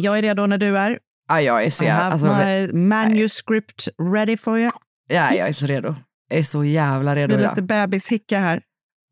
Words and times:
Jag 0.00 0.18
är 0.18 0.22
redo 0.22 0.46
när 0.46 0.58
du 0.58 0.78
är. 0.78 0.98
Ja, 1.28 1.40
jag 1.40 1.64
är 1.64 1.70
så 1.70 1.84
I 1.84 1.86
jävla... 1.86 2.02
have 2.04 2.12
Alltså, 2.14 2.72
my 2.72 2.80
manuscript 2.88 3.88
ready 4.14 4.36
for 4.36 4.58
you. 4.58 4.70
ja, 5.08 5.34
jag 5.34 5.48
är 5.48 5.52
så 5.52 5.66
redo. 5.66 5.94
Jag 6.28 6.38
är 6.38 6.42
så 6.42 6.64
jävla 6.64 7.14
Det 7.14 7.20
redo. 7.20 7.34
är 7.34 7.38
idag. 7.38 7.50
lite 7.50 7.62
bebishicka 7.62 8.38
här. 8.38 8.62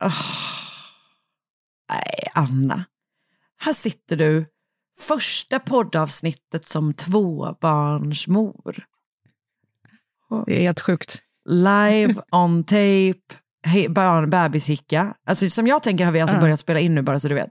Åh. 0.05 0.15
Nej, 1.91 2.29
Anna. 2.35 2.85
Här 3.61 3.73
sitter 3.73 4.17
du, 4.17 4.47
första 5.01 5.59
poddavsnittet 5.59 6.69
som 6.69 6.95
tvåbarnsmor. 6.95 8.85
Det 10.47 10.57
är 10.59 10.61
helt 10.63 10.81
sjukt. 10.81 11.23
Live 11.49 12.15
on 12.33 12.65
tape, 12.65 13.15
he- 13.67 13.89
barn, 13.93 14.31
bebishicka. 14.31 15.15
Alltså, 15.27 15.51
som 15.51 15.67
jag 15.67 15.83
tänker 15.83 16.05
har 16.05 16.13
vi 16.13 16.21
alltså 16.21 16.37
Ja. 16.37 16.41
börjat 16.41 16.61
spela 16.61 16.81
in 16.81 16.95
nu, 16.95 17.03
bara 17.03 17.21
så 17.21 17.29
du 17.29 17.35
vet. 17.35 17.51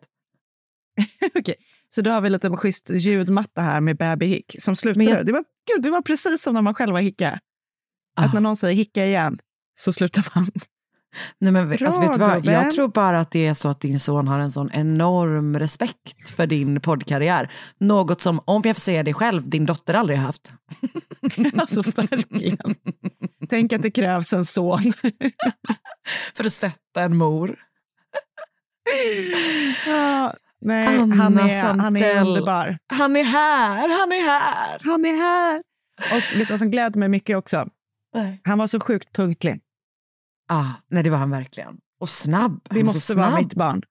Okej, 1.35 1.55
Så 1.97 2.01
då 2.01 2.11
har 2.11 2.21
vi 2.21 2.29
lite 2.29 2.49
schysst 2.49 2.89
ljudmatta 2.89 3.61
här 3.61 3.81
med 3.81 3.97
babyhick 3.97 4.55
som 4.59 4.75
slutar. 4.75 5.01
Jag- 5.01 5.25
det, 5.25 5.31
var, 5.31 5.43
gud, 5.73 5.83
det 5.83 5.89
var 5.89 6.01
precis 6.01 6.41
som 6.41 6.53
när 6.53 6.61
man 6.61 6.73
själv 6.73 6.93
var 6.93 6.99
hicka. 7.01 7.39
Ah. 8.15 8.25
Att 8.25 8.33
när 8.33 8.41
någon 8.41 8.55
säger 8.57 8.75
hicka 8.75 9.05
igen 9.05 9.39
så 9.73 9.93
slutar 9.93 10.25
man. 10.35 10.47
Nej, 11.39 11.51
men, 11.51 11.69
Bra, 11.69 11.85
alltså, 11.85 12.01
vet 12.01 12.13
du 12.13 12.19
vad? 12.19 12.45
Jag 12.45 12.71
tror 12.71 12.87
bara 12.87 13.19
att 13.19 13.31
det 13.31 13.45
är 13.47 13.53
så 13.53 13.69
att 13.69 13.79
din 13.79 13.99
son 13.99 14.27
har 14.27 14.39
en 14.39 14.51
sån 14.51 14.69
enorm 14.73 15.59
respekt 15.59 16.29
för 16.29 16.47
din 16.47 16.81
poddkarriär. 16.81 17.51
Något 17.79 18.21
som, 18.21 18.41
om 18.45 18.61
jag 18.65 18.75
får 18.75 18.81
säga 18.81 19.03
det 19.03 19.13
själv, 19.13 19.49
din 19.49 19.65
dotter 19.65 19.93
aldrig 19.93 20.19
har 20.19 20.25
haft. 20.25 20.53
alltså 21.57 21.81
verkligen. 21.81 22.75
Tänk 23.49 23.73
att 23.73 23.81
det 23.81 23.91
krävs 23.91 24.33
en 24.33 24.45
son. 24.45 24.79
För 26.35 26.43
att 26.43 26.53
stötta 26.53 27.01
en 27.01 27.17
mor. 27.17 27.55
ja, 29.87 30.33
nej, 30.61 30.97
Anna 30.97 31.15
han, 31.15 31.37
är, 31.37 31.63
han 31.73 31.95
är 31.95 32.21
underbar. 32.21 32.77
Han 32.93 33.15
är 33.15 33.23
här, 33.23 33.99
han 33.99 34.11
är 34.11 34.25
här. 34.29 34.79
Han 34.83 35.05
är 35.05 35.17
här. 35.17 35.61
Och 36.11 36.39
vet 36.39 36.47
du 36.47 36.53
vad 36.53 36.59
som 36.59 36.71
gläder 36.71 36.99
mig 36.99 37.09
mycket 37.09 37.37
också? 37.37 37.69
Han 38.43 38.57
var 38.57 38.67
så 38.67 38.79
sjukt 38.79 39.15
punktlig. 39.15 39.61
Ah, 40.49 40.65
nej, 40.89 41.03
det 41.03 41.09
var 41.09 41.17
han 41.17 41.29
verkligen. 41.31 41.77
Och 41.99 42.09
snabb. 42.09 42.67
Han 42.69 42.79
så 42.79 42.85
måste 42.85 43.13
vara 43.13 43.27
snabb. 43.27 43.39
mitt 43.39 43.53
barn. 43.55 43.81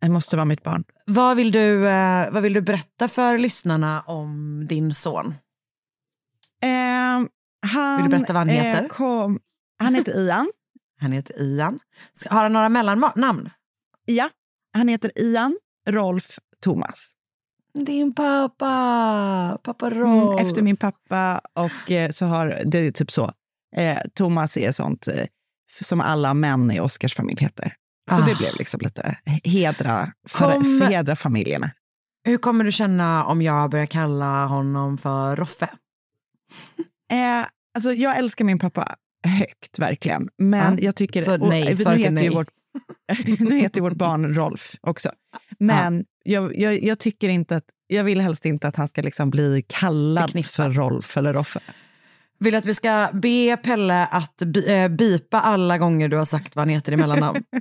Det 0.00 0.08
måste 0.08 0.36
vara 0.36 0.44
mitt 0.44 0.62
barn. 0.62 0.84
Vad 1.06 1.36
vill, 1.36 1.52
du, 1.52 1.88
eh, 1.88 2.30
vad 2.30 2.42
vill 2.42 2.52
du 2.52 2.60
berätta 2.60 3.08
för 3.08 3.38
lyssnarna 3.38 4.02
om 4.02 4.62
din 4.68 4.94
son? 4.94 5.34
Eh, 6.62 6.68
han, 7.66 7.96
Vill 7.96 8.04
du 8.10 8.16
berätta 8.16 8.32
vad 8.32 8.40
han 8.40 8.48
heter? 8.48 8.82
Eh, 8.82 8.88
kom, 8.88 9.38
han 9.78 9.94
heter 9.94 10.20
Ian. 10.26 10.50
Han 11.00 11.12
heter 11.12 11.42
Ian. 11.42 11.78
Har 12.30 12.42
han 12.42 12.52
några 12.52 12.68
mellannamn? 12.68 13.50
Ja, 14.04 14.30
han 14.72 14.88
heter 14.88 15.12
Ian 15.18 15.58
Rolf 15.88 16.38
Thomas. 16.64 17.12
Din 17.86 18.14
pappa, 18.14 19.58
pappa 19.62 19.86
Mm, 19.86 19.98
Rolf. 20.00 20.40
efter 20.40 20.62
min 20.62 20.76
pappa 20.76 21.40
och 21.54 21.90
eh, 21.90 22.10
så 22.10 22.26
har 22.26 22.62
det 22.64 22.78
är 22.78 22.90
typ 22.90 23.10
så. 23.10 23.32
Eh, 23.76 23.98
Thomas 24.14 24.56
är 24.56 24.72
sånt 24.72 25.08
eh, 25.08 25.26
som 25.82 26.00
alla 26.00 26.34
män 26.34 26.70
i 26.70 26.80
Oscars 26.80 27.14
familj 27.14 27.38
heter. 27.40 27.74
Så 28.10 28.22
Ah. 28.22 28.26
det 28.26 28.38
blev 28.38 28.50
liksom 28.58 28.80
lite 28.84 29.18
hedra, 29.44 30.12
för, 30.28 30.52
Kom- 30.52 30.88
hedra 30.88 31.16
familjerna. 31.16 31.70
Hur 32.24 32.36
kommer 32.38 32.64
du 32.64 32.72
känna 32.72 33.24
om 33.24 33.42
jag 33.42 33.70
börjar 33.70 33.86
kalla 33.86 34.46
honom 34.46 34.98
för 34.98 35.36
Roffe? 35.36 35.68
Eh, 37.12 37.46
alltså 37.74 37.92
jag 37.92 38.16
älskar 38.18 38.44
min 38.44 38.58
pappa 38.58 38.96
högt, 39.26 39.78
verkligen. 39.78 40.28
Men 40.38 40.72
Ja, 40.78 40.82
jag 40.84 40.96
tycker... 40.96 41.22
så 41.22 41.32
och, 41.34 41.48
nej, 41.48 41.64
nu, 41.64 41.76
svaret 41.76 41.98
är 41.98 42.02
heter 42.02 42.10
ju 42.22 42.28
nej. 42.28 42.34
vårt, 42.34 42.48
nu 43.38 43.58
heter 43.58 43.80
vårt 43.80 43.96
barn 43.96 44.34
Rolf 44.34 44.74
också. 44.80 45.10
Men 45.58 46.04
jag, 46.24 46.56
jag, 46.58 46.82
jag 46.82 46.98
tycker 46.98 47.28
inte 47.28 47.56
att... 47.56 47.64
Jag 47.86 48.04
vill 48.04 48.20
helst 48.20 48.44
inte 48.44 48.68
att 48.68 48.76
han 48.76 48.88
ska 48.88 49.02
liksom 49.02 49.30
bli 49.30 49.64
kallad 49.68 50.46
för 50.46 50.70
Rolf 50.70 51.16
eller 51.16 51.32
Roffe. 51.32 51.60
Vill 52.38 52.54
att 52.54 52.64
vi 52.64 52.74
ska 52.74 53.08
be 53.12 53.56
Pelle 53.62 54.06
att 54.06 54.42
eh, 54.66 54.88
bipa 54.88 55.40
alla 55.40 55.78
gånger 55.78 56.08
du 56.08 56.16
har 56.16 56.24
sagt 56.24 56.56
vad 56.56 56.60
han 56.62 56.68
heter 56.68 56.92
i 56.92 56.96
mellannamn? 56.96 57.42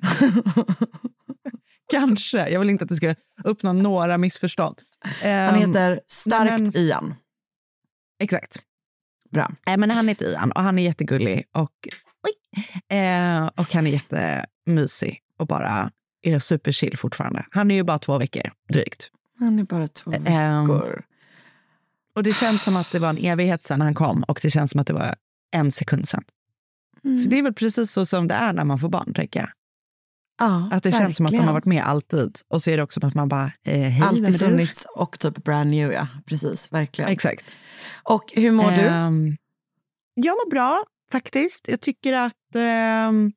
Kanske. 1.91 2.49
Jag 2.49 2.59
vill 2.59 2.69
inte 2.69 2.83
att 2.83 2.89
det 2.89 2.95
ska 2.95 3.15
uppnå 3.43 3.73
några 3.73 4.17
missförstånd. 4.17 4.81
Han 5.21 5.31
Ehm, 5.31 5.55
heter 5.55 5.99
Starkt 6.07 6.61
men- 6.61 6.77
Ian. 6.77 7.15
Exakt. 8.19 8.57
Bra. 9.31 9.51
Nej, 9.67 9.77
men 9.77 9.91
han 9.91 10.07
heter 10.07 10.31
Ian 10.31 10.51
och 10.51 10.61
han 10.61 10.79
är 10.79 10.83
jättegullig 10.83 11.43
och, 11.53 11.71
eh, 12.91 13.45
och 13.55 13.73
han 13.73 13.87
är 13.87 13.91
jättemysig 13.91 15.19
och 15.39 15.47
bara 15.47 15.91
är 16.23 16.39
superchill 16.39 16.97
fortfarande. 16.97 17.45
Han 17.51 17.71
är 17.71 17.75
ju 17.75 17.83
bara 17.83 17.99
två 17.99 18.17
veckor 18.17 18.51
drygt. 18.69 19.09
Han 19.39 19.59
är 19.59 19.63
bara 19.63 19.87
två 19.87 20.11
Ehm, 20.25 20.67
veckor. 20.67 21.03
Och 22.15 22.23
det 22.23 22.33
känns 22.33 22.63
som 22.63 22.75
att 22.75 22.91
det 22.91 22.99
var 22.99 23.09
en 23.09 23.17
evighet 23.17 23.63
sedan 23.63 23.81
han 23.81 23.93
kom 23.93 24.23
och 24.23 24.39
det 24.41 24.49
känns 24.49 24.71
som 24.71 24.79
att 24.79 24.87
det 24.87 24.93
var 24.93 25.15
en 25.51 25.71
sekund 25.71 26.07
sedan. 26.07 26.23
Mm. 27.03 27.17
Så 27.17 27.29
det 27.29 27.39
är 27.39 27.43
väl 27.43 27.53
precis 27.53 27.91
så 27.91 28.05
som 28.05 28.27
det 28.27 28.33
är 28.33 28.53
när 28.53 28.63
man 28.63 28.79
får 28.79 28.89
barn, 28.89 29.13
tänker 29.13 29.39
jag. 29.39 29.49
Ja, 30.39 30.69
Att 30.71 30.83
det 30.83 30.91
känns 30.91 31.17
som 31.17 31.25
att 31.25 31.31
de 31.31 31.35
verkligen. 31.37 31.47
har 31.47 31.53
varit 31.53 31.65
med 31.65 31.83
alltid. 31.85 32.37
Och 32.47 32.61
så 32.61 32.69
är 32.71 32.77
det 32.77 32.83
också 32.83 32.99
som 32.99 33.07
att 33.09 33.15
man 33.15 33.29
bara, 33.29 33.51
eh, 33.63 33.79
hej, 33.81 34.01
Alltid 34.03 34.39
funnits 34.39 34.85
och 34.95 35.19
typ 35.19 35.43
brand 35.43 35.69
new, 35.69 35.91
ja. 35.91 36.07
Precis, 36.25 36.71
verkligen. 36.73 37.11
Exakt. 37.11 37.57
Och 38.03 38.23
hur 38.35 38.51
mår 38.51 38.71
du? 38.71 38.81
Ehm, 38.81 39.37
jag 40.13 40.31
mår 40.33 40.49
bra, 40.49 40.83
faktiskt. 41.11 41.67
Jag 41.67 41.81
tycker 41.81 42.13
att 42.13 42.55
ehm, 42.55 43.31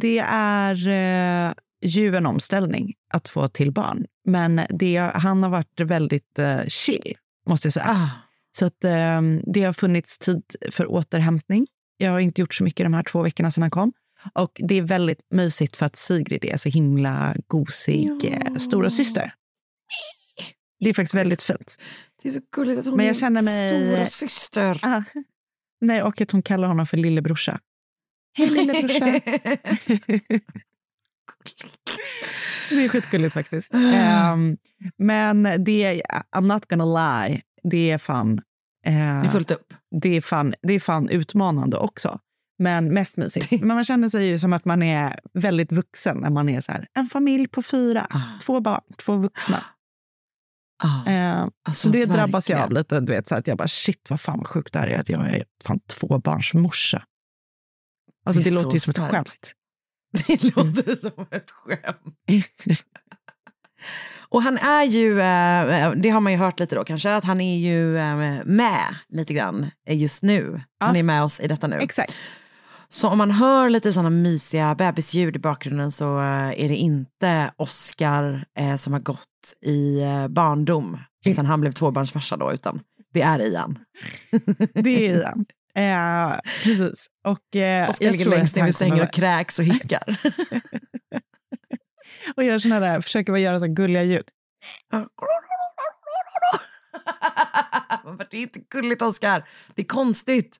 det 0.00 0.18
är 0.28 0.88
uh, 1.48 1.54
ju 1.82 2.16
en 2.16 2.26
omställning 2.26 2.94
att 3.14 3.28
få 3.28 3.48
till 3.48 3.72
barn. 3.72 4.06
Men 4.24 4.60
det, 4.70 4.96
han 5.14 5.42
har 5.42 5.50
varit 5.50 5.80
väldigt 5.80 6.38
eh, 6.38 6.64
chill, 6.68 7.16
måste 7.48 7.66
jag 7.66 7.72
säga. 7.72 7.86
Ah, 7.88 8.10
Så 8.58 8.66
att, 8.66 8.84
ehm, 8.84 9.40
det 9.54 9.62
har 9.62 9.72
funnits 9.72 10.18
tid 10.18 10.42
för 10.70 10.86
återhämtning. 10.90 11.66
Jag 11.96 12.10
har 12.10 12.20
inte 12.20 12.40
gjort 12.40 12.54
så 12.54 12.64
mycket 12.64 12.84
de 12.86 12.94
här 12.94 13.02
två 13.02 13.22
veckorna 13.22 13.50
sedan 13.50 13.62
han 13.62 13.70
kom. 13.70 13.92
Och 14.34 14.52
det 14.68 14.74
är 14.78 14.82
väldigt 14.82 15.20
mysigt 15.30 15.76
för 15.76 15.86
att 15.86 15.96
Sigrid 15.96 16.44
är 16.44 16.56
så 16.56 16.68
himla 16.68 17.34
gosig 17.46 18.24
eh, 18.24 18.54
stora 18.56 18.90
syster. 18.90 19.34
Det 20.84 20.90
är 20.90 20.94
faktiskt 20.94 21.14
väldigt 21.14 21.42
fint. 21.42 21.76
det 22.22 22.28
är 22.28 22.32
så 22.32 22.40
gulligt 22.56 22.78
att 22.80 22.86
hon 22.86 22.96
Men 22.96 23.04
är 23.04 23.08
jag 23.08 23.16
känner 23.16 23.42
mig- 23.42 23.70
stora 23.70 24.06
syster. 24.06 24.78
Ah, 24.82 25.02
nej, 25.80 26.02
och 26.02 26.20
att 26.20 26.30
hon 26.30 26.42
kallar 26.42 26.68
honom 26.68 26.86
för 26.86 26.96
lillebrorsa. 26.96 27.58
Hej 28.38 28.50
lillebrorsa. 28.50 29.04
det 32.70 32.84
är 32.84 32.88
skitgulligt 32.88 33.34
faktiskt. 33.34 33.74
Ehm, 33.74 34.56
men 34.96 35.42
det 35.64 35.84
är, 35.84 36.02
I'm 36.36 36.46
not 36.54 36.66
gonna 36.68 36.84
lie, 37.28 37.42
det 37.62 37.90
är 37.90 37.98
fan, 37.98 38.40
eh, 38.86 38.92
Det 38.94 39.26
är 39.26 39.28
fullt 39.28 39.50
upp. 39.50 39.74
det 40.00 40.16
är 40.16 40.20
fan, 40.20 40.54
det 40.62 40.72
är 40.74 40.80
fan 40.80 41.08
utmanande 41.08 41.76
också. 41.76 42.18
Men 42.58 42.94
mest 42.94 43.16
mysigt. 43.16 43.50
Men 43.50 43.68
man 43.68 43.84
känner 43.84 44.08
sig 44.08 44.26
ju 44.26 44.38
som 44.38 44.52
att 44.52 44.64
man 44.64 44.82
är 44.82 45.20
väldigt 45.34 45.72
vuxen 45.72 46.18
när 46.18 46.30
man 46.30 46.48
är 46.48 46.60
så 46.60 46.72
här, 46.72 46.86
en 46.94 47.06
familj 47.06 47.48
på 47.48 47.62
fyra, 47.62 48.06
Ah. 48.10 48.20
två 48.42 48.60
barn, 48.60 48.80
två 48.98 49.16
vuxna. 49.16 49.64
Ah, 50.82 51.10
Eh, 51.10 51.40
alltså, 51.42 51.88
så 51.88 51.88
det 51.88 52.06
drabbas 52.06 52.50
jag 52.50 52.56
av 52.56 52.60
verkligen. 52.62 52.80
lite. 52.82 53.00
Du 53.00 53.12
vet, 53.12 53.28
så 53.28 53.34
att 53.34 53.46
jag 53.46 53.58
bara, 53.58 53.68
shit 53.68 54.06
vad 54.10 54.20
fan 54.20 54.38
vad 54.38 54.46
sjukt 54.48 54.72
det 54.72 54.78
här 54.78 54.86
är 54.88 54.98
att 54.98 55.08
jag 55.08 55.28
är 55.28 55.44
fan 55.64 55.78
tvåbarnsmorsa. 55.80 57.02
Alltså 58.26 58.42
Det 58.42 58.50
det, 58.50 58.54
låter 58.54 58.72
ju 58.74 58.80
som 58.80 58.90
ett 58.90 58.96
starkt. 58.96 59.12
skämt. 59.12 59.52
Det 60.26 60.42
låter 60.44 60.96
som 61.00 61.26
ett 61.30 61.50
skämt. 61.50 62.64
Och 64.28 64.42
han 64.42 64.58
är 64.58 64.84
ju, 64.84 65.10
eh, 65.20 65.90
det 65.96 66.10
har 66.10 66.20
man 66.20 66.32
ju 66.32 66.38
hört 66.38 66.60
lite 66.60 66.74
då 66.74 66.84
kanske, 66.84 67.14
att 67.14 67.24
han 67.24 67.40
är 67.40 67.58
ju 67.58 67.98
eh, 67.98 68.16
med 68.44 68.94
lite 69.08 69.34
grann 69.34 69.70
just 69.88 70.22
nu. 70.22 70.62
Han 70.80 70.96
är 70.96 71.02
med 71.02 71.22
oss 71.22 71.40
i 71.40 71.48
detta 71.48 71.66
nu. 71.66 71.76
Exakt. 71.76 72.32
Så 72.92 73.08
om 73.08 73.18
man 73.18 73.30
hör 73.30 73.68
lite 73.68 73.92
sådana 73.92 74.10
mysiga 74.10 74.74
bebisljud 74.74 75.36
i 75.36 75.38
bakgrunden 75.38 75.92
så 75.92 76.18
eh, 76.18 76.64
är 76.64 76.68
det 76.68 76.76
inte 76.76 77.52
Oscar 77.56 78.44
eh, 78.58 78.76
som 78.76 78.92
har 78.92 79.00
gått 79.00 79.54
i 79.66 80.00
eh, 80.00 80.28
barndom 80.28 80.98
sen 81.34 81.46
han 81.46 81.60
blev 81.60 81.72
tvåbarnsfarsa 81.72 82.36
då, 82.36 82.52
utan 82.52 82.80
det 83.12 83.22
är 83.22 83.40
Ian. 83.40 83.78
Det 84.74 85.08
är 85.08 85.16
Ian. 85.16 85.46
Eh, 85.74 86.38
precis. 86.64 87.06
Och, 87.24 87.56
eh, 87.56 87.90
Oscar 87.90 88.04
jag 88.04 88.12
ligger 88.12 88.24
tror 88.24 88.36
längst 88.36 88.56
ner 88.56 88.64
vid 88.64 88.76
sängen 88.76 89.00
och 89.00 89.12
kräks 89.12 89.58
och 89.58 89.64
hickar. 89.64 90.02
och 92.36 92.44
gör 92.44 92.58
såna 92.58 92.80
där, 92.80 93.00
försöker 93.00 93.32
bara 93.32 93.38
göra 93.38 93.60
så 93.60 93.66
gulliga 93.66 94.02
ljud. 94.02 94.24
Det 98.30 98.36
är 98.36 98.42
inte 98.42 98.60
gulligt 98.70 99.02
Oscar, 99.02 99.48
det 99.74 99.82
är 99.82 99.86
konstigt. 99.86 100.56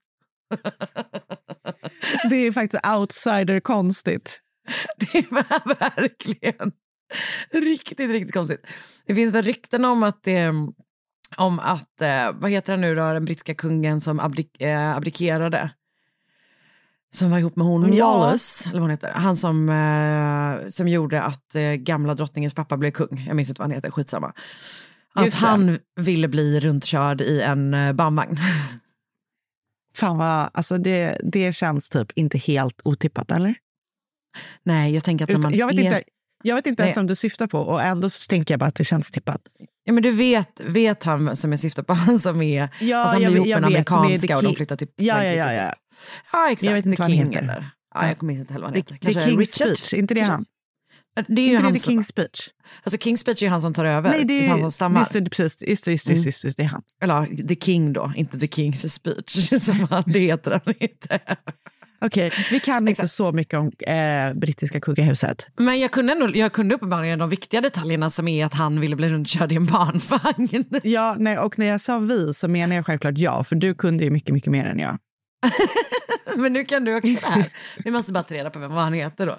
Det 2.31 2.37
är 2.37 2.53
faktiskt 2.53 2.87
outsider-konstigt. 2.87 4.41
Det 4.99 5.19
är 5.19 5.31
verkligen 5.79 6.73
riktigt, 7.53 8.11
riktigt 8.11 8.35
konstigt. 8.35 8.67
Det 9.07 9.15
finns 9.15 9.35
väl 9.35 9.45
rykten 9.45 9.85
om 9.85 10.03
att 10.03 10.23
det 10.23 10.53
om 11.37 11.59
att, 11.59 12.01
eh, 12.01 12.33
vad 12.35 12.51
heter 12.51 12.73
han 12.73 12.81
nu 12.81 12.95
då, 12.95 13.13
den 13.13 13.25
brittiska 13.25 13.55
kungen 13.55 14.01
som 14.01 14.21
abdik, 14.21 14.61
eh, 14.61 14.97
abdikerade. 14.97 15.71
Som 17.13 17.31
var 17.31 17.39
ihop 17.39 17.57
med 17.57 17.67
hon. 17.67 17.99
Wallace, 17.99 18.69
eller 18.69 18.81
vad 18.81 18.83
hon 18.83 18.91
heter. 18.91 19.13
Han 19.13 19.37
som, 19.37 19.69
eh, 19.69 20.69
som 20.69 20.89
gjorde 20.89 21.23
att 21.23 21.55
eh, 21.55 21.63
gamla 21.63 22.15
drottningens 22.15 22.55
pappa 22.55 22.77
blev 22.77 22.91
kung. 22.91 23.25
Jag 23.27 23.37
minns 23.37 23.49
inte 23.49 23.63
vad 23.63 23.69
han 23.69 23.75
heter, 23.75 23.91
skitsamma. 23.91 24.33
Att 25.15 25.35
han 25.35 25.79
ville 25.97 26.29
bli 26.29 26.61
runtkörd 26.61 27.21
i 27.21 27.41
en 27.41 27.75
eh, 27.75 27.93
bandvagn. 27.93 28.37
Fan 29.97 30.19
vad, 30.19 30.51
alltså 30.55 30.79
det, 30.79 31.19
det 31.23 31.53
känns 31.53 31.89
typ 31.89 32.13
inte 32.15 32.39
helt 32.39 32.81
otippat, 32.85 33.31
eller? 33.31 33.55
Nej, 34.65 34.95
jag 34.95 35.05
tänker 35.05 35.25
att 35.25 35.31
när 35.31 35.39
man 35.39 35.55
jag 35.55 35.67
vet 35.67 35.79
är... 35.79 35.83
inte, 35.85 36.03
jag 36.43 36.55
vet 36.57 36.67
inte 36.67 36.83
ens 36.83 36.97
Nej. 36.97 37.01
om 37.01 37.07
du 37.07 37.15
syftar 37.15 37.47
på 37.47 37.59
och 37.61 37.83
ändå 37.83 38.11
så 38.11 38.29
tänker 38.31 38.55
jag 38.55 38.59
bara 38.61 38.67
att 38.67 38.75
det 38.75 38.85
känns 38.85 39.11
tippat. 39.11 39.41
Ja, 39.85 39.93
men 39.93 40.03
du 40.03 40.11
vet, 40.11 40.61
vet 40.61 41.05
han 41.05 41.37
som 41.37 41.51
jag 41.53 41.61
syftar 41.61 41.83
på, 41.83 41.93
han 42.07 42.21
som 42.21 42.43
är, 42.43 42.69
Ja, 42.81 42.97
alltså 42.99 43.15
han 43.15 43.23
jag 43.23 43.33
blir 43.33 43.37
ihop 43.37 43.49
med 43.49 43.57
en 43.57 43.65
amerikanska 43.65 44.27
The 44.29 44.35
och 44.35 44.43
de 44.43 44.55
flyttar 44.55 44.77
till 44.77 44.89
Ja, 44.97 45.05
ja, 45.05 45.15
Frankrike, 45.15 45.37
ja. 45.39 45.49
typ. 45.49 45.57
ja. 45.59 45.75
Ja, 46.33 46.51
exakt. 46.53 46.63
Jag 46.63 46.73
vet 46.75 46.87
inte 46.87 46.97
The 46.97 47.03
vad 47.03 47.11
han 47.11 47.19
heter. 47.33 47.43
eller? 47.43 47.71
Ja, 47.95 48.07
jag 48.07 48.19
kommer 48.19 48.33
inte 48.35 48.53
ihåg 48.55 48.63
vad 48.63 48.71
han 48.71 48.83
The, 48.83 48.95
heter. 48.95 49.07
the 49.07 49.13
Kanske 49.13 49.31
King's 49.31 49.39
Richard? 49.39 49.77
speech, 49.77 49.95
inte 49.95 50.15
det 50.15 50.21
han? 50.21 50.45
Det 51.15 51.43
är 51.43 51.47
ju 51.47 51.51
Inte 51.51 51.63
han 51.63 51.73
det 51.73 51.79
som, 51.79 51.93
King's 51.93 52.03
speech? 52.03 52.49
alltså 52.83 52.99
King's 52.99 53.17
speech 53.17 53.43
är 53.43 53.49
han 53.49 53.63
som 53.63 53.75
tar 53.75 53.85
över. 53.85 54.11
Nej, 54.11 54.25
det 54.25 54.41
är 54.41 54.45
är, 54.45 54.49
han 54.49 54.61
som 54.61 54.73
stammar. 54.73 55.01
just 55.01 55.13
det, 55.13 55.25
precis, 55.25 55.63
just 55.69 55.85
det, 55.85 55.91
just 55.91 56.07
det, 56.07 56.13
just 56.13 56.43
det, 56.43 56.57
det, 56.57 56.63
är 56.63 56.67
han. 56.67 56.83
Eller 57.03 57.47
The 57.49 57.57
King 57.57 57.93
då, 57.93 58.13
inte 58.17 58.39
The 58.39 58.47
King's 58.47 58.89
speech. 58.89 59.63
som 59.65 59.87
han, 59.91 60.05
det 60.07 60.19
heter 60.19 60.51
han 60.51 60.75
inte. 60.81 61.19
Okej, 62.05 62.33
vi 62.51 62.61
kan 62.61 62.89
inte 62.89 63.09
så 63.09 63.33
mycket 63.33 63.59
om 63.59 63.73
eh, 63.87 64.35
brittiska 64.35 64.81
kungahuset. 64.81 65.47
Men 65.57 65.81
jag 65.81 65.91
kunde, 65.91 66.13
ändå, 66.13 66.31
jag 66.35 66.53
kunde 66.53 66.75
uppenbarligen 66.75 67.19
de 67.19 67.31
viktiga 67.31 67.61
detaljerna 67.61 68.11
som 68.11 68.29
är 68.29 68.47
att 68.47 68.55
han 68.55 68.81
ville 68.81 68.97
bli 68.97 69.09
runtkörd 69.09 69.53
i 69.53 69.57
en 69.57 69.67
barnvagn. 69.67 70.65
Ja, 70.83 71.17
nej, 71.19 71.39
och 71.39 71.59
när 71.59 71.67
jag 71.67 71.81
sa 71.81 71.99
vi 71.99 72.35
så 72.35 72.49
menar 72.49 72.77
jag 72.77 72.87
självklart 72.87 73.19
ja, 73.19 73.45
för 73.45 73.57
du 73.57 73.75
kunde 73.75 74.05
ju 74.05 74.11
mycket, 74.11 74.35
mycket 74.35 74.53
mer 74.53 74.65
än 74.65 74.79
jag. 74.79 74.99
Men 76.37 76.53
nu 76.53 76.65
kan 76.65 76.85
du 76.85 76.97
också 76.97 77.09
det 77.09 77.27
här. 77.27 77.53
Vi 77.85 77.91
måste 77.91 78.13
bara 78.13 78.23
ta 78.23 78.35
reda 78.35 78.51
på 78.51 78.59
vem 78.59 78.73
vad 78.73 78.85
han 78.85 78.93
heter 78.93 79.27
då. 79.27 79.39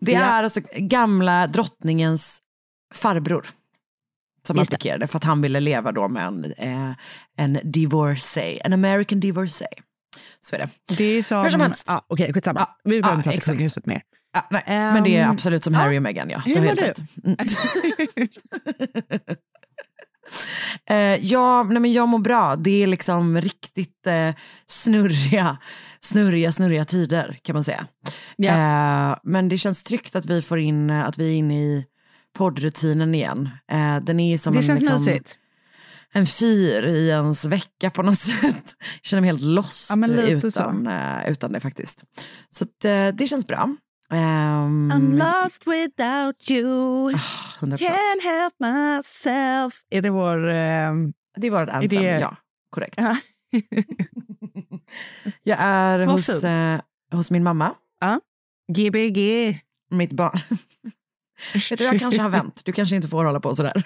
Det 0.00 0.12
Ja. 0.12 0.20
är 0.20 0.42
alltså 0.44 0.60
gamla 0.76 1.46
drottningens 1.46 2.38
farbror. 2.94 3.46
Som 4.46 4.56
Just 4.56 4.70
det. 4.70 4.74
abdikerade 4.74 5.06
för 5.06 5.16
att 5.16 5.24
han 5.24 5.42
ville 5.42 5.60
leva 5.60 5.92
då 5.92 6.08
med 6.08 6.26
en, 6.26 6.44
eh, 6.44 6.92
en 7.36 7.58
divorcee, 7.64 8.60
en 8.64 8.72
American 8.72 9.20
divorcee. 9.20 9.66
Så 10.40 10.56
är 10.56 10.60
det. 10.60 10.68
Det 10.96 11.04
är 11.04 11.22
som... 11.22 11.42
Hur 11.42 11.50
som 11.50 11.60
helst. 11.60 11.82
Ah, 11.86 12.00
Okej, 12.06 12.32
skitsamma. 12.32 12.60
Ja, 12.60 12.78
vi 12.84 13.00
behöver 13.02 13.16
inte 13.18 13.24
prata 13.24 13.36
exakt. 13.36 13.52
kungahuset 13.56 13.86
mer. 13.86 14.02
Ja, 14.32 14.46
nej, 14.50 14.62
men 14.66 15.04
det 15.04 15.16
är 15.16 15.24
Ehm, 15.24 15.30
absolut 15.30 15.64
som 15.64 15.74
Harry 15.74 15.98
och 15.98 16.02
Meghan. 16.02 16.30
Ja. 16.30 16.38
hur 16.38 16.56
mår 16.56 16.62
helt 16.62 16.96
du? 16.96 17.36
Eh, 20.90 21.24
ja, 21.24 21.62
nej 21.62 21.80
men 21.80 21.92
jag 21.92 22.08
mår 22.08 22.18
bra. 22.18 22.56
Det 22.56 22.82
är 22.82 22.86
liksom 22.86 23.40
riktigt 23.40 24.06
eh, 24.06 24.30
snurriga, 24.66 25.58
snurriga, 26.00 26.52
snurriga 26.52 26.84
tider 26.84 27.38
kan 27.42 27.54
man 27.54 27.64
säga. 27.64 27.86
Ja. 28.36 28.52
Eh, 28.52 29.18
men 29.22 29.48
det 29.48 29.58
känns 29.58 29.82
tryggt 29.82 30.16
att 30.16 30.26
vi 30.26 30.42
får 30.42 30.58
in, 30.58 30.90
att 30.90 31.18
vi 31.18 31.28
är 31.28 31.34
inne 31.34 31.60
i 31.62 31.84
poddrutinen 32.38 33.14
igen. 33.14 33.48
Eh, 33.72 33.96
den 34.00 34.20
är 34.20 34.38
som 34.38 34.52
det 34.52 34.58
en, 34.58 34.62
känns 34.62 34.80
liksom, 34.80 34.98
mysigt. 34.98 35.38
en 36.12 36.26
fyr 36.26 36.86
i 36.86 37.08
ens 37.08 37.44
vecka 37.44 37.90
på 37.90 38.02
något 38.02 38.18
sätt. 38.40 38.74
Jag 38.80 39.02
känner 39.02 39.20
mig 39.20 39.30
helt 39.30 39.42
lost 39.42 39.90
Ja, 39.90 39.96
utan, 40.22 40.86
eh, 40.86 41.30
utan 41.30 41.52
det 41.52 41.60
faktiskt. 41.60 42.04
Så 42.50 42.64
att, 42.64 42.84
eh, 42.84 43.08
det 43.08 43.26
känns 43.26 43.46
bra. 43.46 43.76
Ehm, 44.12 44.90
I'm 44.92 45.18
lost 45.18 45.66
without 45.66 46.50
you, 46.50 47.10
100%. 47.60 47.76
can't 47.78 48.22
help 48.22 48.54
myself. 48.60 49.82
Är 49.90 50.02
det 50.02 50.10
vår... 50.10 50.48
ehm, 50.48 51.12
Det 51.36 51.50
var 51.50 51.62
ett 51.62 51.68
anthem, 51.70 51.88
det- 52.02 52.20
ja. 52.20 52.36
Korrekt. 52.70 52.94
Ja. 52.98 53.16
Jag 55.42 55.58
är 55.60 56.06
hos, 56.06 56.28
eh, 56.28 56.80
hos 57.12 57.30
min 57.30 57.42
mamma, 57.42 57.74
Gbg. 58.72 59.18
mitt 59.90 60.12
barn. 60.12 60.38
Vet 61.70 61.78
du, 61.78 61.84
jag 61.84 62.00
kanske 62.00 62.22
har 62.22 62.28
vänt. 62.28 62.64
Du 62.64 62.72
kanske 62.72 62.96
inte 62.96 63.08
får 63.08 63.24
hålla 63.24 63.40
på 63.40 63.54
sådär. 63.54 63.72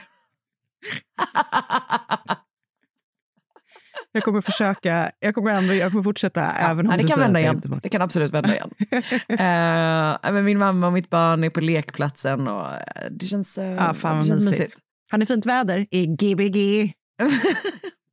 Jag 4.12 4.24
kommer 4.24 4.40
försöka, 4.40 5.10
jag 5.20 5.34
kommer, 5.34 5.50
ändå, 5.50 5.74
jag 5.74 5.90
kommer 5.90 6.02
fortsätta 6.02 6.52
även 6.52 6.86
om 6.86 6.92
ja, 6.92 6.98
det 7.02 7.08
kan 7.08 7.20
vända 7.20 7.40
igen. 7.40 7.80
Det 7.82 7.88
kan 7.88 8.02
absolut 8.02 8.32
vända 8.32 8.54
igen. 8.54 8.70
Eh, 9.28 10.32
men 10.32 10.44
min 10.44 10.58
mamma 10.58 10.86
och 10.86 10.92
mitt 10.92 11.10
barn 11.10 11.44
är 11.44 11.50
på 11.50 11.60
lekplatsen 11.60 12.48
och 12.48 12.66
eh, 12.72 13.10
det 13.10 13.26
känns, 13.26 13.58
uh, 13.58 13.64
Ja, 13.64 13.94
fan 13.94 14.18
vad 14.18 14.26
känns 14.26 14.50
mysigt. 14.50 14.76
Har 15.10 15.18
ni 15.18 15.26
fint 15.26 15.46
väder 15.46 15.86
i 15.90 16.06
Gbg? 16.06 16.52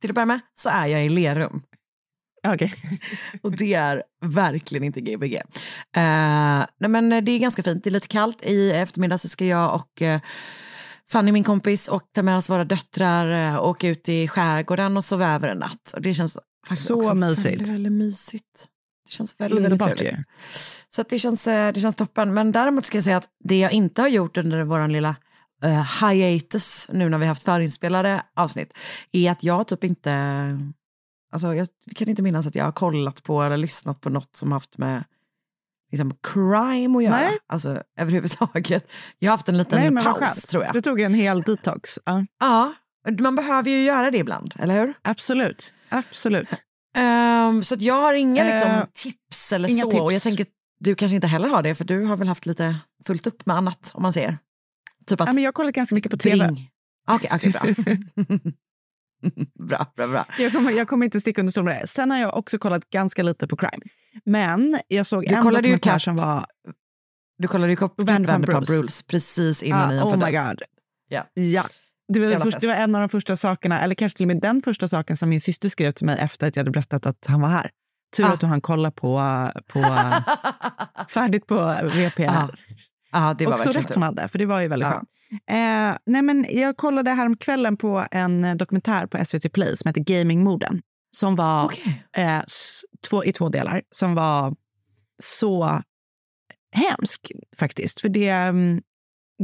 Till 0.00 0.10
att 0.10 0.14
börja 0.14 0.26
med 0.26 0.40
så 0.54 0.68
är 0.68 0.86
jag 0.86 1.06
i 1.06 1.08
Lerum. 1.08 1.62
Okej. 2.48 2.74
Och 3.42 3.56
det 3.56 3.74
är 3.74 4.02
verkligen 4.24 4.84
inte 4.84 5.00
Gbg. 5.00 5.34
Uh, 5.34 5.40
nej 6.78 6.88
men 6.88 7.24
det 7.24 7.32
är 7.32 7.38
ganska 7.38 7.62
fint, 7.62 7.84
det 7.84 7.90
är 7.90 7.92
lite 7.92 8.08
kallt. 8.08 8.42
I 8.42 8.70
eftermiddag 8.70 9.18
så 9.18 9.28
ska 9.28 9.44
jag 9.44 9.74
och 9.74 10.02
uh, 10.02 10.20
Fanny, 11.10 11.32
min 11.32 11.44
kompis, 11.44 11.88
och 11.88 12.02
ta 12.12 12.22
med 12.22 12.36
oss 12.36 12.50
våra 12.50 12.64
döttrar 12.64 13.52
uh, 13.52 13.64
åka 13.64 13.88
ut 13.88 14.08
i 14.08 14.28
skärgården 14.28 14.96
och 14.96 15.04
sova 15.04 15.34
över 15.34 15.48
en 15.48 15.58
natt. 15.58 15.92
Och 15.94 16.02
det 16.02 16.14
känns 16.14 16.38
faktiskt 16.66 16.86
Så 16.86 16.98
också 16.98 17.14
mysigt. 17.14 17.46
väldigt, 17.46 17.68
väldigt 17.68 17.92
mysigt. 17.92 18.68
Det 19.04 19.12
känns 19.12 19.40
väldigt, 19.40 19.64
väldigt 19.64 19.80
trevligt. 19.80 20.12
ju. 20.12 20.24
Så 20.88 21.04
det, 21.08 21.18
känns, 21.18 21.46
eh, 21.46 21.72
det 21.72 21.80
känns 21.80 21.94
toppen. 21.94 22.34
Men 22.34 22.52
däremot 22.52 22.84
ska 22.84 22.96
jag 22.96 23.04
säga 23.04 23.16
att 23.16 23.28
det 23.44 23.58
jag 23.58 23.72
inte 23.72 24.02
har 24.02 24.08
gjort 24.08 24.36
under 24.36 24.62
vår 24.62 24.88
lilla 24.88 25.16
uh, 25.64 26.08
hiatus, 26.08 26.88
nu 26.92 27.08
när 27.08 27.18
vi 27.18 27.24
har 27.24 27.30
haft 27.30 27.42
förinspelade 27.42 28.22
avsnitt, 28.36 28.74
är 29.12 29.30
att 29.30 29.42
jag 29.42 29.68
typ 29.68 29.84
inte, 29.84 30.12
alltså 31.32 31.54
jag 31.54 31.68
kan 31.96 32.08
inte 32.08 32.22
minnas 32.22 32.46
att 32.46 32.54
jag 32.54 32.64
har 32.64 32.72
kollat 32.72 33.22
på 33.22 33.42
eller 33.42 33.56
lyssnat 33.56 34.00
på 34.00 34.10
något 34.10 34.36
som 34.36 34.52
haft 34.52 34.78
med 34.78 35.04
liksom, 35.90 36.12
crime 36.22 36.98
att 36.98 37.04
göra. 37.04 37.16
Nej. 37.16 37.38
Alltså 37.46 37.82
överhuvudtaget. 37.98 38.86
Jag 39.18 39.30
har 39.30 39.36
haft 39.36 39.48
en 39.48 39.58
liten 39.58 39.94
Nej, 39.94 40.04
paus 40.04 40.42
tror 40.42 40.64
jag. 40.64 40.72
Du 40.72 40.80
tog 40.80 41.00
en 41.00 41.14
hel 41.14 41.42
detox. 41.42 41.98
Ja, 42.04 42.24
Ja, 42.40 42.72
man 43.20 43.34
behöver 43.34 43.70
ju 43.70 43.82
göra 43.82 44.10
det 44.10 44.18
ibland, 44.18 44.54
eller 44.58 44.80
hur? 44.80 44.94
absolut. 45.02 45.74
Absolut. 45.88 46.48
Ehm, 46.96 47.64
så 47.64 47.74
att 47.74 47.82
jag 47.82 47.94
har 47.94 48.14
inga 48.14 48.44
liksom, 48.44 48.70
Eh, 48.70 48.84
tips 48.94 49.52
eller 49.52 49.68
så. 49.68 49.90
tips. 49.90 50.00
Och 50.02 50.12
jag 50.12 50.22
tänker 50.22 50.46
du 50.80 50.94
kanske 50.94 51.14
inte 51.14 51.26
heller 51.26 51.48
har 51.48 51.62
det, 51.62 51.74
för 51.74 51.84
du 51.84 52.04
har 52.04 52.16
väl 52.16 52.28
haft 52.28 52.46
lite 52.46 52.76
fullt 53.06 53.26
upp 53.26 53.46
med 53.46 53.56
annat, 53.56 53.90
om 53.94 54.02
man 54.02 54.12
ser. 54.12 54.38
Typ 55.06 55.20
att 55.20 55.28
Ja, 55.28 55.32
men 55.32 55.44
jag 55.44 55.54
kollar 55.54 55.70
ganska 55.72 55.94
mycket 55.94 56.10
på 56.10 56.16
tv. 56.16 56.48
Okej, 57.10 57.30
okej, 57.34 57.50
bra. 57.52 57.62
bra, 59.68 59.92
bra, 59.96 60.06
bra. 60.06 60.26
Jag 60.38 60.52
kommer, 60.52 60.72
jag 60.72 60.88
kommer 60.88 61.04
inte 61.04 61.20
sticka 61.20 61.40
under 61.40 61.50
stol 61.50 61.64
med 61.64 61.80
det. 61.82 61.86
Sen 61.86 62.10
har 62.10 62.18
jag 62.18 62.36
också 62.36 62.58
kollat 62.58 62.90
ganska 62.90 63.22
lite 63.22 63.46
på 63.48 63.56
crime. 63.56 63.82
Men 64.24 64.78
jag 64.88 65.06
såg 65.06 65.26
Du 65.28 65.34
en 65.34 65.42
kollade 65.42 65.62
dokumentär 65.68 65.98
som 65.98 66.16
var... 66.16 66.44
Du 67.38 67.48
kollade 67.48 67.70
ju 67.72 67.76
Cop 67.76 67.94
Vanderpump 68.00 68.68
Rules. 68.70 69.02
Precis 69.02 69.62
innan 69.62 69.98
Ah, 69.98 70.04
oh 70.04 70.16
my 70.16 70.32
god. 70.32 70.62
Ja. 71.08 71.26
Ja. 71.34 71.64
Det 72.12 72.20
var, 72.20 72.38
först, 72.40 72.60
det 72.60 72.66
var 72.66 72.74
en 72.74 72.94
av 72.94 73.00
de 73.00 73.08
första 73.08 73.36
sakerna, 73.36 73.80
eller 73.82 73.94
kanske 73.94 74.16
till 74.16 74.24
och 74.24 74.28
med 74.28 74.40
den 74.40 74.62
första 74.62 74.88
saken 74.88 75.16
som 75.16 75.28
min 75.28 75.40
syster 75.40 75.68
skrev 75.68 75.90
till 75.90 76.06
mig 76.06 76.18
efter 76.18 76.46
att 76.48 76.56
jag 76.56 76.60
hade 76.60 76.70
berättat 76.70 77.06
att 77.06 77.26
han 77.26 77.40
var 77.40 77.48
här. 77.48 77.70
Tur 78.16 78.24
Ah. 78.24 78.28
att 78.28 78.40
du 78.40 78.46
hann 78.46 78.60
kolla 78.60 78.90
på, 78.90 79.22
på 79.68 79.80
färdigt 81.08 81.46
på 81.46 81.76
VP. 81.94 82.22
Ja, 82.22 82.48
ja, 83.12 83.34
det 83.38 83.46
var 83.46 83.52
och 83.54 83.60
så 83.60 83.70
rätt 83.70 83.94
hon 83.94 84.02
hade, 84.02 84.28
för 84.28 84.38
det 84.38 84.46
var 84.46 84.60
ju 84.60 84.68
väldigt 84.68 84.86
Ja. 84.88 84.92
skönt. 84.92 85.08
Eh, 85.32 85.96
nej 86.06 86.22
men 86.22 86.46
jag 86.50 86.76
kollade 86.76 87.10
häromkvällen 87.10 87.76
på 87.76 88.06
en 88.10 88.44
eh, 88.44 88.54
dokumentär 88.54 89.06
på 89.06 89.24
SVT 89.24 89.52
Play 89.52 89.76
som 89.76 89.88
heter 89.88 90.00
Gamingmorden. 90.00 90.82
Som 91.10 91.36
var 91.36 91.64
Okej. 91.64 92.04
eh, 92.16 92.42
två, 93.10 93.24
i 93.24 93.32
två 93.32 93.48
delar. 93.48 93.82
Som 93.90 94.14
var 94.14 94.54
så 95.22 95.82
hemsk 96.72 97.32
faktiskt. 97.56 98.00
För 98.00 98.08
det, 98.08 98.28
mm, 98.28 98.82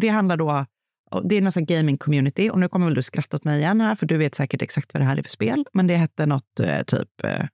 det 0.00 0.08
handlar 0.08 0.36
då... 0.36 0.66
Det 1.24 1.36
är 1.36 1.42
någon 1.42 1.52
sån 1.52 1.64
gaming 1.64 1.96
community. 1.98 2.50
Och 2.50 2.58
nu 2.58 2.68
kommer 2.68 2.86
väl 2.86 2.94
du 2.94 3.02
skratta 3.02 3.36
åt 3.36 3.44
mig 3.44 3.58
igen 3.60 3.80
här, 3.80 3.94
för 3.94 4.06
du 4.06 4.16
vet 4.16 4.34
säkert 4.34 4.62
exakt 4.62 4.94
vad 4.94 5.00
det 5.00 5.04
här 5.04 5.16
är 5.16 5.22
för 5.22 5.30
spel. 5.30 5.64
Men 5.72 5.86
det 5.86 5.96
hette 5.96 6.26
något 6.26 6.60
eh, 6.60 6.82
typ... 6.82 7.24
Eh, 7.24 7.30
jag 7.30 7.48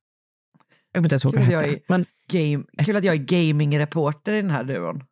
kommer 0.95 1.07
inte 1.07 1.13
ens 1.15 1.25
ihåg 1.25 1.35
vad 1.35 1.43
det 1.45 1.47
Kul 1.49 1.57
att 1.57 1.63
jag 1.65 1.71
hette. 1.71 1.75
är- 1.75 1.99
Men 1.99 2.07
Game. 2.29 2.65
Kul 2.87 2.97
att 2.97 3.05
jag 3.05 3.15
är 3.15 3.19
gamingreporter 3.19 4.33
i 4.33 4.37
den 4.43 4.51
här 4.51 4.65
duon. 4.65 5.05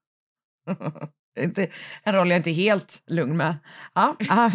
Inte- 1.41 1.67
en 2.03 2.15
roll 2.15 2.31
jag 2.31 2.37
inte 2.39 2.51
är 2.51 2.55
helt 2.55 3.03
lugn 3.07 3.37
med. 3.37 3.55
Ja. 3.95 4.17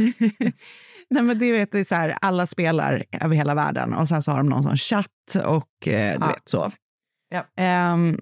Nej, 1.09 1.23
men 1.23 1.39
det, 1.39 1.51
vet, 1.51 1.71
det 1.71 1.79
är 1.79 1.83
så 1.83 1.95
här, 1.95 2.17
alla 2.21 2.47
spelar 2.47 3.03
över 3.11 3.35
hela 3.35 3.55
världen 3.55 3.93
och 3.93 4.07
sen 4.07 4.21
så 4.21 4.31
har 4.31 4.37
de 4.37 4.49
någon 4.49 4.63
sån 4.63 4.77
chatt 4.77 5.35
och 5.45 5.87
eh, 5.87 6.19
du 6.19 6.25
Ja. 6.25 6.27
vet 6.27 6.49
så. 6.49 6.71
Ja. 7.29 7.45
Ehm, 7.63 8.19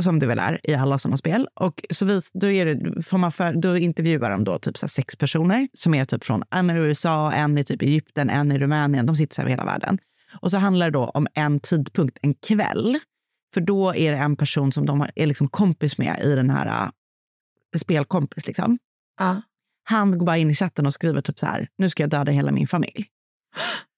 som 0.00 0.18
det 0.18 0.26
väl 0.26 0.38
är 0.38 0.60
i 0.70 0.74
alla 0.74 0.98
såna 0.98 1.16
spel. 1.16 1.48
Och 1.60 1.84
så 1.90 2.06
vis, 2.06 2.30
då, 2.34 2.50
är 2.50 2.66
det, 2.66 3.02
får 3.02 3.18
man 3.18 3.32
för, 3.32 3.52
då 3.52 3.76
intervjuar 3.76 4.30
de 4.30 4.44
då 4.44 4.58
typ 4.58 4.78
så 4.78 4.88
sex 4.88 5.16
personer 5.16 5.68
som 5.74 5.94
är 5.94 6.04
typ 6.04 6.24
från 6.24 6.42
en 6.50 6.70
i 6.70 6.74
USA, 6.74 7.32
en 7.32 7.58
i 7.58 7.64
typ 7.64 7.82
Egypten, 7.82 8.30
en 8.30 8.52
i 8.52 8.58
Rumänien. 8.58 9.06
De 9.06 9.16
sitter 9.16 9.40
över 9.42 9.50
hela 9.50 9.64
världen. 9.64 9.98
Och 10.40 10.50
så 10.50 10.56
handlar 10.58 10.86
det 10.86 10.92
då 10.92 11.04
om 11.04 11.26
en 11.34 11.60
tidpunkt, 11.60 12.18
en 12.22 12.34
kväll. 12.34 12.98
För 13.54 13.60
då 13.60 13.94
är 13.94 14.12
det 14.12 14.18
en 14.18 14.36
person 14.36 14.72
som 14.72 14.86
de 14.86 15.06
är 15.14 15.26
liksom 15.26 15.48
kompis 15.48 15.98
med 15.98 16.20
i 16.24 16.34
den 16.34 16.50
här 16.50 16.90
spelkompis. 17.76 18.46
Liksom. 18.46 18.78
ja. 19.20 19.42
Han 19.90 20.18
går 20.18 20.26
bara 20.26 20.36
in 20.36 20.50
i 20.50 20.54
chatten 20.54 20.86
och 20.86 20.94
skriver 20.94 21.20
typ 21.20 21.38
så 21.38 21.46
här, 21.46 21.68
nu 21.78 21.88
ska 21.90 22.02
jag 22.02 22.10
döda 22.10 22.32
hela 22.32 22.52
min 22.52 22.66
familj. 22.66 23.06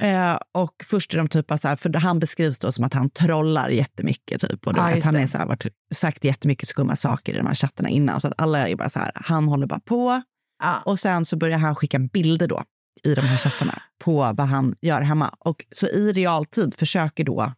Eh, 0.00 0.38
och 0.54 0.74
först 0.84 1.14
är 1.14 1.18
de 1.18 1.28
typ 1.28 1.46
så 1.60 1.68
här, 1.68 1.76
för 1.76 1.92
han 1.94 2.18
beskrivs 2.18 2.58
då 2.58 2.72
som 2.72 2.84
att 2.84 2.94
han 2.94 3.10
trollar 3.10 3.68
jättemycket. 3.68 4.40
Typ, 4.40 4.66
och 4.66 4.72
Ja, 4.76 4.86
vet, 4.86 4.94
just 4.94 5.04
han 5.04 5.14
det. 5.14 5.20
är 5.20 5.26
så 5.26 5.38
här, 5.38 5.46
varit, 5.46 5.66
sagt 5.94 6.24
jättemycket 6.24 6.68
skumma 6.68 6.96
saker 6.96 7.34
i 7.34 7.36
de 7.36 7.46
här 7.46 7.54
chattarna 7.54 7.88
innan. 7.88 8.20
Så 8.20 8.28
att 8.28 8.34
alla 8.38 8.68
är 8.68 8.76
bara 8.76 8.90
så 8.90 8.98
här, 8.98 9.10
han 9.14 9.48
håller 9.48 9.66
bara 9.66 9.80
på. 9.80 10.22
Ja. 10.62 10.82
Och 10.84 10.98
sen 10.98 11.24
så 11.24 11.36
börjar 11.36 11.58
han 11.58 11.74
skicka 11.74 11.98
bilder 11.98 12.48
då 12.48 12.62
i 13.02 13.14
de 13.14 13.20
här 13.20 13.36
chattarna 13.36 13.82
på 14.04 14.32
vad 14.36 14.46
han 14.48 14.74
gör 14.80 15.00
hemma. 15.00 15.34
Och 15.38 15.64
så 15.70 15.86
i 15.86 16.12
realtid 16.12 16.74
försöker 16.74 17.24
då 17.24 17.52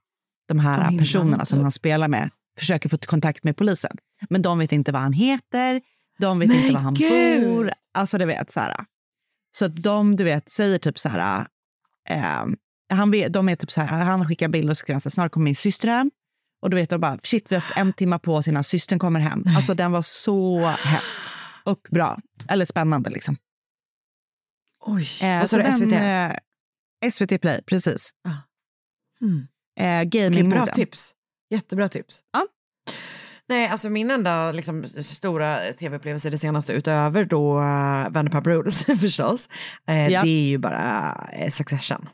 de 0.48 0.58
här 0.58 0.90
De 0.90 0.98
personerna 0.98 1.44
som 1.44 1.60
han 1.60 1.72
spelar 1.72 2.08
med 2.08 2.30
försöker 2.58 2.88
få 2.88 2.98
kontakt 2.98 3.44
med 3.44 3.56
polisen. 3.56 3.96
Men 4.30 4.42
de 4.42 4.58
vet 4.58 4.72
inte 4.72 4.92
vad 4.92 5.02
han 5.02 5.12
heter, 5.12 5.80
de 6.18 6.38
vet 6.38 6.48
Men 6.48 6.58
inte 6.58 6.72
var 6.72 6.80
han 6.80 6.94
gud! 6.94 7.44
bor. 7.48 7.72
Alltså 7.94 8.18
du 8.18 8.24
vet 8.24 8.50
så 8.50 8.60
här. 8.60 8.76
Så 9.56 9.64
att 9.64 9.76
de 9.82 10.16
du 10.16 10.24
vet 10.24 10.48
säger 10.48 10.78
typ 10.78 10.98
så 10.98 11.08
här. 11.08 11.46
Eh, 12.08 12.44
han, 12.90 13.10
vet, 13.10 13.32
de 13.32 13.48
är 13.48 13.56
typ 13.56 13.70
så 13.70 13.80
här, 13.80 14.04
han 14.04 14.26
skickar 14.28 14.48
bilder 14.48 14.70
och 14.70 14.76
skriver 14.76 15.00
så 15.00 15.10
snart 15.10 15.32
kommer 15.32 15.44
min 15.44 15.54
syster 15.54 15.88
hem. 15.88 16.10
Och 16.62 16.70
då 16.70 16.74
vet 16.74 16.90
de 16.90 17.00
bara, 17.00 17.18
shit 17.22 17.52
vi 17.52 17.54
har 17.56 17.64
en 17.76 17.92
timme 17.92 18.18
på 18.18 18.34
oss 18.34 18.48
innan 18.48 18.64
systern 18.64 18.98
kommer 18.98 19.20
hem. 19.20 19.42
Alltså 19.56 19.74
den 19.74 19.92
var 19.92 20.02
så 20.02 20.66
hemsk 20.66 21.22
och 21.64 21.86
bra. 21.90 22.18
Eller 22.48 22.64
spännande 22.64 23.10
liksom. 23.10 23.36
Oj, 24.80 25.08
Eh, 25.20 25.38
vad 25.38 25.50
sa 25.50 25.56
så 25.56 25.62
du, 25.62 25.72
SVT? 25.72 25.90
den, 25.90 26.30
eh, 27.02 27.10
SVT 27.10 27.38
Play, 27.40 27.62
precis. 27.66 28.10
Mm. 29.20 29.46
Eh, 29.80 30.02
Gamingmorden. 30.08 30.64
bra 30.64 30.74
tips. 30.74 31.12
Jättebra 31.50 31.88
tips. 31.88 32.22
Ja. 32.32 32.46
Nej, 33.48 33.68
alltså 33.68 33.90
min 33.90 34.10
enda 34.10 34.52
liksom, 34.52 34.84
stora 35.02 35.58
tv-upplevelse 35.78 36.30
det 36.30 36.38
senaste 36.38 36.72
utöver 36.72 37.24
då 37.24 37.58
uh, 37.58 38.10
Vanderpump 38.10 38.46
Rules 38.46 38.84
förstås, 39.00 39.48
eh, 39.86 40.08
Ja. 40.08 40.22
det 40.22 40.28
är 40.28 40.48
ju 40.48 40.58
bara 40.58 41.14
eh, 41.32 41.50
Succession. 41.50 42.08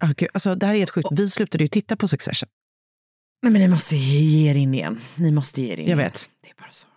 Ah, 0.00 0.12
gud, 0.16 0.28
alltså, 0.34 0.54
det 0.54 0.66
här 0.66 0.74
är 0.74 0.78
helt 0.78 0.90
sjukt. 0.90 1.08
Vi 1.12 1.28
slutade 1.28 1.64
ju 1.64 1.68
titta 1.68 1.96
på 1.96 2.08
Succession. 2.08 2.48
Nej 3.42 3.52
men 3.52 3.62
ni 3.62 3.68
måste 3.68 3.96
ge 3.96 4.50
er 4.50 4.54
in 4.54 4.74
igen. 4.74 5.00
Ni 5.14 5.30
måste 5.30 5.62
ge 5.62 5.72
er 5.72 5.80
in 5.80 5.88
Jag 5.88 5.98
igen. 5.98 5.98
vet. 5.98 6.30
Det 6.42 6.48
är 6.50 6.54
bara 6.62 6.72
så. 6.72 6.88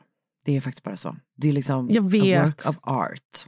Det 0.45 0.57
är 0.57 0.61
faktiskt 0.61 0.83
bara 0.83 0.97
så. 0.97 1.15
Det 1.37 1.49
är 1.49 1.53
liksom 1.53 1.89
Jag 1.89 2.05
a 2.05 2.09
work 2.45 2.65
of 2.69 2.77
art. 2.81 3.45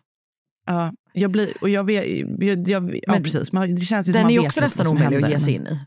Ja, 0.65 0.93
jag 1.13 1.31
blir, 1.31 1.53
och 1.62 1.69
jag 1.69 1.83
vet, 1.83 2.05
jag, 2.39 2.67
jag, 2.67 2.95
ja, 2.95 3.01
Men 3.07 3.24
precis. 3.24 3.51
Men 3.51 3.75
det 3.75 3.81
känns 3.81 4.09
ju 4.09 4.13
som 4.13 4.21
man 4.21 4.31
är 4.31 4.45
också 4.45 4.62
nästan 4.62 4.88
omöjlig 4.88 5.24
att 5.24 5.31
ge 5.31 5.39
sig 5.39 5.53
in 5.53 5.67
i. 5.67 5.79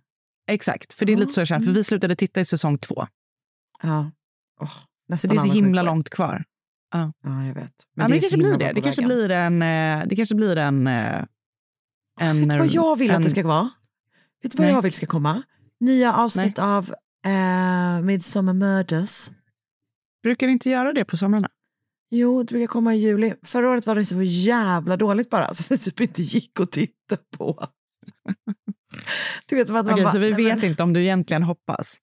Exakt, 0.53 0.93
för 0.93 1.07
det 1.07 1.13
är 1.13 1.17
lite 1.17 1.33
så 1.33 1.41
jag 1.41 1.49
känner. 1.49 1.65
För 1.67 1.73
vi 1.73 1.85
slutade 1.85 2.17
titta 2.17 2.41
i 2.41 2.45
säsong 2.45 2.79
två. 2.79 3.07
Ja. 3.83 4.11
Oh, 4.61 4.69
Så 4.71 4.79
nästan 5.09 5.29
det 5.31 5.37
är 5.37 5.39
så 5.41 5.53
himla 5.53 5.83
det. 5.83 5.87
långt 5.87 6.11
kvar. 6.11 6.45
Ja, 6.93 7.13
jag 7.23 7.55
vet. 7.55 7.57
Men, 7.95 8.05
ja, 8.05 8.09
men 8.09 8.11
det, 8.11 8.17
så 8.17 8.21
kanske 8.21 8.37
blir 8.37 8.59
det. 8.59 8.69
på 8.69 8.75
Det 8.75 8.81
kanske 8.83 9.03
blir 9.03 9.31
en... 9.31 9.63
eh, 9.63 10.07
Det 10.09 10.17
kanske 10.17 10.35
blir 10.35 10.57
en... 10.57 10.87
eh, 10.87 11.25
en 12.21 12.41
Vet 12.41 12.51
du 12.51 12.59
vad 12.59 12.67
jag 12.67 12.99
vill 12.99 13.11
att 13.11 13.17
en- 13.17 13.23
det 13.23 13.31
ska 13.31 13.47
vara? 13.47 13.71
Vet 14.43 14.53
du 14.53 14.59
vad 14.59 14.67
Nej. 14.67 14.75
jag 14.75 14.83
vill 14.83 14.93
ska 14.93 15.07
komma? 15.07 15.43
Nya 15.81 16.15
avsnitt 16.15 16.59
av 16.59 16.91
uh, 17.27 18.03
Midsommar 18.05 18.53
Murders. 18.53 19.31
Brukar 20.23 20.49
inte 20.49 20.71
göra 20.71 20.93
det 20.93 21.05
på 21.05 21.17
somrarna? 21.17 21.49
Jo, 22.11 22.43
det 22.43 22.47
brukar 22.53 22.67
komma 22.67 22.95
i 22.95 22.99
juli. 22.99 23.35
Förra 23.43 23.71
året 23.71 23.87
var 23.87 23.95
det 23.95 24.05
så 24.05 24.23
jävla 24.23 24.97
dåligt 24.97 25.31
bara 25.31 25.55
så 25.55 25.63
det 25.75 25.79
typ 25.79 26.01
inte 26.01 26.23
gick 26.23 26.61
att 26.61 26.71
titta 26.73 27.17
på. 27.37 27.67
Du 29.47 29.57
vet, 29.57 29.69
att 29.71 29.75
man 29.75 29.93
Okej, 29.93 30.05
bara, 30.05 30.13
så 30.13 30.19
vi 30.19 30.33
vet 30.33 30.57
men, 30.57 30.65
inte 30.65 30.83
om 30.83 30.93
du 30.93 31.01
egentligen 31.03 31.43
hoppas. 31.43 31.97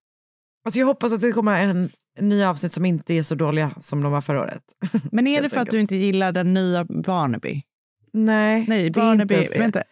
alltså 0.64 0.78
jag 0.80 0.86
hoppas 0.86 1.12
att 1.12 1.20
det 1.20 1.32
kommer 1.32 1.62
en, 1.62 1.90
en 2.18 2.28
ny 2.28 2.42
avsnitt 2.44 2.72
som 2.72 2.84
inte 2.84 3.14
är 3.14 3.22
så 3.22 3.34
dåliga 3.34 3.70
som 3.80 4.02
de 4.02 4.12
var 4.12 4.20
förra 4.20 4.40
året. 4.40 4.62
Men 5.12 5.26
är 5.26 5.42
det 5.42 5.50
för 5.50 5.60
att 5.60 5.70
du 5.70 5.80
inte 5.80 5.96
gillar 5.96 6.32
den 6.32 6.54
nya 6.54 6.84
Barnaby? 6.84 7.62
Nej, 8.12 8.64
Nej, 8.68 8.90
det 8.90 9.00
är 9.00 9.04
Barnaby... 9.04 9.34
inte 9.34 9.58
ens 9.58 9.72
det. 9.72 9.84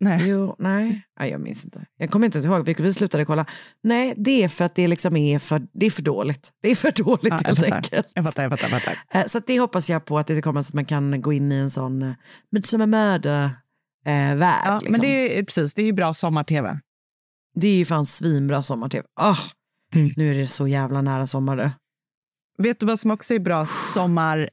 Nej. 0.00 0.28
Jo, 0.28 0.56
nej. 0.58 1.02
nej, 1.20 1.30
jag 1.30 1.40
minns 1.40 1.64
inte. 1.64 1.86
Jag 1.98 2.10
kommer 2.10 2.26
inte 2.26 2.38
ens 2.38 2.46
ihåg 2.46 2.80
vi 2.80 2.94
slutade 2.94 3.24
kolla. 3.24 3.46
Nej, 3.82 4.14
det 4.16 4.44
är 4.44 4.48
för 4.48 4.64
att 4.64 4.74
det 4.74 4.88
liksom 4.88 5.16
är 5.16 5.38
för, 5.38 5.66
det 5.72 5.86
är 5.86 5.90
för 5.90 6.02
dåligt. 6.02 6.52
Det 6.62 6.70
är 6.70 6.74
för 6.74 6.92
dåligt 7.04 7.32
Ja, 7.32 7.38
jag 7.42 7.46
helt 7.46 7.58
fattar. 7.58 7.76
enkelt. 7.76 8.12
Jag 8.14 8.24
fattar, 8.24 8.42
jag 8.42 8.50
fattar. 8.52 8.68
Jag 8.70 8.82
fattar. 8.82 9.20
Eh, 9.20 9.26
Så 9.26 9.40
det 9.46 9.60
hoppas 9.60 9.90
jag 9.90 10.04
på 10.04 10.18
att 10.18 10.26
det 10.26 10.42
kommer 10.42 10.62
så 10.62 10.68
att 10.70 10.74
man 10.74 10.84
kan 10.84 11.20
gå 11.22 11.32
in 11.32 11.52
i 11.52 11.56
en 11.56 11.70
sån 11.70 12.14
eh, 14.06 14.12
Murder-värld. 14.12 14.62
Ja, 14.64 14.74
liksom. 14.80 14.92
Men 14.92 15.00
det 15.00 15.38
är, 15.38 15.42
precis, 15.42 15.74
det 15.74 15.82
är 15.82 15.86
ju 15.86 15.92
bra 15.92 16.14
sommar-tv. 16.14 16.80
det 17.54 17.68
är 17.68 17.76
ju 17.76 17.84
fan 17.84 18.06
svinbra 18.06 18.62
sommar-tv. 18.62 19.06
Ah, 19.20 19.36
Mm. 19.94 20.10
Nu 20.16 20.30
är 20.30 20.34
det 20.38 20.48
så 20.48 20.68
jävla 20.68 21.02
nära 21.02 21.26
sommar 21.26 21.56
du. 21.56 21.70
Vet 22.58 22.80
du 22.80 22.86
vad 22.86 23.00
som 23.00 23.10
också 23.10 23.34
är 23.34 23.38
bra 23.38 23.66
sommar, 23.94 24.50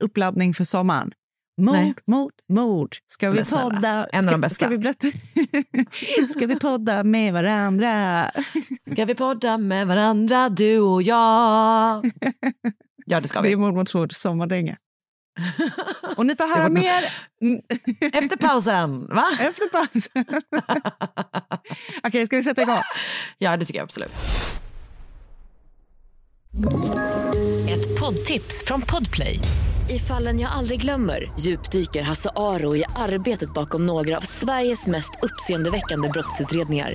uppladdning 0.00 0.54
för 0.54 0.64
sommaren? 0.64 1.12
Nej. 1.56 1.86
Mord, 1.86 2.02
mord, 2.06 2.32
mord. 2.48 2.96
Ska 3.06 3.30
vi 3.30 3.44
podda? 3.44 4.06
en 4.12 4.18
av 4.18 4.22
ska, 4.22 4.30
de 4.30 4.40
bästa. 4.40 4.54
Ska 4.54 4.68
vi, 4.68 4.78
berätta? 4.78 5.06
ska 6.28 6.46
vi 6.46 6.56
podda 6.58 7.04
med 7.04 7.32
varandra? 7.32 8.24
Ska 8.92 9.04
vi 9.04 9.14
podda 9.14 9.58
med 9.58 9.86
varandra 9.86 10.48
du 10.48 10.78
och 10.78 11.02
jag? 11.02 12.10
Ja 13.08 13.20
det 13.20 13.28
ska 13.28 13.42
Det 13.42 13.48
är 13.48 13.50
vi. 13.50 13.56
mord 13.56 13.74
mot 13.74 13.94
mord, 13.94 14.12
sommardänga. 14.12 14.76
Och 16.16 16.26
ni 16.26 16.36
får 16.36 16.56
höra 16.56 16.68
mer 16.68 17.04
Efter 18.12 18.36
pausen, 18.36 19.06
va? 19.06 19.24
efter 19.40 19.68
pausen. 19.68 20.24
Okej, 22.04 22.26
ska 22.26 22.36
vi 22.36 22.42
sätta 22.42 22.62
igång? 22.62 22.82
Ja 23.38 23.56
det 23.56 23.64
tycker 23.64 23.78
jag 23.80 23.84
absolut. 23.84 24.12
Ett 27.68 28.00
poddtips 28.00 28.64
från 28.66 28.82
Podplay. 28.82 29.38
I 29.90 29.98
fallen 29.98 30.40
jag 30.40 30.52
aldrig 30.52 30.80
glömmer 30.80 31.32
djupdyker 31.40 32.02
Hasse 32.02 32.30
Aro 32.36 32.76
i 32.76 32.84
arbetet 32.96 33.54
bakom 33.54 33.86
några 33.86 34.16
av 34.16 34.20
Sveriges 34.20 34.86
mest 34.86 35.10
uppseendeväckande 35.22 36.08
brottsutredningar. 36.08 36.94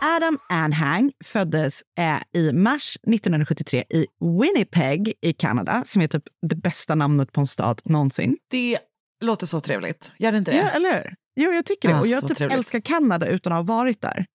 Adam 0.00 0.38
Anhang 0.48 1.12
föddes 1.24 1.82
eh, 1.98 2.40
i 2.40 2.52
mars 2.52 2.96
1973 3.02 3.84
i 3.90 4.06
Winnipeg 4.40 5.12
i 5.20 5.32
Kanada, 5.32 5.82
som 5.86 6.02
är 6.02 6.08
typ 6.08 6.22
det 6.46 6.56
bästa 6.56 6.94
namnet 6.94 7.32
på 7.32 7.40
en 7.40 7.46
stad 7.46 7.80
någonsin. 7.84 8.36
Det 8.50 8.78
låter 9.20 9.46
så 9.46 9.60
trevligt. 9.60 10.12
Gör 10.18 10.32
det 10.32 10.38
inte 10.38 10.50
det? 10.50 10.56
Ja, 10.56 10.68
eller 10.68 10.94
hur? 10.94 11.14
Jo, 11.36 11.52
jag 11.52 11.66
tycker 11.66 11.88
det. 11.88 11.94
Ah, 11.96 12.00
Och 12.00 12.06
jag 12.06 12.28
typ 12.28 12.36
trevligt. 12.36 12.58
älskar 12.58 12.80
Kanada 12.80 13.26
utan 13.26 13.52
att 13.52 13.58
ha 13.68 13.76
varit 13.76 14.00
där. 14.02 14.26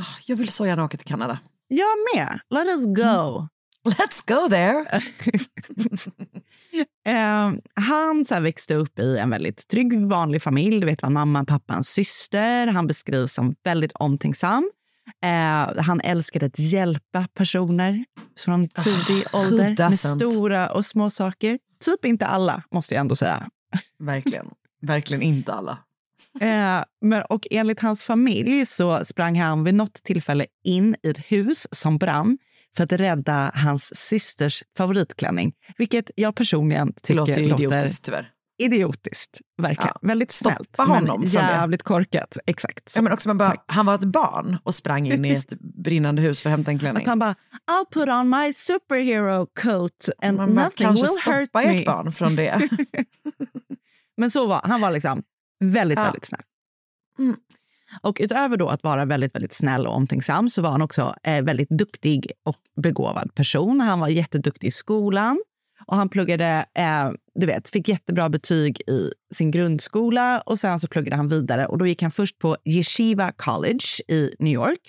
Ah, 0.00 0.04
Jag 0.26 0.36
vill 0.36 0.48
så 0.48 0.66
gärna 0.66 0.84
åka 0.84 0.96
till 0.96 1.06
Kanada. 1.06 1.38
Jag 1.68 1.96
med. 2.14 2.40
Let 2.50 2.66
us 2.66 2.84
go. 2.86 3.46
Let's 3.84 4.22
go 4.26 4.48
there. 4.50 4.84
Eh, 7.08 7.50
han 7.74 8.24
så 8.24 8.40
växte 8.40 8.74
upp 8.74 8.98
i 8.98 9.18
en 9.18 9.30
väldigt 9.30 9.68
trygg, 9.68 10.06
vanlig 10.06 10.42
familj. 10.42 10.80
Du 10.80 10.86
vet, 10.86 11.02
var 11.02 11.10
mamma, 11.10 11.44
pappa, 11.44 11.74
en 11.74 11.84
syster. 11.84 12.66
Han 12.66 12.86
beskrivs 12.86 13.32
som 13.34 13.54
väldigt 13.64 13.92
omtänksam. 13.92 14.70
Eh, 15.24 15.82
han 15.82 16.00
älskade 16.00 16.46
att 16.46 16.58
hjälpa 16.58 17.26
personer 17.34 18.04
från 18.44 18.68
tidig 18.68 19.24
ålder 19.32 19.88
med 19.88 19.98
stora 19.98 20.70
och 20.70 20.84
små 20.84 21.10
saker. 21.10 21.58
Typ 21.84 22.04
inte 22.04 22.26
alla, 22.26 22.62
måste 22.70 22.94
jag 22.94 23.00
ändå 23.00 23.16
säga. 23.16 23.48
Verkligen. 23.98 24.50
Verkligen 24.82 25.22
inte 25.22 25.52
alla. 25.52 25.78
Eh, 26.40 26.84
men, 27.00 27.22
och 27.28 27.46
enligt 27.50 27.80
hans 27.80 28.04
familj 28.04 28.66
så 28.66 29.04
sprang 29.04 29.40
han 29.40 29.64
vid 29.64 29.74
något 29.74 29.94
tillfälle 29.94 30.46
in 30.64 30.96
i 31.02 31.08
ett 31.08 31.18
hus 31.18 31.68
som 31.70 31.98
brann 31.98 32.38
för 32.76 32.84
att 32.84 32.92
rädda 32.92 33.52
hans 33.54 33.96
systers 33.96 34.62
favoritklänning. 34.76 35.52
Vilket 35.78 36.10
jag 36.14 36.34
personligen 36.34 36.92
tycker 37.02 37.14
låter 37.14 37.40
ju 37.40 37.48
låter 37.48 37.64
idiotiskt 37.64 38.04
tyvärr. 38.04 38.30
Idiotiskt. 38.58 39.40
Verkligen. 39.62 39.92
Ja. 40.02 40.08
Väldigt 40.08 40.32
Stoppa 40.32 40.54
snällt, 40.74 40.88
honom 40.88 41.20
men 41.20 41.30
från 41.30 41.42
det. 41.42 41.48
jävligt 41.50 41.82
korkat. 41.82 42.36
Exakt. 42.46 42.88
Så. 42.88 42.98
Ja, 42.98 43.02
men 43.02 43.12
också 43.12 43.28
man 43.28 43.38
bara, 43.38 43.56
han 43.66 43.86
var 43.86 43.94
ett 43.94 44.04
barn 44.04 44.58
och 44.62 44.74
sprang 44.74 45.06
in 45.12 45.24
i 45.24 45.30
ett 45.30 45.48
brinnande 45.84 46.22
hus 46.22 46.42
för 46.42 46.50
att 46.50 46.56
hämta 46.56 46.70
en 46.70 46.78
klänning. 46.78 47.02
Att 47.02 47.08
han 47.08 47.18
bara, 47.18 47.34
I'll 47.70 47.92
put 47.92 48.08
on 48.08 48.28
my 48.30 48.52
superhero 48.52 49.46
coat 49.62 50.08
and 50.22 50.36
man 50.36 50.54
bara, 50.54 50.64
nothing 50.64 50.86
kanske 50.86 51.06
will 51.06 51.34
hurt 51.34 51.48
stoppa 51.48 51.58
me. 51.66 51.78
ert 51.80 51.86
barn 51.86 52.12
från 52.12 52.36
det. 52.36 52.68
Men 54.16 54.30
så 54.30 54.46
var 54.46 54.60
han 54.64 54.80
var 54.80 54.90
liksom 54.90 55.22
väldigt, 55.64 55.98
Ja. 55.98 56.04
väldigt 56.04 56.24
snäll. 56.24 56.42
Mm. 57.18 57.36
Och 58.02 58.16
utöver 58.20 58.56
då 58.56 58.68
att 58.68 58.82
vara 58.82 59.04
väldigt, 59.04 59.34
väldigt 59.34 59.52
snäll 59.52 59.86
och 59.86 59.94
omtänksam 59.94 60.50
så 60.50 60.62
var 60.62 60.70
han 60.70 60.82
också 60.82 61.14
eh, 61.22 61.42
väldigt 61.44 61.68
duktig 61.68 62.32
och 62.44 62.56
begåvad 62.82 63.34
person. 63.34 63.80
Han 63.80 64.00
var 64.00 64.08
jätteduktig 64.08 64.68
i 64.68 64.70
skolan 64.70 65.42
och 65.86 65.96
han 65.96 66.08
pluggade, 66.08 66.64
eh, 66.74 67.10
du 67.34 67.46
vet, 67.46 67.68
fick 67.68 67.88
jättebra 67.88 68.28
betyg 68.28 68.80
i 68.80 69.10
sin 69.34 69.50
grundskola 69.50 70.40
och 70.40 70.58
sen 70.58 70.80
så 70.80 70.88
pluggade 70.88 71.16
han 71.16 71.28
vidare 71.28 71.66
och 71.66 71.78
då 71.78 71.86
gick 71.86 72.02
han 72.02 72.10
först 72.10 72.38
på 72.38 72.56
Yeshiva 72.64 73.32
College 73.32 73.84
i 74.08 74.34
New 74.38 74.52
York 74.52 74.80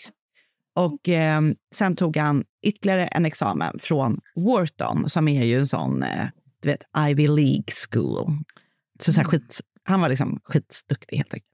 och 0.75 1.09
eh, 1.09 1.41
sen 1.75 1.95
tog 1.95 2.17
han 2.17 2.43
ytterligare 2.63 3.05
en 3.07 3.25
examen 3.25 3.79
från 3.79 4.19
Wharton 4.35 5.09
som 5.09 5.27
är 5.27 5.45
ju 5.45 5.59
en 5.59 5.67
sån, 5.67 6.03
eh, 6.03 6.27
du 6.61 6.69
vet, 6.69 6.81
Ivy 7.09 7.27
League 7.27 7.73
school. 7.89 8.43
Så, 8.99 9.13
så 9.13 9.19
här, 9.19 9.27
skit, 9.27 9.61
han 9.83 10.01
var 10.01 10.09
liksom 10.09 10.39
skitduktig 10.43 11.17
helt 11.17 11.33
enkelt. 11.33 11.48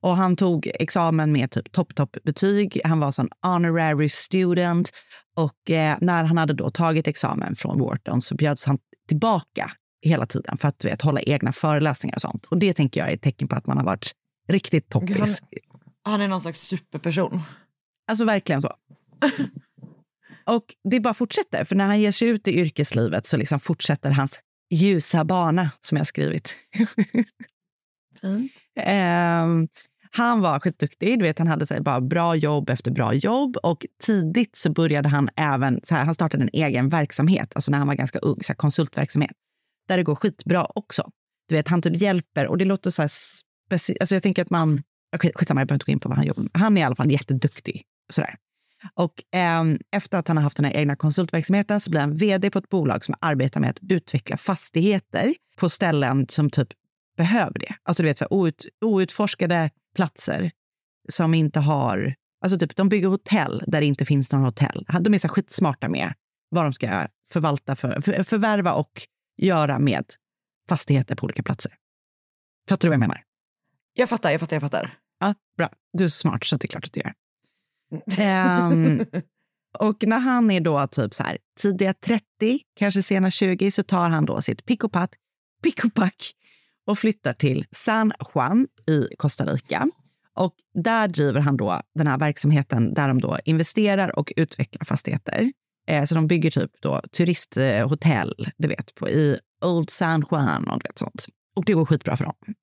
Och 0.00 0.16
han 0.16 0.36
tog 0.36 0.70
examen 0.74 1.32
med 1.32 1.50
typ 1.50 1.72
topp, 1.72 1.94
topp 1.94 2.16
betyg. 2.24 2.80
Han 2.84 3.00
var 3.00 3.12
sån 3.12 3.28
honorary 3.42 4.08
student. 4.08 4.90
Och 5.36 5.70
eh, 5.70 5.96
när 6.00 6.24
han 6.24 6.38
hade 6.38 6.52
då 6.52 6.70
tagit 6.70 7.08
examen 7.08 7.54
från 7.54 7.78
Wharton 7.78 8.22
så 8.22 8.34
bjöds 8.34 8.66
han 8.66 8.78
tillbaka 9.08 9.70
hela 10.02 10.26
tiden 10.26 10.56
för 10.56 10.68
att 10.68 10.84
vet, 10.84 11.02
hålla 11.02 11.20
egna 11.20 11.52
föreläsningar 11.52 12.16
och 12.16 12.22
sånt. 12.22 12.44
Och 12.44 12.58
det 12.58 12.72
tänker 12.72 13.00
jag 13.00 13.10
är 13.10 13.14
ett 13.14 13.22
tecken 13.22 13.48
på 13.48 13.56
att 13.56 13.66
man 13.66 13.76
har 13.76 13.84
varit 13.84 14.14
riktigt 14.48 14.88
poppis. 14.88 15.42
Han 16.02 16.20
är 16.20 16.28
någon 16.28 16.40
slags 16.40 16.60
superperson. 16.60 17.40
Alltså 18.08 18.24
verkligen 18.24 18.62
så. 18.62 18.72
Och 20.46 20.64
det 20.90 21.00
bara 21.00 21.14
fortsätter, 21.14 21.64
för 21.64 21.76
när 21.76 21.86
han 21.86 22.00
ger 22.00 22.12
sig 22.12 22.28
ut 22.28 22.48
i 22.48 22.60
yrkeslivet 22.60 23.26
så 23.26 23.36
liksom 23.36 23.60
fortsätter 23.60 24.10
hans 24.10 24.40
ljusa 24.70 25.24
bana 25.24 25.70
som 25.80 25.98
jag 25.98 26.06
skrivit. 26.06 26.54
Fint. 28.24 28.52
Ehm, 28.80 29.68
han 30.10 30.40
var 30.40 30.60
skitduktig. 30.60 31.18
Du 31.18 31.22
vet, 31.22 31.38
han 31.38 31.48
hade 31.48 31.66
så 31.66 31.74
här, 31.74 31.80
bara 31.80 32.00
bra 32.00 32.36
jobb 32.36 32.70
efter 32.70 32.90
bra 32.90 33.14
jobb. 33.14 33.56
Och 33.62 33.86
tidigt 34.02 34.56
så 34.56 34.72
började 34.72 35.08
han 35.08 35.28
även... 35.36 35.80
Så 35.82 35.94
här, 35.94 36.04
han 36.04 36.14
startade 36.14 36.42
en 36.42 36.50
egen 36.52 36.88
verksamhet, 36.88 37.52
alltså 37.54 37.70
när 37.70 37.78
han 37.78 37.86
var 37.86 37.94
ganska 37.94 38.18
ung, 38.18 38.38
så 38.42 38.52
här, 38.52 38.56
konsultverksamhet. 38.56 39.32
Där 39.88 39.96
det 39.96 40.02
går 40.02 40.14
skitbra 40.14 40.66
också. 40.74 41.10
Du 41.48 41.54
vet, 41.54 41.68
han 41.68 41.82
typ 41.82 42.00
hjälper, 42.00 42.46
och 42.46 42.58
det 42.58 42.64
låter 42.64 42.90
så 42.90 43.02
här 43.02 43.08
speci- 43.08 43.96
Alltså 44.00 44.14
jag 44.14 44.22
tänker 44.22 44.42
att 44.42 44.50
man... 44.50 44.82
Okay, 45.16 45.30
skitsamma, 45.34 45.60
jag 45.60 45.68
behöver 45.68 45.76
inte 45.76 45.86
gå 45.86 45.92
in 45.92 46.00
på 46.00 46.08
vad 46.08 46.18
han 46.18 46.26
jobbar 46.26 46.42
med. 46.42 46.50
Han 46.54 46.76
är 46.76 46.80
i 46.80 46.84
alla 46.84 46.96
fall 46.96 47.12
jätteduktig. 47.12 47.82
Så 48.12 48.20
där. 48.20 48.34
Och 48.94 49.38
eh, 49.38 49.64
efter 49.96 50.18
att 50.18 50.28
han 50.28 50.36
har 50.36 50.44
haft 50.44 50.56
den 50.56 50.64
här 50.64 50.72
egna 50.72 50.96
konsultverksamheten 50.96 51.80
så 51.80 51.90
blir 51.90 52.00
han 52.00 52.16
vd 52.16 52.50
på 52.50 52.58
ett 52.58 52.68
bolag 52.68 53.04
som 53.04 53.14
arbetar 53.20 53.60
med 53.60 53.70
att 53.70 53.78
utveckla 53.90 54.36
fastigheter 54.36 55.34
på 55.56 55.68
ställen 55.68 56.26
som 56.28 56.50
typ 56.50 56.68
behöver 57.16 57.58
det. 57.58 57.74
Alltså 57.82 58.02
du 58.02 58.08
vet, 58.08 58.18
så 58.18 58.24
här, 58.24 58.32
out, 58.32 58.66
outforskade 58.84 59.70
platser 59.96 60.50
som 61.08 61.34
inte 61.34 61.60
har... 61.60 62.14
Alltså 62.44 62.58
typ, 62.58 62.76
de 62.76 62.88
bygger 62.88 63.08
hotell 63.08 63.62
där 63.66 63.80
det 63.80 63.86
inte 63.86 64.04
finns 64.04 64.32
några 64.32 64.44
hotell. 64.44 64.86
De 65.00 65.14
är 65.14 65.18
så 65.18 65.26
här 65.26 65.34
skitsmarta 65.34 65.88
med 65.88 66.14
vad 66.50 66.64
de 66.64 66.72
ska 66.72 67.06
förvalta, 67.28 67.76
för, 67.76 68.00
för, 68.00 68.22
förvärva 68.22 68.72
och 68.72 69.02
göra 69.42 69.78
med 69.78 70.04
fastigheter 70.68 71.16
på 71.16 71.24
olika 71.24 71.42
platser. 71.42 71.72
Fattar 72.68 72.88
du 72.88 72.90
vad 72.90 72.94
jag 72.94 73.00
menar? 73.00 73.22
Jag 73.92 74.08
fattar, 74.08 74.30
jag 74.30 74.40
fattar, 74.40 74.56
jag 74.56 74.62
fattar. 74.62 74.90
Ja, 75.20 75.34
bra. 75.56 75.68
Du 75.92 76.04
är 76.04 76.08
smart, 76.08 76.44
så 76.44 76.56
det 76.56 76.66
är 76.66 76.68
klart 76.68 76.84
att 76.84 76.92
du 76.92 77.00
gör. 77.00 77.14
Ehm, 78.18 79.04
och 79.78 80.04
när 80.06 80.18
han 80.18 80.50
är 80.50 80.60
då 80.60 80.86
typ 80.86 81.14
så 81.14 81.22
här, 81.22 81.38
tidiga 81.60 81.94
30, 81.94 82.24
kanske 82.76 83.02
sena 83.02 83.30
20, 83.30 83.70
så 83.70 83.82
tar 83.82 84.10
han 84.10 84.26
då 84.26 84.42
sitt 84.42 84.64
pick 84.64 84.84
och 84.84 84.92
pack, 84.92 85.10
pick 85.62 85.84
och 85.84 85.94
pack 85.94 86.32
och 86.86 86.98
flyttar 86.98 87.32
till 87.32 87.66
San 87.70 88.12
Juan 88.34 88.66
i 88.86 89.08
Costa 89.16 89.44
Rica. 89.44 89.88
Och 90.36 90.54
där 90.74 91.08
driver 91.08 91.40
han 91.40 91.56
då 91.56 91.80
den 91.94 92.06
här 92.06 92.18
verksamheten 92.18 92.94
där 92.94 93.08
de 93.08 93.20
då 93.20 93.38
investerar 93.44 94.18
och 94.18 94.32
utvecklar 94.36 94.84
fastigheter. 94.84 95.52
Eh, 95.88 96.04
så 96.04 96.14
de 96.14 96.26
bygger 96.26 96.50
typ 96.50 96.70
då 96.82 97.00
turisthotell, 97.16 98.34
du 98.56 98.68
vet, 98.68 98.94
på, 98.94 99.08
i 99.08 99.38
Old 99.64 99.90
San 99.90 100.24
Juan 100.30 100.68
och 100.68 100.84
vet 100.84 100.98
sånt. 100.98 101.26
Och 101.56 101.64
det 101.64 101.72
går 101.72 101.86
skitbra 101.86 102.16
för 102.16 102.24
dem. 102.24 102.54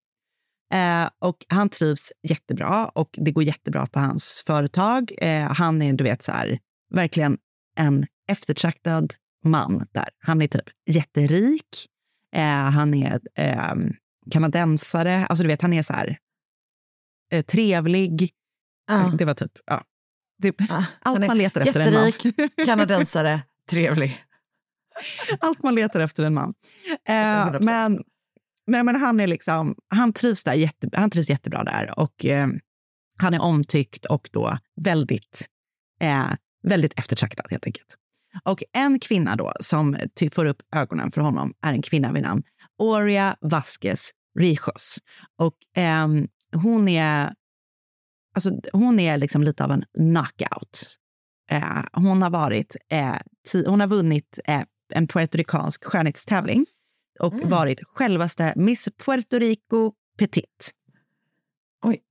Eh, 0.73 1.10
och 1.19 1.45
han 1.47 1.69
trivs 1.69 2.12
jättebra 2.23 2.88
och 2.88 3.10
det 3.12 3.31
går 3.31 3.43
jättebra 3.43 3.88
på 3.88 3.99
hans 3.99 4.43
företag. 4.47 5.12
Eh, 5.17 5.53
han 5.53 5.81
är, 5.81 5.93
du 5.93 6.03
vet, 6.03 6.23
så 6.23 6.31
här, 6.31 6.60
verkligen 6.93 7.38
en 7.77 8.05
eftertraktad 8.29 9.13
man 9.45 9.86
där. 9.91 10.10
Han 10.19 10.41
är 10.41 10.47
typ 10.47 10.69
jätterik. 10.89 11.88
Eh, 12.36 12.43
han 12.45 12.93
är 12.93 13.19
eh, 13.36 13.75
kanadensare. 14.31 15.25
Alltså, 15.25 15.43
du 15.43 15.47
vet, 15.47 15.62
han 15.62 15.73
är 15.73 15.84
så 15.84 15.93
här 15.93 16.17
eh, 17.31 17.45
trevlig. 17.45 18.31
Ja. 18.88 19.13
Det 19.17 19.25
var 19.25 19.34
typ, 19.34 19.51
ja. 19.65 19.84
Typ, 20.41 20.55
han 20.69 20.84
allt 21.01 21.27
man 21.27 21.38
letar 21.38 21.62
efter 21.62 21.79
en 21.79 21.93
man. 21.93 22.12
Kanadensare, 22.65 23.41
trevlig. 23.69 24.23
Allt 25.39 25.63
man 25.63 25.75
letar 25.75 25.99
efter 25.99 26.23
en 26.23 26.34
man. 26.34 26.53
Eh, 27.07 27.13
100%. 27.13 27.60
men, 27.62 28.03
men, 28.67 28.86
men 28.86 28.95
han, 28.95 29.19
är 29.19 29.27
liksom, 29.27 29.75
han, 29.88 30.13
trivs 30.13 30.43
där 30.43 30.53
jätte, 30.53 30.89
han 30.93 31.10
trivs 31.10 31.29
jättebra 31.29 31.63
där. 31.63 31.99
Och 31.99 32.25
eh, 32.25 32.47
Han 33.17 33.34
är 33.34 33.41
omtyckt 33.41 34.05
och 34.05 34.29
då 34.31 34.57
väldigt, 34.81 35.47
eh, 36.01 36.27
väldigt 36.63 36.99
eftertraktad 36.99 37.45
helt 37.49 37.65
enkelt. 37.65 37.97
Och 38.43 38.63
en 38.73 38.99
kvinna 38.99 39.36
då 39.36 39.53
som 39.60 39.97
får 40.31 40.45
upp 40.45 40.62
ögonen 40.75 41.12
för 41.12 41.21
honom 41.21 41.53
är 41.62 41.73
en 41.73 41.81
kvinna 41.81 42.12
vid 42.12 42.23
namn 42.23 42.43
Oria 42.81 43.35
Vasquez 43.41 44.11
Rijos. 44.39 44.97
Och 45.37 45.55
ehm, 45.75 46.27
hon 46.63 46.87
är, 46.87 47.33
alltså, 48.35 48.51
hon 48.73 48.99
är 48.99 49.17
liksom 49.17 49.43
lite 49.43 49.63
av 49.63 49.71
en 49.71 49.83
knockout. 49.93 50.97
Eh, 51.51 51.83
hon 51.93 52.21
har 52.21 52.29
varit, 52.29 52.75
eh, 52.89 53.17
ti- 53.53 53.67
hon 53.67 53.79
har 53.79 53.87
vunnit 53.87 54.39
eh, 54.45 54.63
en 54.93 55.07
puertoricansk 55.07 55.83
skönhetstävling 55.85 56.65
och 57.19 57.33
varit 57.49 57.79
självaste 57.87 58.53
Miss 58.55 58.89
Puerto 59.05 59.37
Rico 59.39 59.91
Petit. 60.17 60.71
Oj. 61.83 62.01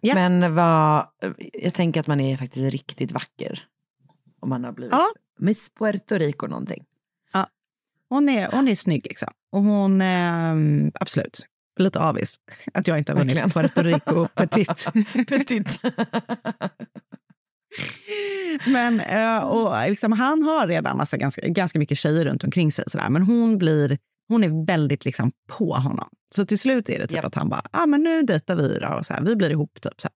Ja. 0.00 0.14
Men 0.14 0.54
vad, 0.54 1.06
jag 1.52 1.74
tänker 1.74 2.00
att 2.00 2.06
man 2.06 2.20
är 2.20 2.36
faktiskt 2.36 2.72
riktigt 2.72 3.12
vacker. 3.12 3.66
Om 4.40 4.48
man 4.48 4.64
har 4.64 4.72
blivit 4.72 4.92
Ja. 4.92 5.06
Miss 5.38 5.70
Puerto 5.78 6.14
Rico 6.14 6.46
någonting. 6.46 6.84
Hon 8.10 8.28
är, 8.28 8.48
hon 8.52 8.68
är 8.68 8.74
snygg 8.74 9.06
liksom. 9.06 9.28
Och 9.52 9.62
hon, 9.62 10.00
eh, 10.00 10.54
absolut, 10.94 11.46
lite 11.78 12.00
avis 12.00 12.36
att 12.74 12.88
jag 12.88 12.98
inte 12.98 13.12
har 13.12 13.18
vunnit. 13.18 13.54
Puerto 13.54 13.82
Rico 13.82 14.28
Petit. 14.34 14.88
Petit. 15.28 15.80
Men 18.66 19.00
eh, 19.00 19.38
och 19.38 19.88
liksom, 19.88 20.12
han 20.12 20.42
har 20.42 20.66
redan 20.66 20.96
massa, 20.96 21.16
ganska, 21.16 21.48
ganska 21.48 21.78
mycket 21.78 21.98
tjejer 21.98 22.24
runt 22.24 22.44
omkring 22.44 22.72
sig. 22.72 22.84
Sådär. 22.86 23.10
Men 23.10 23.22
hon, 23.22 23.58
blir, 23.58 23.98
hon 24.28 24.44
är 24.44 24.66
väldigt 24.66 25.04
liksom, 25.04 25.30
på 25.58 25.74
honom. 25.74 26.08
Så 26.34 26.46
till 26.46 26.58
slut 26.58 26.88
är 26.88 26.98
det 26.98 27.06
typ 27.06 27.16
Japp. 27.16 27.24
att 27.24 27.34
han 27.34 27.48
bara, 27.48 27.62
ah, 27.70 27.86
men 27.86 28.02
nu 28.02 28.22
dejtar 28.22 28.56
vi 28.56 28.78
då, 28.78 28.88
och 28.88 29.06
så 29.06 29.14
här, 29.14 29.20
vi 29.20 29.36
blir 29.36 29.50
ihop. 29.50 29.80
Typ, 29.80 30.00
så 30.00 30.08
här. 30.08 30.14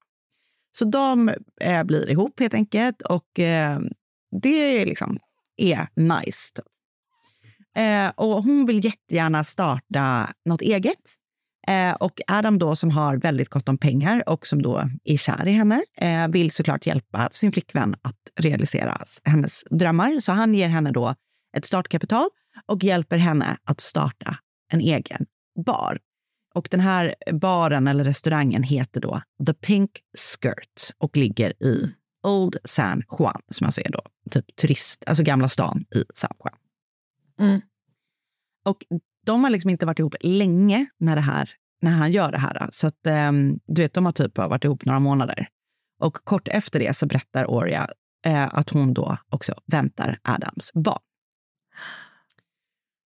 så 0.73 0.85
de 0.85 1.29
eh, 1.61 1.85
blir 1.85 2.11
ihop 2.11 2.41
helt 2.41 2.55
enkelt 2.55 3.03
och 3.03 3.39
eh, 3.39 3.81
det 4.43 4.81
är 4.81 4.87
liksom 4.87 5.19
är 5.57 5.89
nice. 5.95 6.53
Typ. 6.55 6.65
Eh, 7.77 8.13
och 8.15 8.43
hon 8.43 8.67
vill 8.67 8.85
jättegärna 8.85 9.45
starta 9.45 10.29
något 10.45 10.61
eget. 10.61 11.17
Eh, 11.69 11.93
och 11.93 12.21
Adam 12.27 12.59
då 12.59 12.77
som 12.77 12.91
har 12.91 13.17
väldigt 13.17 13.49
gott 13.49 13.69
om 13.69 13.79
pengar 13.79 14.29
och 14.29 14.47
som 14.47 14.63
då 14.63 14.89
är 15.05 15.17
kär 15.17 15.49
i 15.49 15.53
henne 15.53 15.83
eh, 15.99 16.29
vill 16.29 16.51
såklart 16.51 16.87
hjälpa 16.87 17.29
sin 17.33 17.53
flickvän 17.53 17.95
att 18.03 18.17
realisera 18.41 18.99
hennes 19.25 19.65
drömmar. 19.71 20.21
Så 20.21 20.33
han 20.33 20.55
ger 20.55 20.69
henne 20.69 20.91
då 20.91 21.15
ett 21.57 21.65
startkapital 21.65 22.29
och 22.67 22.85
hjälper 22.85 23.19
henne 23.19 23.57
att 23.65 23.81
starta 23.81 24.37
en 24.73 24.81
egen 24.81 25.27
bar. 25.67 25.99
Och 26.55 26.69
den 26.71 26.81
här 26.81 27.15
baren 27.33 27.89
eller 27.89 28.05
restaurangen 28.05 28.63
heter 28.63 29.01
då 29.01 29.23
The 29.47 29.55
Pink 29.55 29.91
Skirt 30.19 30.95
och 30.99 31.17
ligger 31.17 31.63
i 31.63 31.95
Old 32.27 32.57
San 32.65 33.03
Juan, 33.19 33.41
som 33.49 33.67
alltså 33.67 33.81
är 33.81 33.91
då 33.91 34.03
typ 34.31 34.57
turist, 34.57 35.05
alltså 35.07 35.23
gamla 35.23 35.49
stan 35.49 35.85
i 35.95 36.05
San 36.15 36.31
Juan. 36.45 36.62
Mm. 37.43 37.61
Och 38.65 38.85
de 39.27 39.45
har 39.45 39.51
liksom 39.51 39.71
inte 39.71 39.87
varit 39.87 39.99
ihop 39.99 40.15
länge 40.21 40.87
när, 40.99 41.17
det 41.17 41.23
här, 41.23 41.51
när 41.83 41.91
han 41.91 42.13
gör 42.13 42.33
det 42.33 42.39
här. 42.39 42.69
Så 42.73 42.87
att, 42.87 43.07
um, 43.29 43.59
du 43.67 43.83
vet, 43.83 43.95
de 43.95 44.05
har 44.05 44.13
typ 44.13 44.39
varit 44.39 44.65
ihop 44.65 44.85
några 44.85 45.01
månader. 45.01 45.49
Och 46.01 46.15
kort 46.15 46.49
efter 46.49 46.79
det 46.79 46.97
så 46.97 47.07
berättar 47.07 47.51
Oria 47.51 47.89
eh, 48.27 48.55
att 48.55 48.71
hon 48.71 48.95
då 48.95 49.17
också 49.29 49.55
väntar 49.67 50.19
Adams 50.23 50.73
barn. 50.73 51.03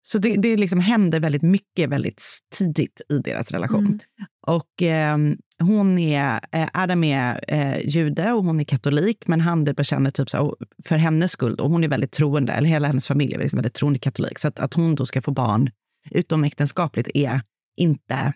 Så 0.02 0.18
det, 0.18 0.36
det 0.36 0.56
liksom 0.56 0.80
händer 0.80 1.20
väldigt 1.20 1.42
mycket 1.42 1.90
väldigt 1.90 2.22
tidigt 2.58 3.00
i 3.08 3.18
deras 3.18 3.50
relation. 3.50 3.86
Mm. 3.86 3.98
Och 4.46 4.82
eh, 4.82 5.18
hon 5.58 5.98
är, 5.98 6.40
eh, 6.52 6.68
Adam 6.72 7.04
är 7.04 7.44
eh, 7.48 7.86
jude 7.86 8.32
och 8.32 8.44
hon 8.44 8.60
är 8.60 8.64
katolik, 8.64 9.26
men 9.26 9.40
han 9.40 9.64
bekänner 9.64 10.10
typ 10.10 10.30
så, 10.30 10.56
för 10.84 10.96
hennes 10.96 11.32
skull, 11.32 11.54
och 11.60 11.70
hon 11.70 11.84
är 11.84 11.88
väldigt 11.88 12.12
troende, 12.12 12.52
eller 12.52 12.68
hela 12.68 12.86
hennes 12.86 13.08
familj 13.08 13.34
är 13.34 13.38
liksom 13.38 13.56
väldigt 13.56 13.74
troende 13.74 13.98
katolik, 13.98 14.38
så 14.38 14.48
att, 14.48 14.58
att 14.58 14.74
hon 14.74 14.94
då 14.94 15.06
ska 15.06 15.22
få 15.22 15.30
barn 15.30 15.70
utomäktenskapligt 16.10 17.08
är 17.14 17.40
inte 17.76 18.32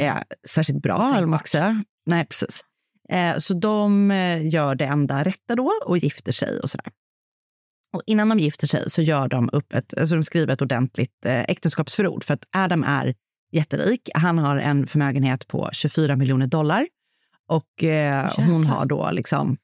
eh, 0.00 0.16
särskilt 0.48 0.82
bra, 0.82 1.08
eller 1.08 1.20
vad 1.20 1.28
man 1.28 1.38
ska 1.38 1.48
säga. 1.48 1.84
Nej, 2.06 2.26
precis. 2.26 2.64
Eh, 3.08 3.36
så 3.38 3.54
de 3.54 4.10
eh, 4.10 4.48
gör 4.48 4.74
det 4.74 4.84
enda 4.84 5.24
rätta 5.24 5.54
då 5.56 5.72
och 5.86 5.98
gifter 5.98 6.32
sig 6.32 6.60
och 6.60 6.70
sådär. 6.70 6.92
Och 7.92 8.02
innan 8.06 8.28
de 8.28 8.38
gifter 8.38 8.66
sig 8.66 8.90
så 8.90 9.02
gör 9.02 9.28
de 9.28 9.50
upp 9.52 9.72
ett, 9.72 9.98
alltså 9.98 10.14
de 10.14 10.22
skriver 10.22 10.52
ett 10.52 10.62
ordentligt 10.62 11.26
eh, 11.26 11.40
äktenskapsförord. 11.40 12.24
För 12.24 12.34
att 12.34 12.44
Adam 12.56 12.84
är 12.84 13.14
jätterik. 13.52 14.10
Han 14.14 14.38
har 14.38 14.56
en 14.56 14.86
förmögenhet 14.86 15.48
på 15.48 15.68
24 15.72 16.16
miljoner 16.16 16.46
dollar. 16.46 16.86
Och 17.48 17.84
eh, 17.84 18.32
hon 18.36 18.66
har 18.66 18.86
då 18.86 19.10
liksom 19.10 19.56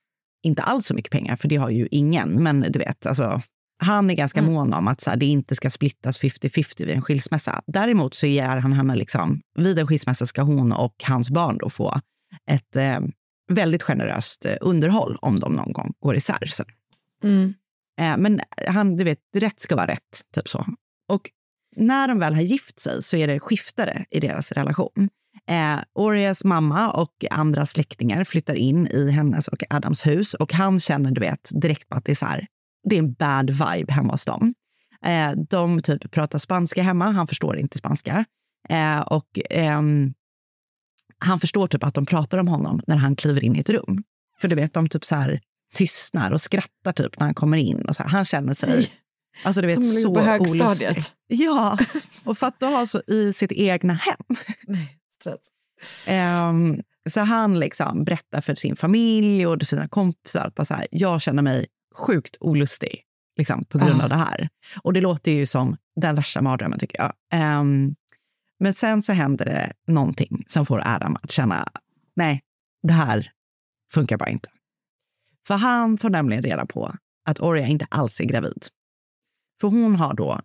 inte 0.43 0.63
alls 0.63 0.87
så 0.87 0.95
mycket 0.95 1.13
pengar, 1.13 1.37
för 1.37 1.49
det 1.49 1.57
har 1.57 1.71
ju 1.71 1.89
ingen. 1.91 2.43
Men 2.43 2.61
du 2.61 2.79
vet, 2.79 3.07
alltså, 3.07 3.41
han 3.83 4.11
är 4.11 4.15
ganska 4.15 4.41
Mm. 4.41 4.53
mån 4.53 4.73
om 4.75 4.89
att 4.89 5.01
så 5.01 5.11
här, 5.11 5.17
det 5.17 5.27
inte 5.27 5.55
ska 5.55 5.71
splittas 5.71 6.23
50-50 6.23 6.87
vid 6.87 6.91
en 6.95 7.03
skilsmässa. 7.03 7.63
Däremot 7.67 8.15
så 8.15 8.27
ger 8.27 8.57
han 8.57 8.73
henne 8.73 8.95
liksom, 8.95 9.41
vid 9.59 9.79
en 9.79 9.87
skilsmässa 9.87 10.27
ska 10.27 10.43
hon 10.43 10.73
och 10.73 10.95
hans 11.09 11.31
barn 11.31 11.59
då 11.59 11.71
få 11.71 12.01
ett 12.51 12.77
eh, 12.77 13.01
väldigt 13.51 13.83
generöst 13.83 14.45
eh, 14.45 14.57
underhåll 14.61 15.17
om 15.21 15.41
de 15.41 15.53
någon 15.53 15.73
gång 15.73 15.93
går 16.01 16.17
isär. 16.17 16.47
Sen. 16.47 16.67
Mm. 17.25 17.55
Eh, 18.01 18.17
men 18.17 18.41
han, 18.69 18.97
du 18.97 19.05
vet, 19.05 19.19
rätt 19.37 19.61
ska 19.61 19.77
vara 19.77 19.87
rätt. 19.87 20.23
Typ 20.35 20.49
så. 20.49 20.67
Och 21.09 21.31
när 21.79 22.09
de 22.09 22.19
väl 22.19 22.35
har 22.35 22.43
gift 22.43 22.81
sig 22.81 23.03
så 23.03 23.17
är 23.17 23.27
det 23.27 23.41
skiftare 23.41 24.05
i 24.11 24.21
deras 24.21 24.53
relation. 24.53 25.09
Eh, 25.49 25.79
Orias 25.95 26.45
mamma 26.45 26.91
och 26.91 27.25
andra 27.31 27.67
släktingar 27.67 28.25
flyttar 28.25 28.55
in 28.55 28.87
i 28.87 29.11
hennes 29.11 29.49
och 29.49 29.63
Adams 29.71 30.07
hus 30.07 30.35
och 30.35 30.53
han 30.53 30.81
känner 30.81 31.11
du 31.11 31.21
vet, 31.21 31.51
direkt 31.63 31.89
på 31.89 31.97
att 31.97 32.05
det 32.05 32.13
är, 32.13 32.17
så 32.17 32.27
här, 32.27 32.47
det 32.89 32.95
är 32.95 32.99
en 32.99 33.13
bad 33.13 33.51
vibe 33.51 33.93
hemma 33.93 34.13
hos 34.13 34.25
dem. 34.25 34.55
Eh, 35.05 35.31
de 35.51 35.83
typ 35.83 36.11
pratar 36.11 36.39
spanska 36.39 36.83
hemma, 36.83 37.11
han 37.11 37.27
förstår 37.27 37.57
inte 37.59 37.79
spanska. 37.79 38.25
Eh, 38.69 39.01
och 39.01 39.39
ehm, 39.51 40.15
han 41.19 41.41
förstår 41.41 41.67
typ 41.67 41.85
att 41.85 41.95
de 41.95 42.07
pratar 42.07 42.39
om 42.39 42.49
honom 42.49 42.81
när 42.87 42.97
han 42.97 43.17
kliver 43.17 43.45
in 43.45 43.57
i 43.57 43.59
ett 43.59 43.71
rum. 43.71 44.03
För 44.41 44.49
du 44.49 44.57
vet, 44.57 44.75
de 44.75 44.89
typ 44.89 45.05
så 45.05 45.15
här 45.15 45.41
tystnar 45.75 46.31
och 46.31 46.41
skrattar 46.41 46.93
typ 46.93 47.19
när 47.19 47.27
han 47.27 47.35
kommer 47.35 47.59
in. 47.59 47.83
Och 47.89 47.97
så 47.97 48.03
här, 48.03 48.11
han 48.11 48.25
känner 48.25 48.55
sig 48.55 48.91
alltså, 49.43 49.61
du 49.61 49.67
vet, 49.67 49.85
Som 49.85 50.03
så 50.03 50.15
på 50.15 50.21
högstadiet. 50.21 50.91
olustig. 50.97 51.13
Ja, 51.27 51.79
och 52.25 52.39
för 52.39 52.47
att 52.47 52.61
ha 52.61 52.87
så 52.87 53.03
i 53.07 53.33
sitt 53.33 53.53
egna 53.53 53.95
hem. 53.95 54.17
Nej, 54.67 54.99
stress. 55.21 55.41
Ehm, 56.09 56.81
så 57.11 57.21
han 57.21 57.59
liksom 57.61 58.05
berättar 58.05 58.41
för 58.41 58.55
sin 58.55 58.77
familj 58.77 59.47
och 59.47 59.63
sina 59.63 59.89
kompisar 59.89 60.53
att 60.57 60.69
så 60.69 60.75
här, 60.75 60.87
jag 60.91 61.21
känner 61.21 61.43
mig 61.43 61.67
sjukt 61.95 62.37
olustig 62.41 63.03
liksom, 63.39 63.65
på 63.65 63.79
grund 63.79 64.01
Ah. 64.01 64.05
av 64.05 64.09
det 64.09 64.17
här. 64.17 64.49
Och 64.83 64.93
det 64.93 65.01
låter 65.01 65.33
ju 65.33 65.47
som 65.47 65.77
den 66.01 66.15
värsta 66.15 66.43
mardrömmen 66.43 66.79
tycker 66.79 66.99
jag. 66.99 67.13
Ehm, 67.33 67.95
men 68.61 68.75
sen 68.75 69.03
så 69.03 69.13
händer 69.13 69.45
det 69.45 69.73
någonting 69.93 70.45
som 70.47 70.67
får 70.67 70.83
Adam 70.87 71.17
att 71.23 71.31
känna, 71.31 71.69
nej, 72.17 72.43
det 72.83 72.93
här 72.93 73.31
funkar 73.95 74.17
bara 74.17 74.29
inte. 74.31 74.49
För 75.47 75.55
han 75.55 75.99
får 75.99 76.11
nämligen 76.11 76.43
reda 76.43 76.67
på 76.67 76.95
att 77.29 77.41
Oria 77.41 77.67
inte 77.67 77.87
alls 77.91 78.21
är 78.21 78.25
gravid. 78.25 78.67
För 79.61 79.69
hon 79.69 79.97
har 79.97 80.15
då 80.15 80.41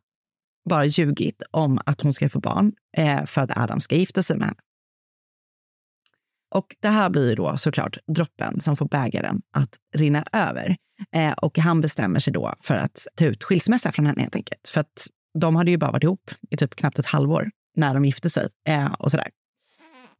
bara 0.70 0.86
ljugit 0.86 1.44
om 1.52 1.80
att 1.86 2.02
hon 2.02 2.14
ska 2.14 2.30
få 2.30 2.40
barn 2.40 2.72
eh, 2.98 3.26
för 3.26 3.42
att 3.42 3.58
Adam 3.58 3.80
ska 3.80 3.96
gifta 3.96 4.24
sig 4.24 4.38
med 4.38 4.48
henne. 4.48 4.60
Och 6.56 6.76
det 6.80 6.88
här 6.88 7.10
blir 7.10 7.30
ju 7.30 7.36
då 7.36 7.58
såklart 7.58 7.98
droppen 8.16 8.60
som 8.60 8.78
får 8.78 8.86
bägaren 8.88 9.42
att 9.52 9.78
rinna 9.96 10.26
över. 10.32 10.76
Eh, 11.16 11.32
och 11.32 11.58
han 11.58 11.82
bestämmer 11.82 12.20
sig 12.20 12.34
då 12.34 12.54
för 12.60 12.76
att 12.76 13.08
ta 13.16 13.26
ut 13.26 13.44
skilsmässa 13.44 13.92
från 13.92 14.06
henne 14.06 14.22
helt 14.22 14.36
enkelt. 14.36 14.68
För 14.68 14.82
att 14.82 15.08
de 15.40 15.56
hade 15.56 15.72
ju 15.72 15.78
bara 15.78 15.92
varit 15.92 16.04
ihop 16.04 16.32
i 16.50 16.58
typ 16.58 16.76
knappt 16.76 17.00
ett 17.00 17.06
halvår 17.06 17.52
när 17.76 17.94
de 17.94 18.06
gifte 18.06 18.30
sig 18.30 18.50
eh, 18.68 18.94
och 18.94 19.12
sådär. 19.12 19.30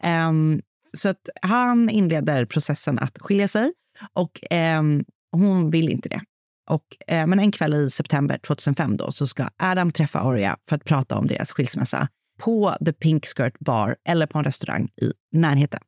Ehm, 0.04 0.62
så 0.94 1.10
att 1.10 1.30
han 1.42 1.90
inleder 1.90 2.46
processen 2.46 3.00
att 3.00 3.18
skilja 3.20 3.48
sig 3.48 3.74
och 4.14 4.40
ehm, 4.50 5.06
hon 5.32 5.72
vill 5.72 5.90
inte 5.90 6.10
det. 6.10 6.22
Och, 6.70 6.84
eh, 7.08 7.28
men 7.28 7.40
en 7.40 7.52
kväll 7.52 7.74
i 7.74 7.90
september 7.90 8.38
2005 8.38 8.98
då, 8.98 9.12
så 9.12 9.28
ska 9.28 9.50
Adam 9.58 9.92
träffa 9.92 10.24
Oria 10.24 10.58
för 10.70 10.76
att 10.76 10.84
prata 10.84 11.18
om 11.18 11.28
deras 11.28 11.52
skilsmässa 11.52 12.08
på 12.40 12.76
The 12.86 12.94
Pink 12.94 13.26
Skirt 13.26 13.60
Bar 13.60 13.96
eller 14.08 14.28
på 14.28 14.38
en 14.38 14.44
restaurang 14.44 14.90
i 15.02 15.12
närheten. 15.32 15.80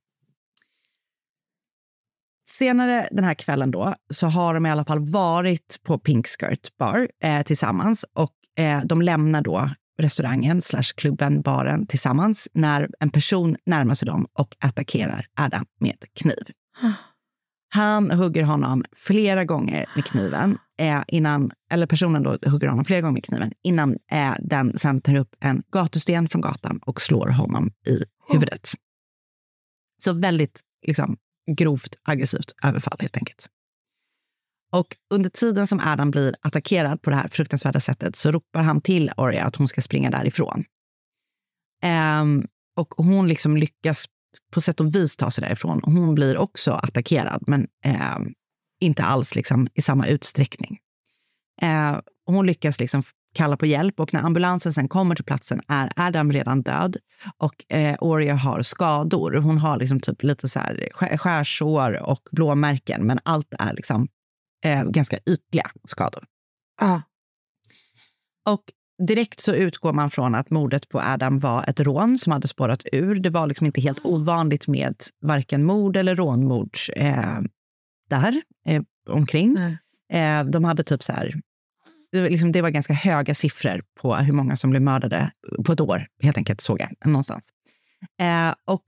Senare 2.47 3.07
den 3.11 3.23
här 3.23 3.33
kvällen 3.33 3.71
då, 3.71 3.95
så 4.13 4.27
har 4.27 4.53
de 4.53 4.65
i 4.65 4.71
alla 4.71 4.85
fall 4.85 5.09
varit 5.09 5.79
på 5.83 5.99
Pink 5.99 6.27
Skirt 6.27 6.77
Bar 6.77 7.07
eh, 7.23 7.41
tillsammans 7.41 8.05
och 8.13 8.63
eh, 8.63 8.81
de 8.85 9.01
lämnar 9.01 9.41
då 9.41 9.69
restaurangen 9.97 10.61
slash 10.61 10.93
klubben, 10.95 11.41
baren 11.41 11.88
tillsammans 11.88 12.49
när 12.53 12.89
en 12.99 13.09
person 13.09 13.55
närmar 13.65 13.95
sig 13.95 14.05
dem 14.05 14.27
och 14.33 14.55
attackerar 14.59 15.25
Adam 15.39 15.65
med 15.79 15.97
kniv. 16.13 16.43
Han 17.75 18.11
hugger 18.11 18.43
honom 18.43 18.83
flera 18.95 19.45
gånger 19.45 19.85
med 19.95 20.05
kniven, 20.05 20.57
eh, 20.79 21.03
innan, 21.07 21.51
eller 21.71 21.88
personen 21.88 22.23
då 22.23 22.38
hugger 22.49 22.67
honom 22.67 22.85
flera 22.85 23.01
gånger 23.01 23.13
med 23.13 23.23
kniven 23.23 23.51
innan 23.63 23.97
eh, 24.11 24.33
den 24.39 24.79
sen 24.79 25.01
tar 25.01 25.15
upp 25.15 25.35
en 25.39 25.63
gatusten 25.71 26.27
från 26.27 26.41
gatan 26.41 26.79
och 26.85 27.01
slår 27.01 27.27
honom 27.27 27.71
i 27.88 28.03
huvudet. 28.29 28.69
Så 30.03 30.13
väldigt 30.13 30.61
liksom, 30.88 31.17
grovt 31.57 31.95
aggressivt 32.03 32.51
överfall 32.63 32.97
helt 32.99 33.17
enkelt. 33.17 33.47
Och 34.71 34.88
under 35.13 35.29
tiden 35.29 35.67
som 35.67 35.79
Adam 35.79 36.11
blir 36.11 36.35
attackerad 36.41 37.01
på 37.01 37.09
det 37.09 37.15
här 37.15 37.27
fruktansvärda 37.27 37.79
sättet 37.79 38.15
så 38.15 38.31
ropar 38.31 38.61
han 38.61 38.81
till 38.81 39.11
Oria 39.17 39.43
att 39.43 39.55
hon 39.55 39.67
ska 39.67 39.81
springa 39.81 40.09
därifrån. 40.09 40.63
Ehm, 41.83 42.47
och 42.75 42.93
hon 42.97 43.27
liksom 43.27 43.57
lyckas 43.57 44.05
på 44.52 44.62
sätt 44.62 44.80
och 44.80 44.95
vis 44.95 45.17
ta 45.17 45.32
sig 45.32 45.41
därifrån. 45.41 45.82
Hon 45.84 46.15
blir 46.15 46.38
också 46.38 46.71
attackerad, 46.71 47.43
men 47.48 47.67
ehm, 47.86 48.34
inte 48.80 49.04
alls 49.04 49.36
liksom 49.36 49.67
i 49.74 49.82
samma 49.82 50.08
utsträckning. 50.08 50.78
Eh, 51.62 51.98
hon 52.26 52.45
lyckas 52.45 52.80
liksom 52.80 53.04
kalla 53.36 53.58
på 53.58 53.65
hjälp 53.65 54.00
och 54.00 54.13
när 54.13 54.21
ambulansen 54.21 54.74
sen 54.74 54.88
kommer 54.88 55.15
till 55.15 55.26
platsen 55.26 55.62
är 55.67 55.91
Adam 55.95 56.32
redan 56.32 56.62
död 56.62 56.98
och 57.38 57.74
eh, 57.74 57.95
Oria 58.00 58.36
har 58.36 58.62
skador. 58.62 59.34
Hon 59.34 59.58
har 59.58 59.78
liksom 59.78 60.00
typ 60.00 60.24
lite 60.24 60.50
så 60.50 60.60
här 60.60 60.89
skär- 60.93 61.17
skärsår 61.17 62.04
och 62.04 62.19
blåmärken, 62.32 63.08
men 63.08 63.19
allt 63.24 63.54
är 63.60 63.74
liksom 63.74 64.08
eh, 64.65 64.84
ganska 64.84 65.17
ytliga 65.17 65.71
skador. 65.88 66.26
Ja. 66.82 67.02
Och 68.45 68.63
direkt 69.08 69.39
så 69.39 69.53
utgår 69.53 69.93
man 69.93 70.10
från 70.10 70.36
att 70.36 70.49
mordet 70.49 70.89
på 70.89 70.99
Adam 70.99 71.39
var 71.39 71.69
ett 71.69 71.79
rån 71.79 72.17
som 72.17 72.31
hade 72.34 72.47
spårat 72.47 72.86
ur. 72.91 73.15
Det 73.15 73.29
var 73.29 73.47
liksom 73.47 73.65
inte 73.65 73.81
helt 73.81 74.05
ovanligt 74.05 74.67
med 74.67 74.95
varken 75.21 75.63
mord 75.63 75.97
eller 75.97 76.15
rånmord 76.15 76.77
eh, 76.95 77.39
där 78.10 78.41
eh, 78.67 78.81
omkring. 79.10 79.58
Eh, 80.13 80.43
de 80.43 80.63
hade 80.63 80.84
typ 80.84 81.03
så 81.03 81.13
här... 81.13 81.34
Det 82.12 82.21
var, 82.21 82.29
liksom, 82.29 82.51
det 82.51 82.62
var 82.62 82.69
ganska 82.69 82.93
höga 82.93 83.36
siffror 83.36 83.84
på 84.01 84.15
hur 84.15 84.34
många 84.34 84.58
som 84.58 84.69
blev 84.69 84.81
mördade 84.81 85.31
på 85.65 85.73
ett 85.73 85.79
år, 85.79 86.08
helt 86.21 86.38
enkelt, 86.38 86.62
såg 86.62 86.81
jag 86.81 86.89
någonstans. 87.05 87.49
Eh, 88.21 88.53
och 88.65 88.84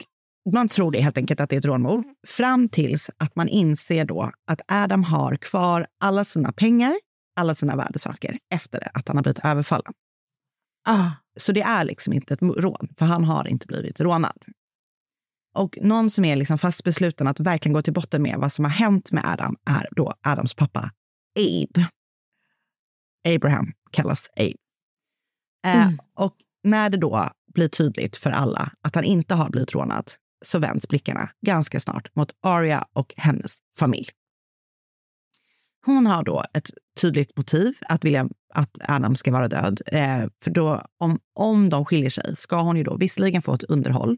man 0.54 0.68
tror 0.68 0.92
det 0.92 1.02
helt 1.02 1.18
enkelt 1.18 1.40
att 1.40 1.50
det 1.50 1.56
är 1.56 1.60
ett 1.60 1.66
rånmord 1.66 2.04
fram 2.28 2.70
tills 2.70 3.10
att 3.18 3.36
man 3.36 3.48
inser 3.48 4.06
då 4.06 4.32
att 4.48 4.62
Adam 4.68 5.04
har 5.04 5.36
kvar 5.36 5.88
alla 6.00 6.24
sina 6.24 6.52
pengar, 6.52 6.94
alla 7.38 7.56
sina 7.56 7.76
värdesaker 7.76 8.38
efter 8.54 8.92
att 8.94 9.08
han 9.08 9.18
har 9.18 9.24
blivit 9.24 9.46
överfallen. 9.46 9.94
Ah. 10.88 11.12
Så 11.40 11.52
det 11.52 11.62
är 11.62 11.86
liksom 11.86 12.14
inte 12.14 12.34
ett 12.34 12.42
rån, 12.42 12.88
för 12.98 13.06
han 13.06 13.24
har 13.24 13.48
inte 13.48 13.68
blivit 13.68 14.00
rånad. 14.00 14.46
Och 15.56 15.78
någon 15.82 16.10
som 16.10 16.26
är 16.26 16.36
liksom 16.36 16.58
fast 16.58 16.84
besluten 16.84 17.28
att 17.28 17.40
verkligen 17.40 17.74
gå 17.74 17.82
till 17.82 17.94
botten 17.94 18.22
med 18.22 18.36
vad 18.38 18.52
som 18.52 18.66
har 18.66 18.72
hänt 18.72 19.12
med 19.12 19.26
Adam 19.26 19.56
är 19.66 19.88
då 19.92 20.14
Adams 20.22 20.54
pappa 20.54 20.92
Abe. 21.40 21.88
Abraham 23.36 23.74
kallas 23.92 24.30
Abe. 24.36 24.54
Eh, 25.68 25.92
och 26.16 26.36
när 26.64 26.90
det 26.90 26.98
då 26.98 27.30
blir 27.54 27.68
tydligt 27.68 28.18
för 28.18 28.32
alla 28.32 28.72
att 28.82 28.96
han 28.96 29.04
inte 29.04 29.36
har 29.36 29.50
blivit 29.50 29.74
rånad 29.74 30.12
så 30.46 30.60
vänds 30.60 30.88
blickarna 30.88 31.30
ganska 31.46 31.80
snart 31.80 32.16
mot 32.16 32.32
Aria 32.42 32.86
och 32.94 33.14
hennes 33.18 33.58
familj. 33.78 34.10
Hon 35.86 36.08
har 36.08 36.24
då 36.24 36.44
ett 36.54 36.70
tydligt 37.02 37.38
motiv 37.38 37.74
att 37.88 38.06
vilja 38.06 38.30
att 38.54 38.78
Adam 38.88 39.16
ska 39.16 39.32
vara 39.32 39.48
död. 39.48 39.82
Eh, 39.86 40.26
för 40.44 40.52
då, 40.52 40.82
om, 41.00 41.20
om 41.40 41.70
de 41.70 41.86
skiljer 41.86 42.10
sig 42.10 42.36
ska 42.36 42.62
hon 42.62 42.78
ju 42.78 42.84
då 42.84 42.98
visserligen 42.98 43.42
få 43.42 43.54
ett 43.54 43.64
underhåll. 43.64 44.18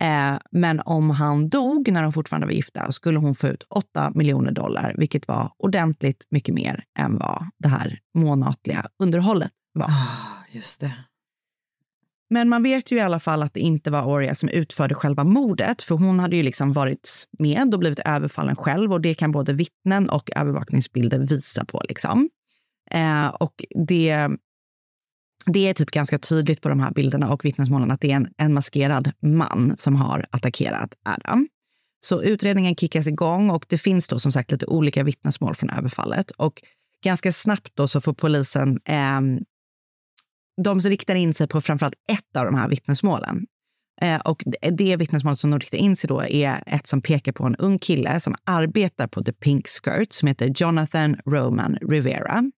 Eh, 0.00 0.38
men 0.50 0.80
om 0.80 1.10
han 1.10 1.48
dog 1.48 1.92
när 1.92 2.02
de 2.02 2.12
fortfarande 2.12 2.46
var 2.46 2.52
gifta 2.52 2.92
skulle 2.92 3.18
hon 3.18 3.34
få 3.34 3.48
ut 3.48 3.62
8 3.70 4.12
miljoner 4.14 4.52
dollar, 4.52 4.94
vilket 4.98 5.28
var 5.28 5.50
ordentligt 5.58 6.26
mycket 6.30 6.54
mer 6.54 6.84
än 6.98 7.18
vad 7.18 7.44
det 7.58 7.68
här 7.68 7.98
månatliga 8.18 8.86
underhållet 9.02 9.50
var. 9.72 9.86
Ah, 9.86 10.44
just 10.50 10.80
det. 10.80 10.92
Men 12.30 12.48
man 12.48 12.62
vet 12.62 12.92
ju 12.92 12.96
i 12.96 13.00
alla 13.00 13.20
fall 13.20 13.42
att 13.42 13.54
det 13.54 13.60
inte 13.60 13.90
var 13.90 14.02
Oria 14.02 14.34
som 14.34 14.48
utförde 14.48 14.94
själva 14.94 15.24
mordet, 15.24 15.82
för 15.82 15.94
hon 15.94 16.20
hade 16.20 16.36
ju 16.36 16.42
liksom 16.42 16.72
varit 16.72 17.26
med 17.38 17.74
och 17.74 17.80
blivit 17.80 17.98
överfallen 17.98 18.56
själv 18.56 18.92
och 18.92 19.00
det 19.00 19.14
kan 19.14 19.32
både 19.32 19.52
vittnen 19.52 20.08
och 20.08 20.30
övervakningsbilder 20.36 21.18
visa 21.18 21.64
på. 21.64 21.82
Liksom. 21.88 22.28
Eh, 22.90 23.28
och 23.28 23.64
det, 23.86 24.28
det 25.46 25.68
är 25.68 25.74
typ 25.74 25.90
ganska 25.90 26.18
tydligt 26.18 26.60
på 26.60 26.68
de 26.68 26.80
här 26.80 26.90
bilderna 26.90 27.32
och 27.32 27.44
vittnesmålen 27.44 27.90
att 27.90 28.00
det 28.00 28.12
är 28.12 28.16
en, 28.16 28.28
en 28.36 28.54
maskerad 28.54 29.12
man 29.22 29.74
som 29.76 29.96
har 29.96 30.26
attackerat 30.30 30.94
Adam. 31.04 31.48
Så 32.00 32.22
utredningen 32.22 32.76
kickas 32.76 33.06
igång 33.06 33.50
och 33.50 33.64
det 33.68 33.78
finns 33.78 34.08
då 34.08 34.18
som 34.18 34.32
sagt 34.32 34.52
lite 34.52 34.66
olika 34.66 35.02
vittnesmål 35.02 35.54
från 35.54 35.70
överfallet. 35.70 36.30
Och 36.30 36.62
ganska 37.04 37.32
snabbt 37.32 37.70
då 37.74 37.88
så 37.88 38.00
får 38.00 38.12
polisen 38.12 38.80
eh, 38.84 39.20
de 40.64 40.80
riktar 40.80 41.14
in 41.14 41.34
sig 41.34 41.48
på 41.48 41.60
framförallt 41.60 41.94
ett 42.12 42.36
av 42.36 42.44
de 42.44 42.54
här 42.54 42.68
vittnesmålen. 42.68 43.46
Eh, 44.00 44.20
och 44.20 44.42
det, 44.72 44.96
vittnesmålet 44.96 45.38
som 45.38 45.50
de 45.50 45.60
riktar 45.60 45.78
in 45.78 45.96
sig 45.96 46.08
då 46.08 46.22
är 46.22 46.62
ett 46.66 46.86
som 46.86 47.02
pekar 47.02 47.32
på 47.32 47.44
en 47.44 47.56
ung 47.56 47.78
kille 47.78 48.20
som 48.20 48.34
arbetar 48.44 49.06
på 49.06 49.24
The 49.24 49.32
Pink 49.32 49.68
Skirt 49.68 50.12
som 50.12 50.28
heter 50.28 50.52
Jonathan 50.56 51.16
Roman 51.26 51.76
Rivera. 51.76 52.50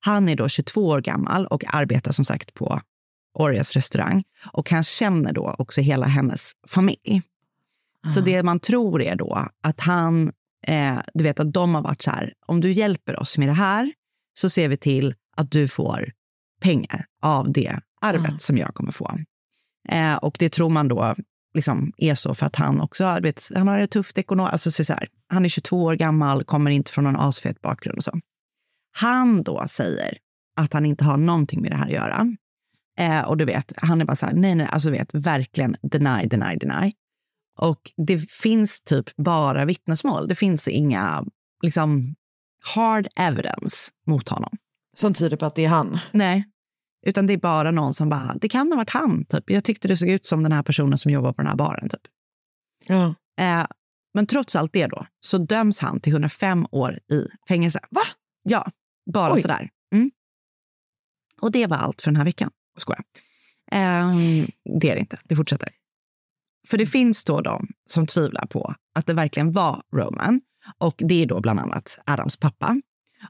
Han 0.00 0.28
är 0.28 0.36
då 0.36 0.48
22 0.48 0.86
år 0.86 1.00
gammal 1.00 1.46
och 1.46 1.64
arbetar 1.74 2.12
som 2.12 2.24
sagt 2.24 2.54
på 2.54 2.80
Orias 3.38 3.74
restaurang 3.76 4.22
och 4.52 4.70
han 4.70 4.82
känner 4.82 5.32
då 5.32 5.56
också 5.58 5.80
hela 5.80 6.06
hennes 6.06 6.52
familj. 6.68 7.22
Så 8.08 8.20
det 8.20 8.42
man 8.42 8.60
tror 8.60 9.02
är 9.02 9.16
då 9.16 9.48
att 9.62 9.80
han, 9.80 10.32
eh, 10.66 10.98
du 11.14 11.24
vet 11.24 11.40
att 11.40 11.52
de 11.52 11.74
har 11.74 11.82
varit 11.82 12.02
så 12.02 12.10
här, 12.10 12.32
om 12.46 12.60
du 12.60 12.72
hjälper 12.72 13.20
oss 13.20 13.38
med 13.38 13.48
det 13.48 13.52
här 13.52 13.92
så 14.34 14.50
ser 14.50 14.68
vi 14.68 14.76
till 14.76 15.14
att 15.36 15.50
du 15.50 15.68
får 15.68 16.12
pengar 16.62 17.06
av 17.22 17.52
det 17.52 17.78
arvet 18.00 18.42
som 18.42 18.58
jag 18.58 18.74
kommer 18.74 18.92
få. 18.92 19.18
Eh, 19.88 20.14
och 20.14 20.36
det 20.38 20.48
tror 20.48 20.68
man 20.70 20.88
då 20.88 21.14
liksom 21.54 21.92
är 21.96 22.14
så 22.14 22.34
för 22.34 22.46
att 22.46 22.56
han 22.56 22.80
också 22.80 23.18
vet, 23.22 23.48
han 23.54 23.68
har 23.68 23.78
det 23.78 23.86
tufft 23.86 24.18
ekonomiskt. 24.18 24.52
Alltså, 24.52 24.70
så 24.70 24.84
så 24.84 24.92
här, 24.92 25.08
han 25.28 25.44
är 25.44 25.48
22 25.48 25.82
år 25.82 25.94
gammal, 25.94 26.44
kommer 26.44 26.70
inte 26.70 26.90
från 26.90 27.04
någon 27.04 27.16
asfet 27.16 27.60
bakgrund 27.60 27.96
och 27.96 28.04
så. 28.04 28.18
Han 28.92 29.42
då 29.42 29.64
säger 29.68 30.18
att 30.56 30.72
han 30.72 30.86
inte 30.86 31.04
har 31.04 31.16
någonting 31.16 31.62
med 31.62 31.70
det 31.70 31.76
här 31.76 31.86
att 31.86 31.92
göra. 31.92 32.26
Eh, 32.98 33.20
och 33.20 33.36
du 33.36 33.44
vet, 33.44 33.72
han 33.76 34.00
är 34.00 34.04
bara 34.04 34.16
så 34.16 34.26
här, 34.26 34.32
nej, 34.32 34.54
nej, 34.54 34.68
alltså 34.70 34.90
vet, 34.90 35.14
verkligen 35.14 35.76
deny, 35.82 36.26
deny, 36.26 36.56
deny. 36.56 36.92
Och 37.58 37.80
det 38.06 38.30
finns 38.30 38.82
typ 38.82 39.16
bara 39.16 39.64
vittnesmål. 39.64 40.28
Det 40.28 40.34
finns 40.34 40.68
inga 40.68 41.24
liksom 41.62 42.14
hard 42.74 43.06
evidence 43.16 43.90
mot 44.06 44.28
honom. 44.28 44.56
Som 44.96 45.14
tyder 45.14 45.36
på 45.36 45.46
att 45.46 45.54
det 45.54 45.64
är 45.64 45.68
han. 45.68 45.98
Nej, 46.12 46.44
utan 47.06 47.26
det 47.26 47.32
är 47.32 47.38
bara 47.38 47.70
någon 47.70 47.94
som 47.94 48.08
bara, 48.08 48.34
det 48.40 48.48
kan 48.48 48.72
ha 48.72 48.76
varit 48.76 48.90
han. 48.90 49.24
Typ. 49.24 49.50
Jag 49.50 49.64
tyckte 49.64 49.88
det 49.88 49.96
såg 49.96 50.08
ut 50.08 50.26
som 50.26 50.42
den 50.42 50.52
här 50.52 50.62
personen 50.62 50.98
som 50.98 51.10
jobbar 51.10 51.32
på 51.32 51.42
den 51.42 51.46
här 51.46 51.56
baren. 51.56 51.88
Typ. 51.88 52.00
Ja. 52.86 53.14
Eh, 53.40 53.66
men 54.14 54.26
trots 54.26 54.56
allt 54.56 54.72
det 54.72 54.86
då, 54.86 55.06
så 55.20 55.38
döms 55.38 55.78
han 55.78 56.00
till 56.00 56.12
105 56.12 56.66
år 56.70 56.98
i 57.12 57.28
fängelse. 57.48 57.80
Va? 57.90 58.02
Ja, 58.42 58.70
bara 59.12 59.34
Oj. 59.34 59.40
sådär. 59.40 59.70
Mm. 59.94 60.10
Och 61.40 61.52
det 61.52 61.66
var 61.66 61.76
allt 61.76 62.02
för 62.02 62.10
den 62.10 62.16
här 62.16 62.24
veckan. 62.24 62.50
Skojar. 62.78 63.04
Eh, 63.72 64.12
det 64.80 64.90
är 64.90 64.94
det 64.94 65.00
inte, 65.00 65.18
det 65.24 65.36
fortsätter. 65.36 65.68
För 66.68 66.78
det 66.78 66.86
finns 66.86 67.24
då 67.24 67.40
de 67.40 67.68
som 67.90 68.06
tvivlar 68.06 68.46
på 68.46 68.74
att 68.92 69.06
det 69.06 69.14
verkligen 69.14 69.52
var 69.52 69.82
Roman. 69.94 70.40
Och 70.78 70.94
det 70.96 71.22
är 71.22 71.26
då 71.26 71.40
bland 71.40 71.60
annat 71.60 71.98
Adams 72.06 72.36
pappa. 72.36 72.80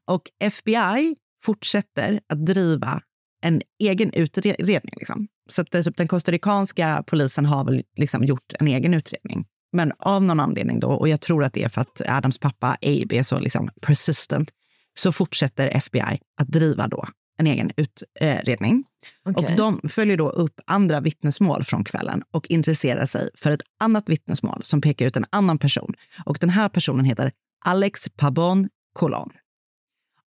Och 0.05 0.23
FBI 0.39 1.17
fortsätter 1.43 2.21
att 2.29 2.47
driva 2.47 3.03
en 3.43 3.63
egen 3.83 4.13
utredning. 4.13 4.95
Liksom. 4.97 5.29
Så 5.51 5.63
att 5.63 5.71
typ, 5.71 5.97
den 5.97 6.09
kostarikanska 6.09 7.05
polisen 7.07 7.47
har 7.47 7.65
väl 7.65 7.83
liksom 7.97 8.25
gjort 8.25 8.53
en 8.59 8.69
egen 8.69 8.95
utredning. 8.95 9.45
Men 9.73 9.93
av 9.99 10.23
någon 10.23 10.41
anledning 10.41 10.81
då, 10.81 10.89
och 10.89 11.09
jag 11.09 11.21
tror 11.21 11.45
att 11.45 11.53
det 11.53 11.65
är 11.65 11.69
för 11.69 11.81
att 11.81 12.03
Adams 12.09 12.39
pappa 12.39 12.77
Abe 12.83 13.17
är 13.17 13.23
så 13.23 13.41
liksom 13.41 13.71
persistent, 13.81 14.51
så 14.95 15.13
fortsätter 15.13 15.67
FBI 15.69 16.21
att 16.41 16.49
driva 16.49 16.89
då 16.89 17.05
en 17.39 17.47
egen 17.47 17.71
utredning. 17.77 18.85
Okej. 19.25 19.51
Och 19.51 19.57
de 19.57 19.89
följer 19.89 20.17
då 20.17 20.31
upp 20.31 20.61
andra 20.67 21.01
vittnesmål 21.01 21.65
från 21.65 21.85
kvällen 21.85 22.23
och 22.31 22.51
intresserar 22.51 23.07
sig 23.07 23.31
för 23.35 23.51
ett 23.51 23.63
annat 23.81 24.09
vittnesmål 24.09 24.61
som 24.63 24.81
pekar 24.81 25.07
ut 25.07 25.17
en 25.17 25.27
annan 25.31 25.59
person. 25.59 25.95
Och 26.25 26.39
den 26.41 26.51
här 26.51 26.69
personen 26.69 27.05
heter 27.05 27.33
Alex 27.65 28.09
Pabon 28.17 28.69
Colon. 28.93 29.31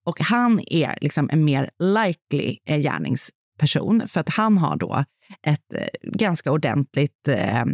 Och 0.04 0.20
han 0.20 0.60
är 0.66 0.98
liksom 1.00 1.28
en 1.32 1.44
mer 1.44 1.70
likely 1.78 2.58
eh, 2.66 2.78
gärningsperson 2.78 4.02
för 4.08 4.20
att 4.20 4.28
han 4.28 4.58
har 4.58 4.76
då 4.76 5.04
ett 5.46 5.74
eh, 5.74 5.86
ganska 6.02 6.52
ordentligt 6.52 7.28
eh, 7.28 7.64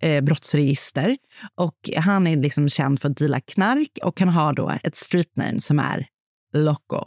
eh, 0.00 0.24
brottsregister 0.24 1.16
och 1.54 1.90
han 1.96 2.26
är 2.26 2.36
liksom 2.36 2.68
känd 2.68 3.00
för 3.00 3.10
att 3.10 3.16
deala 3.16 3.40
knark 3.40 3.98
och 4.02 4.20
han 4.20 4.28
har 4.28 4.52
då 4.52 4.72
ett 4.82 4.96
street 4.96 5.36
name 5.36 5.60
som 5.60 5.78
är 5.78 6.06
Loco. 6.52 7.04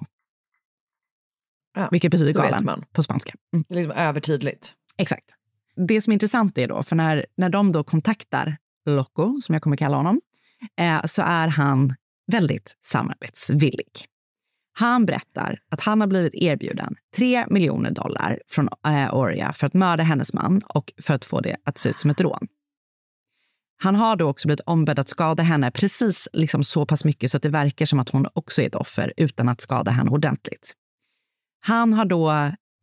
Ja, 1.76 1.88
vilket 1.92 2.12
betyder 2.12 2.34
galen 2.34 2.66
man. 2.66 2.86
på 2.92 3.04
spanska. 3.04 3.34
Mm. 3.54 3.66
Det 3.70 3.76
är 3.76 3.78
liksom 3.78 3.98
övertydligt. 3.98 4.74
Exakt. 4.98 5.26
Det 5.88 6.02
som 6.02 6.12
är 6.12 6.14
intressant 6.14 6.58
är 6.58 6.68
då, 6.68 6.84
för 6.84 6.96
när, 6.96 7.26
när 7.38 7.50
de 7.50 7.72
då 7.72 7.84
kontaktar 7.84 8.58
Loco, 8.86 9.42
som 9.42 9.54
jag 9.54 9.62
kommer 9.62 9.78
kalla 9.78 9.98
honom, 9.98 10.22
eh, 10.80 11.06
så 11.06 11.22
är 11.22 11.48
han 11.48 11.96
väldigt 12.32 12.78
samarbetsvillig. 12.86 14.06
Han 14.74 15.06
berättar 15.06 15.60
att 15.72 15.82
han 15.82 16.02
har 16.02 16.08
blivit 16.08 16.34
erbjuden 16.36 16.96
3 17.16 17.46
miljoner 17.50 17.92
dollar 17.92 18.40
från 18.48 18.70
eh, 18.88 19.16
Oria 19.16 19.54
för 19.54 19.68
att 19.68 19.74
mörda 19.74 20.04
hennes 20.04 20.34
man 20.34 20.62
och 20.74 20.94
för 21.02 21.14
att 21.14 21.26
få 21.26 21.42
det 21.42 21.56
att 21.66 21.78
se 21.78 21.90
ut 21.90 22.00
som 22.00 22.10
ett 22.10 22.22
rån. 22.22 22.48
Han 23.82 23.96
har 23.96 24.16
då 24.16 24.30
också 24.30 24.48
blivit 24.48 24.62
ombedd 24.66 25.00
att 25.00 25.10
skada 25.10 25.44
henne 25.44 25.72
precis 25.72 26.28
liksom 26.34 26.64
så 26.64 26.86
pass 26.86 27.06
mycket 27.06 27.32
så 27.32 27.38
att 27.38 27.44
det 27.44 27.50
verkar 27.50 27.86
som 27.86 28.00
att 28.00 28.10
hon 28.10 28.28
också 28.34 28.62
är 28.62 28.68
ett 28.68 28.76
offer 28.76 29.14
utan 29.18 29.50
att 29.50 29.62
skada 29.62 29.92
henne 29.92 30.10
ordentligt. 30.10 30.74
Han 31.60 31.94
har 31.94 32.06
då 32.06 32.32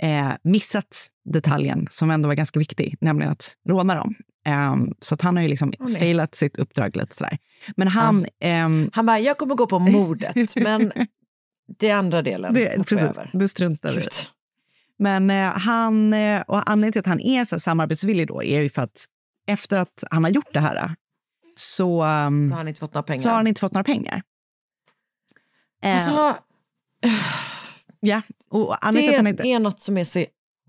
eh, 0.03 0.33
missat 0.43 1.09
detaljen 1.33 1.87
som 1.91 2.11
ändå 2.11 2.27
var 2.27 2.35
ganska 2.35 2.59
viktig, 2.59 2.97
nämligen 3.01 3.33
att 3.33 3.55
råna 3.69 3.95
dem. 3.95 4.15
Ehm, 4.47 4.95
så 5.01 5.15
att 5.15 5.23
han 5.23 5.37
har 5.37 5.43
ju 5.43 5.49
liksom 5.49 5.73
nej. 5.79 5.95
failat 5.95 6.35
sitt 6.35 6.59
uppdrag 6.59 6.97
lite 6.97 7.17
sådär. 7.17 7.39
Men 7.77 7.89
han... 7.89 8.27
ehm, 8.41 8.91
Han 8.93 9.07
bara, 9.07 9.19
jag 9.19 9.39
kommer 9.39 9.55
gå 9.55 9.67
på 9.67 9.79
mordet, 9.79 10.57
men 10.57 10.93
det 11.79 11.89
är 11.89 11.97
andra 11.97 12.23
delen 12.23 12.55
det, 12.55 12.77
precis, 12.77 13.03
över. 13.03 13.31
det 13.33 13.49
struntar 13.49 13.93
vi. 13.93 14.07
Men 14.99 15.31
eh, 15.31 15.59
han, 15.59 16.13
eh, 16.13 16.41
och 16.41 16.71
anledningen 16.71 16.93
till 16.93 17.01
att 17.01 17.07
han 17.07 17.21
är 17.21 17.45
så 17.45 17.61
samarbetsvillig 17.61 18.29
då 18.29 18.43
är 18.43 18.61
ju 18.61 18.69
för 18.69 18.83
att 18.83 19.05
efter 19.47 19.79
att 19.79 20.05
han 20.11 20.25
har 20.25 20.31
gjort 20.31 20.53
det 20.53 20.61
här 20.61 20.95
så, 21.57 22.03
ehm, 22.03 22.45
Så 22.45 22.51
har 22.53 22.57
han 22.57 22.69
inte 22.69 22.81
fått 22.81 22.95
några 22.95 23.03
pengar. 23.03 23.19
så 23.19 23.29
har 23.29 23.37
han 23.37 23.47
inte 23.47 23.61
fått 23.61 23.73
några 23.73 23.85
pengar. 23.85 24.23
Eh, 25.83 25.95
Alltså, 25.95 26.37
ja, 28.01 28.23
och 28.51 28.69
det 28.71 28.77
anledningen 28.81 29.11
till 29.13 29.19
att 29.21 29.25
han 29.25 29.27
inte... 29.27 29.49
är 29.49 29.59
något 29.59 29.81
som 29.81 29.99
är 29.99 30.05
så 30.05 30.25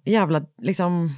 jävla, 0.05 0.45
liksom, 0.57 1.15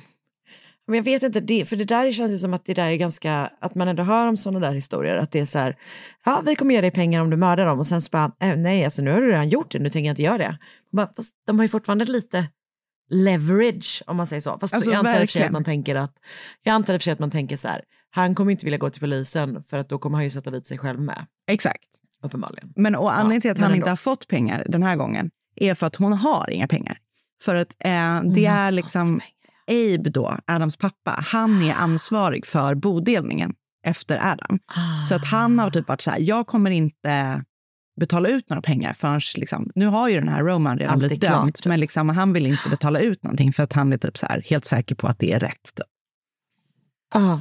men 0.88 0.96
jag 0.96 1.04
vet 1.04 1.24
inte, 1.24 1.40
det, 1.40 1.66
för 1.66 1.76
det 1.76 1.86
där 1.86 2.12
känns 2.12 2.32
ju 2.32 2.38
som 2.38 2.54
att 2.54 2.66
det 2.66 2.74
där 2.74 2.90
är 2.90 2.96
ganska, 2.96 3.50
att 3.62 3.76
man 3.76 3.88
ändå 3.88 4.04
hör 4.04 4.28
om 4.28 4.38
sådana 4.38 4.68
där 4.68 4.74
historier, 4.74 5.18
att 5.18 5.32
det 5.32 5.40
är 5.40 5.46
så 5.46 5.60
här, 5.60 5.78
ja 6.26 6.44
vi 6.46 6.56
kommer 6.56 6.76
ge 6.76 6.82
dig 6.82 6.92
pengar 6.92 7.22
om 7.22 7.30
du 7.30 7.38
mördar 7.38 7.66
dem 7.66 7.80
och 7.80 7.88
sen 7.88 8.02
så 8.02 8.10
bara, 8.12 8.32
äh, 8.40 8.56
nej 8.58 8.86
alltså 8.86 9.02
nu 9.02 9.12
har 9.12 9.22
du 9.22 9.28
redan 9.32 9.50
gjort 9.50 9.72
det, 9.72 9.80
nu 9.80 9.90
tänker 9.90 10.08
jag 10.08 10.12
inte 10.12 10.22
göra 10.22 10.38
det. 10.38 10.58
Bara, 10.92 11.10
fast 11.16 11.34
de 11.48 11.60
har 11.60 11.64
ju 11.64 11.70
fortfarande 11.70 12.06
lite 12.06 12.48
leverage 13.10 14.04
om 14.08 14.18
man 14.18 14.28
säger 14.28 14.42
så. 14.42 14.60
Fast 14.60 14.74
Alltså, 14.74 14.90
jag 14.90 15.00
antar 15.00 15.16
i 15.16 15.20
verkligen. 15.20 15.48
att 15.48 15.54
man 15.54 15.64
tänker 15.64 15.96
att, 15.96 16.16
jag 16.64 16.74
antar 16.74 17.00
för 17.00 17.12
att 17.12 17.20
man 17.20 17.32
tänker 17.32 17.58
så 17.58 17.68
här, 17.68 17.82
han 18.10 18.36
kommer 18.36 18.52
inte 18.52 18.66
vilja 18.66 18.78
gå 18.78 18.90
till 18.90 19.02
polisen 19.02 19.64
för 19.64 19.78
att 19.78 19.90
då 19.90 20.00
kommer 20.00 20.18
han 20.18 20.24
ju 20.24 20.30
sätta 20.30 20.52
dit 20.52 20.68
sig 20.68 20.78
själv 20.78 21.00
med, 21.00 21.26
Exakt. 21.48 21.90
uppenbarligen. 22.24 22.74
Men 22.76 22.96
och 22.96 23.14
anledningen 23.14 23.42
till 23.42 23.52
att 23.52 23.58
men 23.58 23.64
han 23.64 23.76
inte 23.76 23.90
har 23.90 23.96
fått 23.96 24.28
pengar 24.28 24.66
den 24.70 24.84
här 24.84 24.96
gången 24.96 25.30
är 25.56 25.76
för 25.76 25.88
att 25.88 25.96
hon 25.96 26.14
har 26.14 26.50
inga 26.50 26.68
pengar. 26.68 26.98
För 27.42 27.56
att 27.56 27.76
eh, 27.80 28.22
det 28.36 28.46
är 28.46 28.72
liksom 28.72 29.22
Abe 29.68 30.10
då, 30.10 30.38
Adams 30.48 30.78
pappa, 30.78 31.24
han 31.28 31.62
är 31.62 31.74
ansvarig 31.74 32.46
för 32.46 32.76
bodelningen 32.76 33.54
efter 33.86 34.32
Adam. 34.32 34.60
Så 35.10 35.16
att 35.16 35.26
han 35.26 35.60
har 35.60 35.70
typ 35.70 35.88
varit 35.88 36.02
så 36.02 36.12
här, 36.12 36.20
jag 36.20 36.48
kommer 36.48 36.72
inte 36.72 37.44
betala 38.00 38.30
ut 38.30 38.50
några 38.50 38.62
pengar 38.62 38.94
förrän, 38.94 39.22
liksom, 39.38 39.72
nu 39.76 39.86
har 39.86 40.10
ju 40.10 40.20
den 40.20 40.28
här 40.28 40.44
Roman 40.44 40.80
redan 40.80 41.00
blivit 41.00 41.22
dömd, 41.22 41.56
men 41.66 41.80
liksom, 41.80 42.10
han 42.10 42.34
vill 42.34 42.46
inte 42.46 42.70
betala 42.70 43.00
ut 43.00 43.24
någonting 43.24 43.54
för 43.54 43.64
att 43.64 43.74
han 43.74 43.94
är 43.94 43.98
typ 43.98 44.18
så 44.18 44.26
här, 44.26 44.44
helt 44.46 44.66
säker 44.66 44.96
på 44.96 45.08
att 45.08 45.20
det 45.20 45.32
är 45.32 45.40
rätt. 45.40 45.76
Typ. 45.76 45.86
Ah. 47.16 47.34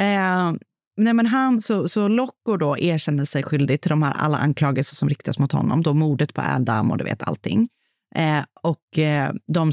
Eh, 0.00 0.52
nej 0.96 1.14
men 1.14 1.26
han, 1.26 1.60
så, 1.60 1.88
så 1.88 2.08
Locko 2.08 2.56
då 2.56 2.78
erkänner 2.78 3.24
sig 3.24 3.42
skyldig 3.42 3.80
till 3.80 3.90
de 3.90 4.02
här 4.02 4.12
alla 4.12 4.38
anklagelser 4.38 4.94
som 4.94 5.08
riktas 5.08 5.38
mot 5.38 5.52
honom. 5.52 5.82
Då 5.82 5.94
mordet 5.94 6.34
på 6.34 6.42
Adam 6.42 6.90
och 6.90 6.98
du 6.98 7.04
vet 7.04 7.22
allting. 7.22 7.68
Eh, 8.14 8.44
och, 8.62 8.98
eh, 8.98 9.32
de, 9.52 9.72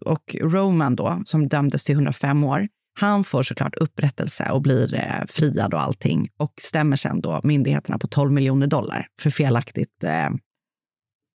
och 0.00 0.36
Roman 0.40 0.96
då, 0.96 1.22
som 1.24 1.48
dömdes 1.48 1.84
till 1.84 1.94
105 1.94 2.44
år, 2.44 2.68
han 3.00 3.24
får 3.24 3.42
såklart 3.42 3.74
upprättelse 3.74 4.50
och 4.50 4.62
blir 4.62 4.94
eh, 4.94 5.26
friad 5.28 5.74
och 5.74 5.80
allting 5.80 6.28
och 6.36 6.52
stämmer 6.60 6.96
sen 6.96 7.20
då 7.20 7.40
myndigheterna 7.44 7.98
på 7.98 8.06
12 8.06 8.32
miljoner 8.32 8.66
dollar 8.66 9.06
för 9.22 9.30
felaktigt 9.30 10.04
eh, 10.04 10.30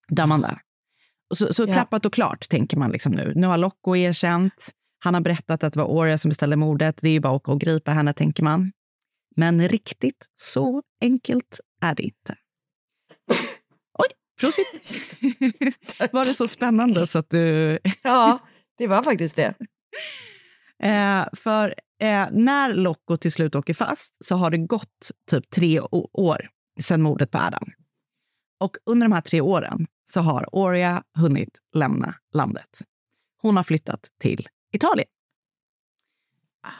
dömande. 0.10 0.60
Så, 1.36 1.54
så 1.54 1.64
Ja. 1.68 1.74
klappat 1.74 2.06
och 2.06 2.14
klart 2.14 2.50
tänker 2.50 2.78
man 2.78 2.92
liksom 2.92 3.14
nu. 3.14 3.34
Nu 3.36 3.48
har 3.48 3.58
Locko 3.58 3.96
erkänt. 3.96 4.70
Han 5.00 5.14
har 5.14 5.22
berättat 5.22 5.64
att 5.64 5.74
det 5.74 5.80
var 5.80 5.88
Oria 5.88 6.18
som 6.18 6.30
beställde 6.30 6.56
mordet. 6.56 6.98
Det 7.02 7.08
är 7.08 7.12
ju 7.14 7.20
bara 7.20 7.36
att 7.36 7.42
åka 7.42 7.52
och 7.52 7.60
gripa 7.62 7.92
henne, 7.92 8.14
tänker 8.14 8.44
man. 8.44 8.72
Men 9.36 9.68
riktigt 9.70 10.26
så 10.36 10.82
enkelt 11.02 11.60
är 11.82 11.96
det 11.96 12.04
inte. 12.04 12.36
Prosit! 14.40 14.94
var 16.12 16.26
det 16.26 16.34
så 16.34 16.48
spännande 16.48 17.08
så 17.08 17.20
att 17.20 17.30
du... 17.30 17.80
Ja, 18.04 18.40
det 18.78 18.88
var 18.88 19.04
faktiskt 19.04 19.36
det. 19.36 19.54
Eh, 20.84 21.26
för 21.34 21.76
eh, 22.02 22.28
när 22.32 22.74
Locko 22.74 23.18
till 23.18 23.32
slut 23.32 23.56
åker 23.56 23.74
fast 23.74 24.16
så 24.26 24.36
har 24.36 24.52
det 24.52 24.58
gått 24.58 25.12
typ 25.32 25.50
tre 25.50 25.80
år 26.14 26.50
sedan 26.82 27.02
mordet 27.02 27.32
på 27.32 27.38
Adam. 27.38 27.68
Och 28.60 28.78
under 28.86 29.08
de 29.08 29.14
här 29.14 29.22
tre 29.22 29.42
åren 29.42 29.88
så 30.10 30.22
har 30.22 30.56
Oria 30.56 31.04
hunnit 31.18 31.50
lämna 31.76 32.16
landet. 32.34 32.82
Hon 33.42 33.58
har 33.58 33.64
flyttat 33.64 34.08
till 34.22 34.48
Italien. 34.74 35.08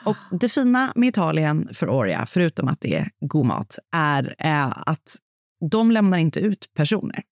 Och 0.06 0.18
det 0.40 0.50
fina 0.50 0.94
med 0.96 1.10
Italien 1.10 1.70
för 1.74 1.90
Oria, 1.90 2.26
förutom 2.26 2.68
att 2.68 2.82
det 2.82 2.96
är 2.96 3.12
god 3.20 3.46
mat, 3.46 3.80
är 3.92 4.36
eh, 4.40 4.74
att 4.86 5.18
de 5.72 5.92
lämnar 5.92 6.18
inte 6.18 6.40
ut 6.40 6.74
personer 6.74 7.24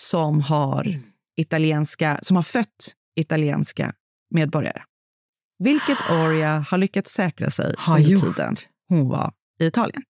som 0.00 0.40
har 0.40 1.00
italienska, 1.36 2.18
som 2.22 2.36
har 2.36 2.42
fött 2.42 2.94
italienska 3.16 3.92
medborgare. 4.30 4.82
Vilket 5.58 5.98
Oria 6.10 6.64
har 6.68 6.78
lyckats 6.78 7.10
säkra 7.12 7.50
sig 7.50 7.74
under 7.88 8.20
tiden 8.20 8.56
hon 8.88 9.08
var 9.08 9.32
i 9.60 9.66
Italien. 9.66 10.02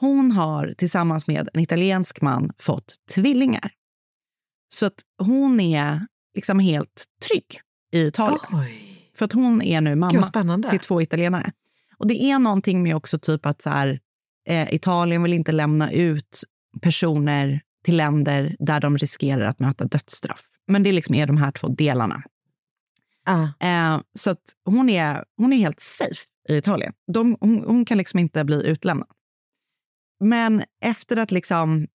Hon 0.00 0.32
har 0.32 0.74
tillsammans 0.78 1.28
med 1.28 1.48
en 1.54 1.60
italiensk 1.60 2.20
man 2.20 2.52
fått 2.58 2.94
tvillingar. 3.14 3.72
Så 4.68 4.86
att 4.86 5.02
hon 5.18 5.60
är 5.60 6.06
liksom 6.34 6.58
helt 6.58 7.04
trygg 7.28 7.60
i 7.92 8.00
Italien. 8.06 8.40
Oj. 8.52 8.84
För 9.16 9.24
att 9.24 9.32
hon 9.32 9.62
är 9.62 9.80
nu 9.80 9.94
mamma 9.94 10.70
till 10.70 10.78
två 10.78 11.02
italienare. 11.02 11.52
Och 11.96 12.06
det 12.06 12.22
är 12.22 12.38
någonting 12.38 12.82
med 12.82 12.96
också 12.96 13.18
typ 13.18 13.46
att 13.46 13.62
så 13.62 13.70
här, 13.70 14.00
eh, 14.48 14.74
Italien 14.74 15.22
vill 15.22 15.32
inte 15.32 15.52
lämna 15.52 15.92
ut 15.92 16.42
personer 16.82 17.60
till 17.84 17.96
länder 17.96 18.56
där 18.58 18.80
de 18.80 18.98
riskerar 18.98 19.44
att 19.44 19.60
möta 19.60 19.84
dödsstraff. 19.84 20.44
Men 20.66 20.82
det 20.82 20.92
liksom 20.92 21.14
är 21.14 21.26
de 21.26 21.36
här 21.36 21.50
två 21.50 21.68
delarna. 21.68 22.22
Ah. 23.26 23.66
Eh, 23.66 24.00
så 24.14 24.30
att 24.30 24.42
hon 24.64 24.88
är, 24.88 25.24
hon 25.36 25.52
är 25.52 25.56
helt 25.56 25.80
safe 25.80 26.24
i 26.48 26.56
Italien. 26.56 26.92
De, 27.12 27.36
hon, 27.40 27.64
hon 27.66 27.84
kan 27.84 27.98
liksom 27.98 28.20
inte 28.20 28.44
bli 28.44 28.66
utlämnad. 28.66 29.08
Men 30.24 30.64
efter 30.84 31.16
att 31.16 31.32
liksom... 31.32 31.86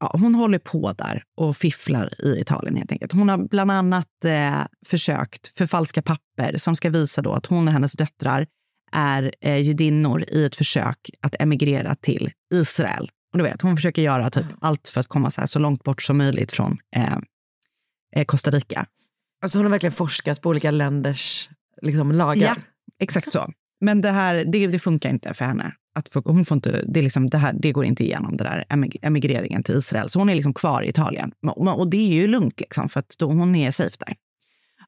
Ja, 0.00 0.10
hon 0.20 0.34
håller 0.34 0.58
på 0.58 0.92
där 0.92 1.22
och 1.36 1.56
fifflar 1.56 2.24
i 2.24 2.40
Italien. 2.40 2.76
helt 2.76 2.92
enkelt. 2.92 3.12
Hon 3.12 3.28
har 3.28 3.38
bland 3.38 3.70
annat 3.70 4.24
eh, 4.24 4.62
försökt 4.86 5.48
förfalska 5.48 6.02
papper 6.02 6.56
som 6.56 6.76
ska 6.76 6.90
visa 6.90 7.22
då 7.22 7.32
att 7.32 7.46
hon 7.46 7.68
och 7.68 7.72
hennes 7.72 7.92
döttrar 7.92 8.46
är 8.92 9.34
eh, 9.40 9.56
judinnor 9.56 10.24
i 10.28 10.44
ett 10.44 10.56
försök 10.56 11.10
att 11.20 11.34
emigrera 11.42 11.94
till 11.94 12.30
Israel. 12.54 13.10
Och 13.32 13.38
du 13.38 13.44
vet, 13.44 13.62
hon 13.62 13.76
försöker 13.76 14.02
göra 14.02 14.30
typ 14.30 14.46
allt 14.60 14.88
för 14.88 15.00
att 15.00 15.06
komma 15.06 15.30
så, 15.30 15.46
så 15.46 15.58
långt 15.58 15.82
bort 15.84 16.02
som 16.02 16.18
möjligt 16.18 16.52
från 16.52 16.78
eh, 16.96 17.18
eh, 18.16 18.24
Costa 18.24 18.50
Rica. 18.50 18.86
Alltså 19.42 19.58
hon 19.58 19.64
har 19.64 19.70
verkligen 19.70 19.92
forskat 19.92 20.40
på 20.40 20.48
olika 20.48 20.70
länders 20.70 21.50
liksom, 21.82 22.12
lagar. 22.12 22.42
Ja, 22.42 22.56
exakt 22.98 23.32
så. 23.32 23.52
Men 23.80 24.00
det 24.00 24.10
här 24.10 24.44
det, 24.44 24.66
det 24.66 24.78
funkar 24.78 25.10
inte 25.10 25.34
för 25.34 25.44
henne. 25.44 25.74
Att 25.94 26.08
få, 26.08 26.22
hon 26.24 26.44
får 26.44 26.54
inte, 26.54 26.84
det, 26.86 27.02
liksom, 27.02 27.30
det, 27.30 27.38
här, 27.38 27.52
det 27.52 27.72
går 27.72 27.84
inte 27.84 28.04
igenom, 28.04 28.36
det 28.36 28.44
där 28.44 28.64
emig- 28.68 28.98
emigreringen 29.02 29.62
till 29.62 29.76
Israel. 29.76 30.08
Så 30.08 30.18
hon 30.18 30.28
är 30.28 30.34
liksom 30.34 30.54
kvar 30.54 30.82
i 30.82 30.88
Italien. 30.88 31.32
Och, 31.56 31.90
det 31.90 31.96
är 31.96 32.14
ju 32.14 32.26
lugnt, 32.26 32.60
liksom, 32.60 32.88
för 32.88 33.00
att 33.00 33.14
då, 33.18 33.26
hon 33.26 33.54
är 33.54 33.70
safe 33.70 33.96
där. 34.06 34.16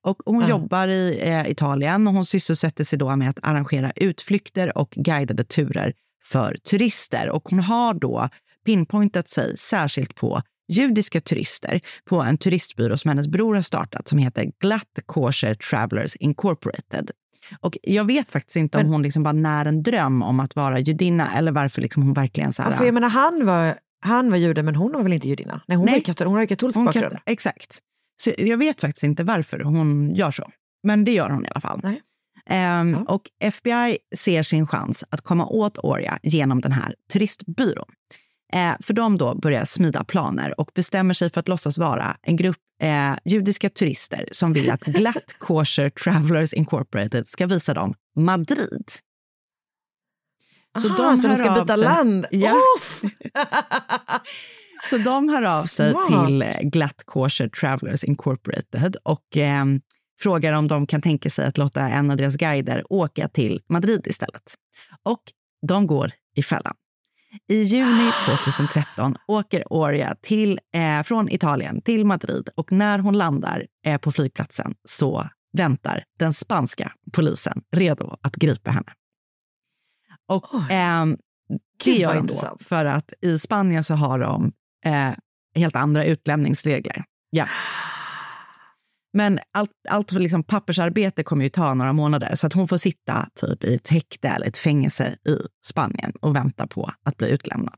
Och 0.02 0.16
hon 0.26 0.40
Ja. 0.40 0.48
jobbar 0.48 0.88
i 0.88 1.18
eh, 1.22 1.50
Italien 1.50 2.06
och 2.06 2.14
hon 2.14 2.24
sysselsätter 2.24 2.84
sig 2.84 2.98
då 2.98 3.16
med 3.16 3.30
att 3.30 3.38
arrangera 3.42 3.92
utflykter 3.96 4.78
och 4.78 4.90
guidade 4.90 5.44
turer 5.44 5.92
för 6.24 6.56
turister. 6.70 7.30
Och 7.30 7.48
hon 7.48 7.58
har 7.58 7.94
då 7.94 8.28
pinpointat 8.66 9.28
sig 9.28 9.58
särskilt 9.58 10.14
på 10.14 10.42
judiska 10.68 11.20
turister 11.20 11.80
på 12.04 12.20
en 12.22 12.38
turistbyrå 12.38 12.96
som 12.96 13.08
hennes 13.08 13.28
bror 13.28 13.54
har 13.54 13.62
startat 13.62 14.08
som 14.08 14.18
heter 14.18 14.50
Glatt 14.60 14.98
Kosher 15.06 15.54
Travelers 15.54 16.16
Incorporated. 16.16 17.10
Och 17.60 17.76
jag 17.82 18.04
vet 18.04 18.32
faktiskt 18.32 18.56
inte 18.56 18.78
om 18.78 18.84
Men- 18.84 18.92
hon 18.92 19.02
liksom 19.02 19.22
bara 19.22 19.32
när 19.32 19.64
en 19.66 19.82
dröm 19.82 20.22
om 20.22 20.40
att 20.40 20.56
vara 20.56 20.78
judinna 20.78 21.36
eller 21.36 21.52
varför 21.52 21.82
liksom 21.82 22.02
hon 22.02 22.12
verkligen 22.12 22.52
så 22.52 22.62
här... 22.62 22.76
För 22.76 22.84
jag 22.84 22.94
menar, 22.94 23.08
han 23.08 23.46
var, 23.46 23.74
han 24.00 24.30
var 24.30 24.36
jude, 24.36 24.62
men 24.62 24.74
hon 24.74 24.92
var 24.92 25.02
väl 25.02 25.12
inte 25.12 25.28
judinna? 25.28 25.60
Nej, 25.68 25.76
hon, 25.78 25.86
Nej. 25.86 25.94
Var 25.94 26.14
katol- 26.14 26.24
hon 26.24 26.34
har 26.34 26.40
ju 26.40 26.46
katolsk 26.46 26.76
hon 26.76 26.84
bakgrund. 26.84 27.10
kan, 27.10 27.20
exakt. 27.26 27.78
Så 28.22 28.30
jag 28.38 28.58
vet 28.58 28.80
faktiskt 28.80 29.04
inte 29.04 29.24
varför 29.24 29.60
hon 29.60 30.14
gör 30.14 30.30
så. 30.30 30.50
Men 30.82 31.04
det 31.04 31.12
gör 31.12 31.30
hon 31.30 31.44
i 31.46 31.48
alla 31.50 31.60
fall. 31.60 31.80
Nej. 31.82 32.02
Ehm, 32.50 32.92
Ja. 32.92 33.14
Och 33.14 33.22
FBI 33.42 33.98
ser 34.16 34.42
sin 34.42 34.66
chans 34.66 35.04
att 35.10 35.20
komma 35.20 35.46
åt 35.46 35.78
Oria 35.78 36.18
genom 36.22 36.60
den 36.60 36.72
här 36.72 36.94
turistbyrån. 37.12 37.88
Eh, 38.52 38.72
för 38.80 38.94
de 38.94 39.18
då 39.18 39.34
börjar 39.34 39.64
smida 39.64 40.04
planer 40.04 40.60
och 40.60 40.70
bestämmer 40.74 41.14
sig 41.14 41.30
för 41.30 41.40
att 41.40 41.48
låtsas 41.48 41.78
vara 41.78 42.16
en 42.22 42.36
grupp 42.36 42.56
eh, 42.82 43.14
judiska 43.24 43.70
turister 43.70 44.28
som 44.32 44.52
vill 44.52 44.70
att 44.70 44.80
Glatt 44.84 45.34
Kosher 45.38 45.90
Travelers 45.90 46.52
Incorporated 46.52 47.28
ska 47.28 47.46
visa 47.46 47.74
dem 47.74 47.94
Madrid. 48.16 48.84
Så, 50.78 50.88
Aha, 50.88 51.16
så 51.16 51.28
de 51.28 51.36
ska 51.36 51.54
byta 51.54 51.74
sig- 51.74 51.84
land? 51.84 52.26
Ja. 52.30 52.54
Så 54.90 54.98
de 54.98 55.28
hör 55.28 55.42
av 55.42 55.64
sig 55.64 55.90
Smart. 55.92 56.06
till 56.06 56.44
Glatt 56.70 57.02
Kosher 57.04 57.48
Travelers 57.48 58.04
Incorporated 58.04 58.96
och 59.02 59.36
eh, 59.36 59.64
frågar 60.24 60.52
om 60.52 60.68
de 60.68 60.86
kan 60.86 61.02
tänka 61.02 61.30
sig 61.30 61.46
att 61.46 61.58
låta 61.58 61.80
en 61.80 62.10
av 62.10 62.16
deras 62.16 62.36
guider 62.36 62.82
åka 62.90 63.28
till 63.28 63.60
Madrid 63.68 64.06
istället. 64.06 64.54
Och 65.02 65.22
de 65.66 65.86
går 65.86 66.12
i 66.36 66.42
fällan. 66.42 66.74
I 67.48 67.62
juni 67.62 68.10
2013 68.44 69.14
åker 69.26 69.72
Oria 69.72 70.16
till, 70.22 70.60
eh, 70.74 71.02
från 71.02 71.28
Italien 71.28 71.82
till 71.82 72.04
Madrid 72.04 72.48
och 72.54 72.72
när 72.72 72.98
hon 72.98 73.18
landar 73.18 73.66
eh, 73.86 73.98
på 73.98 74.12
flygplatsen 74.12 74.74
så 74.84 75.28
väntar 75.56 76.04
den 76.18 76.32
spanska 76.32 76.92
polisen 77.12 77.62
redo 77.76 78.16
att 78.22 78.36
gripa 78.36 78.70
henne. 78.70 78.92
Och 80.28 80.70
ehm, 80.70 81.16
det 81.84 81.92
gör 81.92 82.14
de 82.14 82.26
då 82.26 82.56
för 82.60 82.84
att 82.84 83.12
i 83.22 83.38
Spanien 83.38 83.84
så 83.84 83.94
har 83.94 84.18
de 84.18 84.52
eh, 84.84 85.14
helt 85.54 85.76
andra 85.76 86.04
utlämningsregler. 86.04 87.04
Ja. 87.30 87.46
Men 89.16 89.38
allt, 89.52 89.70
allt 89.88 90.12
för 90.12 90.20
liksom 90.20 90.42
pappersarbete 90.42 91.22
kommer 91.22 91.42
ju 91.44 91.48
ta 91.48 91.74
några 91.74 91.92
månader 91.92 92.34
så 92.34 92.46
att 92.46 92.52
hon 92.52 92.68
får 92.68 92.76
sitta 92.76 93.28
typ 93.34 93.64
i 93.64 93.74
ett 93.74 93.88
häkte 93.88 94.28
eller 94.28 94.46
ett 94.46 94.56
fängelse 94.56 95.16
i 95.28 95.36
Spanien 95.66 96.12
och 96.20 96.36
vänta 96.36 96.66
på 96.66 96.90
att 97.02 97.16
bli 97.16 97.30
utlämnad. 97.30 97.76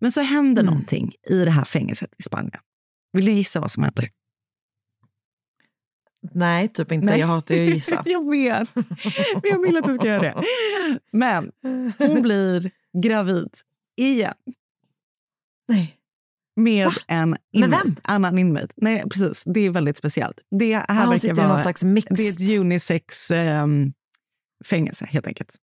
Men 0.00 0.12
så 0.12 0.20
händer 0.20 0.62
Mm. 0.62 0.74
någonting 0.74 1.12
i 1.30 1.44
det 1.44 1.50
här 1.50 1.64
fängelset 1.64 2.10
i 2.18 2.22
Spanien. 2.22 2.60
Vill 3.12 3.24
du 3.26 3.32
gissa 3.32 3.60
vad 3.60 3.70
som 3.70 3.82
händer? 3.82 4.08
Nej, 6.34 6.68
typ 6.68 6.92
inte. 6.92 7.06
Nej. 7.06 7.20
Jag 7.20 7.26
hatar 7.26 7.54
ju 7.54 7.68
att 7.68 7.74
gissa. 7.74 8.02
jag 8.06 8.30
vet. 8.30 8.68
Jag 9.42 9.60
vill 9.62 9.76
att 9.76 9.84
du 9.84 9.94
ska 9.94 10.06
göra 10.06 10.22
det. 10.22 10.42
Men 11.12 11.52
hon 11.98 12.22
blir 12.22 12.70
gravid 13.02 13.50
igen 13.96 14.34
Nej. 15.68 15.95
Med 16.56 16.86
Va? 16.86 16.92
en 17.08 17.30
Med 17.30 17.38
inmate, 17.52 17.82
vem? 17.84 17.96
annan 18.02 18.38
inmate. 18.38 18.68
Nej, 18.76 19.02
precis. 19.10 19.44
Det 19.46 19.60
är 19.60 19.70
väldigt 19.70 19.96
speciellt. 19.96 20.40
Det 20.58 20.74
här 20.74 20.84
Ah, 20.88 21.10
verkar 21.10 21.34
vara 21.34 21.58
slags 21.62 21.84
mix. 21.84 22.06
det 22.10 22.28
är 22.28 22.32
ett 22.32 22.58
unisex 22.60 23.30
ehm, 23.30 23.92
fängelse 24.66 25.06
helt 25.10 25.26
enkelt. 25.26 25.54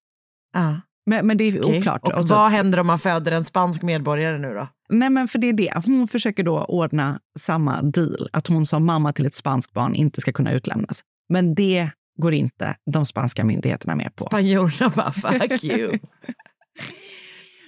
Ja. 0.54 0.82
Men, 1.06 1.28
men 1.28 1.38
det 1.38 1.44
är 1.44 1.62
Okej. 1.66 1.80
oklart. 1.80 2.04
Och 2.04 2.14
typ- 2.22 2.30
vad 2.30 2.52
händer 2.52 2.80
om 2.80 2.88
man 2.88 3.00
föder 3.00 3.32
en 3.32 3.44
spansk 3.44 3.82
medborgare 3.82 4.38
nu 4.38 4.54
då? 4.54 4.68
Nej, 4.90 5.10
men 5.10 5.28
för 5.28 5.40
det 5.40 5.48
är 5.50 5.54
det. 5.54 5.74
Hon 5.86 6.08
försöker 6.08 6.44
då 6.44 6.64
ordna 6.64 7.20
samma 7.40 7.82
deal, 7.82 8.30
att 8.34 8.48
hon 8.48 8.66
som 8.66 8.86
mamma 8.86 9.14
till 9.14 9.26
ett 9.26 9.36
spanskt 9.36 9.74
barn 9.74 9.96
inte 9.96 10.22
ska 10.22 10.32
kunna 10.32 10.52
utlämnas. 10.52 11.02
Men 11.30 11.56
det 11.56 11.90
går 12.22 12.34
inte 12.34 12.76
de 12.92 13.06
spanska 13.06 13.44
myndigheterna 13.46 13.96
med 13.96 14.16
på. 14.16 14.26
Spanjorerna 14.26 14.90
bara 14.96 15.12
fuck 15.40 15.64
you. 15.64 16.00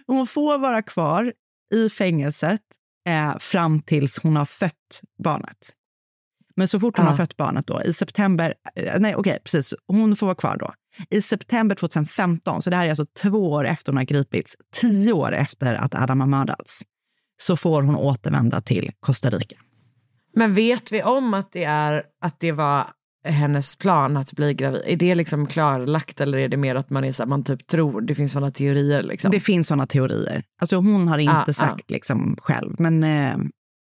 Hon 0.08 0.28
får 0.28 0.58
vara 0.58 0.82
kvar 0.82 1.34
i 1.74 1.90
fängelset 1.90 2.62
eh, 3.06 3.38
fram 3.40 3.80
tills 3.82 4.20
hon 4.24 4.36
har 4.36 4.46
fött 4.46 5.02
barnet. 5.24 5.58
Men 6.56 6.68
så 6.68 6.80
fort 6.80 6.98
hon 6.98 7.06
Ja. 7.06 7.12
har 7.12 7.18
fött 7.18 7.38
barnet 7.38 7.68
då, 7.68 7.84
i 7.84 7.94
september, 7.94 8.54
eh, 8.76 9.00
nej 9.00 9.16
okej 9.16 9.40
precis, 9.44 9.74
hon 9.88 10.16
får 10.16 10.28
vara 10.28 10.36
kvar 10.36 10.58
då. 10.58 10.74
I 11.10 11.22
september 11.22 11.76
2015, 11.76 12.62
så 12.62 12.70
det 12.70 12.76
här 12.76 12.86
är 12.86 12.90
alltså 12.90 13.06
två 13.06 13.52
år 13.52 13.68
efter 13.68 13.92
hon 13.92 13.98
har 13.98 14.04
gripits, 14.04 14.56
tio 14.82 15.14
år 15.14 15.32
efter 15.34 15.74
att 15.76 15.96
Adam 15.96 16.20
har 16.20 16.28
mördats, 16.28 16.82
så 17.38 17.58
får 17.58 17.82
hon 17.84 17.96
återvända 17.96 18.62
till 18.62 18.92
Costa 19.00 19.30
Rica. 19.30 19.56
Men 20.36 20.54
vet 20.54 20.92
vi 20.92 21.04
om 21.04 21.34
att 21.34 21.52
det, 21.52 21.64
är, 21.64 22.04
att 22.22 22.40
det 22.40 22.52
var 22.52 22.86
hennes 23.26 23.76
plan 23.76 24.18
att 24.18 24.34
bli 24.34 24.54
gravid? 24.54 24.82
Är 24.88 24.96
det 24.96 25.16
liksom 25.16 25.46
klarlagt 25.48 26.22
eller 26.22 26.38
är 26.38 26.48
det 26.50 26.58
mer 26.58 26.76
att 26.76 26.90
man, 26.90 27.04
är 27.04 27.12
så 27.12 27.24
här, 27.24 27.28
man 27.28 27.44
typ 27.44 27.68
tror, 27.68 28.02
det 28.02 28.16
finns 28.16 28.32
sådana 28.32 28.52
teorier? 28.52 29.04
Liksom? 29.04 29.32
Det 29.32 29.40
finns 29.40 29.68
såna 29.68 29.88
teorier. 29.88 30.44
Alltså 30.62 30.76
hon 30.76 31.08
har 31.08 31.18
inte 31.18 31.34
Ah, 31.48 31.54
sagt 31.54 31.92
liksom 31.92 32.38
själv, 32.42 32.76
men 32.80 33.04
eh, 33.04 33.38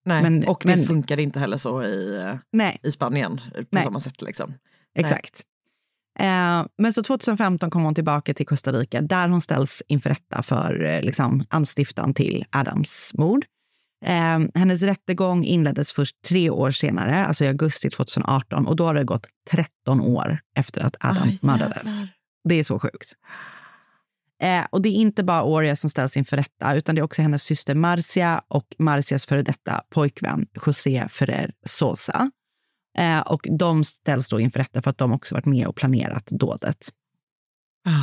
Nej. 0.04 0.22
men- 0.22 0.48
och 0.48 0.62
det 0.64 0.76
men- 0.76 0.84
funkade 0.86 1.22
inte 1.22 1.40
heller 1.40 1.56
så 1.56 1.82
i, 1.84 2.20
eh, 2.22 2.34
nej. 2.52 2.78
i 2.82 2.92
Spanien 2.92 3.40
på 3.54 3.62
Nej. 3.70 3.84
samma 3.84 4.00
sätt. 4.00 4.22
Liksom. 4.22 4.54
Exakt. 4.98 5.40
Eh, 6.18 6.64
men 6.78 6.92
så 6.92 7.02
2015 7.02 7.70
kom 7.70 7.82
hon 7.82 7.94
tillbaka 7.94 8.34
till 8.34 8.46
Costa 8.46 8.72
Rica 8.72 9.00
där 9.00 9.28
hon 9.28 9.40
ställs 9.40 9.82
inför 9.88 10.10
rätta 10.10 10.42
för 10.42 10.84
eh, 10.84 11.02
liksom, 11.02 11.44
anstiftan 11.48 12.14
till 12.14 12.44
Adams 12.50 13.12
mord. 13.18 13.44
Eh, 14.02 14.38
hennes 14.54 14.82
rättegång 14.82 15.44
inleddes 15.44 15.92
först 15.92 16.22
tre 16.22 16.50
år 16.50 16.70
senare, 16.70 17.26
alltså 17.26 17.44
i 17.44 17.48
augusti 17.48 17.90
2018 17.90 18.66
och 18.66 18.76
då 18.76 18.84
har 18.84 18.94
det 18.94 19.04
gått 19.04 19.26
13 19.50 20.00
år 20.00 20.38
efter 20.56 20.80
att 20.80 20.96
Adam 21.00 21.22
Aj, 21.22 21.38
mördades. 21.42 22.02
Det 22.48 22.54
är 22.54 22.64
så 22.64 22.78
sjukt. 22.78 23.12
Eh, 24.42 24.66
och 24.70 24.82
det 24.82 24.88
är 24.88 24.92
inte 24.92 25.24
bara 25.24 25.42
Oria 25.42 25.76
som 25.76 25.90
ställs 25.90 26.16
inför 26.16 26.36
rätta, 26.36 26.74
utan 26.74 26.94
det 26.94 27.00
är 27.00 27.02
också 27.02 27.22
hennes 27.22 27.42
syster 27.42 27.74
Marcia 27.74 28.42
och 28.48 28.66
Marcias 28.78 29.26
före 29.26 29.42
detta 29.42 29.82
pojkvän 29.90 30.46
José 30.66 31.08
Ferrer 31.08 31.52
Sosa. 31.64 32.30
Eh, 32.98 33.20
och 33.20 33.46
de 33.58 33.84
ställs 33.84 34.28
då 34.28 34.40
inför 34.40 34.58
rätta 34.58 34.82
för 34.82 34.90
att 34.90 34.98
de 34.98 35.12
också 35.12 35.34
varit 35.34 35.46
med 35.46 35.66
och 35.66 35.76
planerat 35.76 36.26
dådet. 36.26 36.88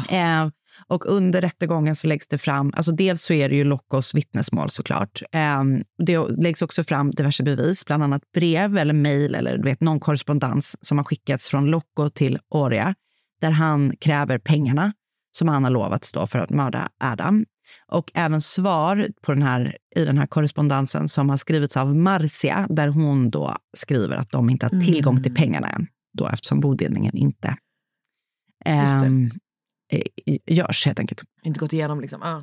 Eh, 0.09 0.47
och 0.87 1.05
under 1.05 1.41
rättegången 1.41 1.95
så 1.95 2.07
läggs 2.07 2.27
det 2.27 2.37
fram, 2.37 2.71
alltså 2.75 2.91
dels 2.91 3.23
så 3.23 3.33
är 3.33 3.49
det 3.49 3.55
ju 3.55 3.63
Lockos 3.63 4.15
vittnesmål 4.15 4.69
såklart. 4.69 5.21
Eh, 5.31 5.63
det 6.05 6.27
läggs 6.27 6.61
också 6.61 6.83
fram 6.83 7.11
diverse 7.11 7.43
bevis, 7.43 7.85
bland 7.85 8.03
annat 8.03 8.21
brev 8.33 8.77
eller 8.77 8.93
mejl 8.93 9.35
eller 9.35 9.57
du 9.57 9.63
vet, 9.63 9.81
någon 9.81 9.99
korrespondens 9.99 10.75
som 10.81 10.97
har 10.97 11.05
skickats 11.05 11.49
från 11.49 11.65
Locco 11.65 12.09
till 12.09 12.37
Oria 12.49 12.95
där 13.41 13.51
han 13.51 13.93
kräver 13.99 14.37
pengarna 14.37 14.93
som 15.31 15.47
han 15.47 15.63
har 15.63 15.71
lovat 15.71 16.03
stå 16.03 16.27
för 16.27 16.39
att 16.39 16.49
mörda 16.49 16.89
Adam. 16.99 17.45
Och 17.87 18.11
även 18.13 18.41
svar 18.41 19.07
på 19.21 19.33
den 19.33 19.43
här, 19.43 19.77
i 19.95 20.05
den 20.05 20.17
här 20.17 20.27
korrespondensen 20.27 21.07
som 21.07 21.29
har 21.29 21.37
skrivits 21.37 21.77
av 21.77 21.95
Marcia 21.95 22.67
där 22.69 22.87
hon 22.87 23.29
då 23.29 23.55
skriver 23.77 24.17
att 24.17 24.31
de 24.31 24.49
inte 24.49 24.65
har 24.65 24.81
tillgång 24.81 25.23
till 25.23 25.35
pengarna 25.35 25.69
än, 25.69 25.87
då 26.17 26.27
eftersom 26.27 26.59
bodelningen 26.59 27.17
inte 27.17 27.55
ehm, 28.65 29.25
eh, 29.25 29.31
görs 30.45 30.85
helt 30.85 30.99
enkelt. 30.99 31.23
Inte 31.43 31.59
gått 31.59 31.73
igenom 31.73 32.01
liksom. 32.01 32.21
Ah. 32.23 32.41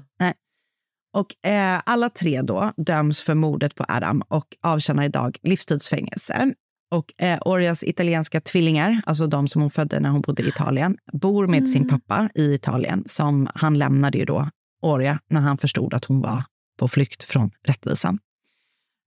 Och 1.14 1.46
eh, 1.50 1.80
alla 1.86 2.10
tre 2.10 2.42
då 2.42 2.72
döms 2.76 3.20
för 3.20 3.34
mordet 3.34 3.74
på 3.74 3.84
Adam 3.88 4.22
och 4.28 4.46
avtjänar 4.62 5.02
idag 5.04 5.38
livstidsfängelse. 5.42 6.54
Och 6.90 7.22
eh, 7.22 7.38
Orias 7.44 7.82
italienska 7.84 8.40
tvillingar, 8.40 9.02
alltså 9.06 9.26
de 9.26 9.48
som 9.48 9.60
hon 9.60 9.70
födde 9.70 10.00
när 10.00 10.10
hon 10.10 10.20
bodde 10.20 10.42
i 10.42 10.48
Italien, 10.48 10.96
bor 11.12 11.46
med 11.46 11.68
sin 11.68 11.88
pappa 11.88 12.28
i 12.34 12.54
Italien 12.54 13.04
som 13.06 13.48
han 13.54 13.78
lämnade 13.78 14.18
ju 14.18 14.24
då 14.24 14.48
Oria 14.82 15.18
när 15.30 15.40
han 15.40 15.56
förstod 15.58 15.94
att 15.94 16.04
hon 16.04 16.20
var 16.20 16.44
på 16.78 16.88
flykt 16.88 17.24
från 17.24 17.50
rättvisan. 17.66 18.18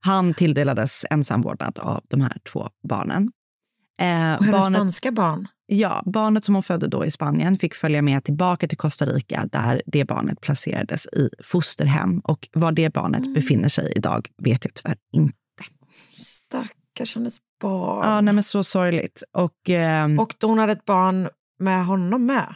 Han 0.06 0.34
tilldelades 0.34 1.06
ensamvårdnad 1.10 1.80
av 1.80 2.04
de 2.10 2.22
här 2.22 2.38
två 2.54 2.70
barnen. 2.90 3.24
Eh, 4.02 4.08
Och 4.08 4.46
hennes 4.46 4.52
barnet- 4.52 4.78
spanska 4.80 5.12
barn. 5.12 5.48
Ja, 5.72 6.04
barnet 6.06 6.46
som 6.46 6.56
hon 6.56 6.64
födde 6.64 6.88
då 6.88 7.06
i 7.06 7.12
Spanien 7.12 7.58
fick 7.58 7.76
följa 7.76 8.02
med 8.02 8.24
tillbaka 8.24 8.68
till 8.68 8.78
Costa 8.78 9.06
Rica 9.06 9.46
där 9.52 9.82
det 9.86 10.06
barnet 10.06 10.42
placerades 10.42 11.06
i 11.06 11.30
fosterhem. 11.44 12.20
Och 12.20 12.50
var 12.54 12.72
det 12.72 12.94
barnet 12.94 13.34
befinner 13.34 13.70
sig 13.70 13.94
idag 13.96 14.28
vet 14.38 14.66
jag 14.66 14.74
tyvärr 14.74 14.98
inte. 15.14 15.34
Stackars 16.18 17.16
hennes 17.16 17.38
barn. 17.62 18.02
Ja, 18.04 18.22
nej, 18.22 18.34
men 18.34 18.44
så 18.44 18.64
sorgligt. 18.64 19.24
Och, 19.32 19.70
ehm, 19.70 20.20
Och 20.20 20.36
då 20.38 20.48
hon 20.48 20.58
hade 20.60 20.72
ett 20.72 20.86
barn 20.86 21.30
med 21.60 21.86
honom 21.86 22.26
med. 22.26 22.56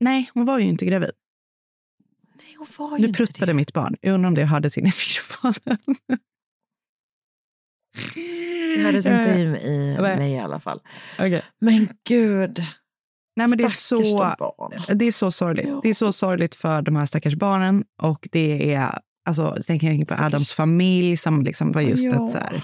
nej, 0.00 0.30
hon 0.34 0.44
var 0.44 0.58
ju 0.58 0.64
inte 0.64 0.86
gravid. 0.86 1.10
Nej, 2.36 2.56
hon 2.58 2.66
var 2.90 2.98
ju 2.98 3.06
Nu 3.06 3.12
pruttade 3.12 3.54
mitt 3.54 3.72
barn. 3.72 3.96
Jag 4.00 4.14
undrar 4.14 4.28
om 4.28 4.34
det 4.34 4.44
hördes 4.44 4.78
in 4.78 4.84
i 4.86 4.86
mikrofonen. 4.86 5.78
Det 8.76 8.82
hördes 8.82 9.06
inte 9.06 9.30
i, 9.68 9.68
i 9.68 9.96
mig 10.00 10.32
i 10.32 10.38
alla 10.38 10.60
fall. 10.60 10.80
Okej. 11.18 11.42
Men 11.60 11.88
gud. 12.08 12.62
Nej, 13.36 13.48
men 13.48 13.58
det 13.58 13.64
är 13.64 13.68
så... 13.68 13.98
Det 14.94 15.04
är 15.04 15.12
så 15.12 15.30
sorgligt. 15.30 15.66
Ja. 15.68 15.80
Det 15.82 15.88
är 15.88 15.94
så 15.94 16.12
sorgligt 16.12 16.54
för 16.54 16.82
de 16.82 16.96
här 16.96 17.06
stackars 17.06 17.34
barnen. 17.34 17.84
Och 18.02 18.28
det 18.32 18.74
är, 18.74 18.98
alltså, 19.28 19.54
jag 19.56 19.80
tänker 19.80 20.16
på 20.16 20.22
Adams 20.24 20.52
familj 20.52 21.16
som 21.16 21.42
liksom 21.42 21.72
var 21.72 21.80
just 21.80 22.06
Ja. 22.06 22.26
ett 22.26 22.32
så 22.32 22.38
här, 22.38 22.62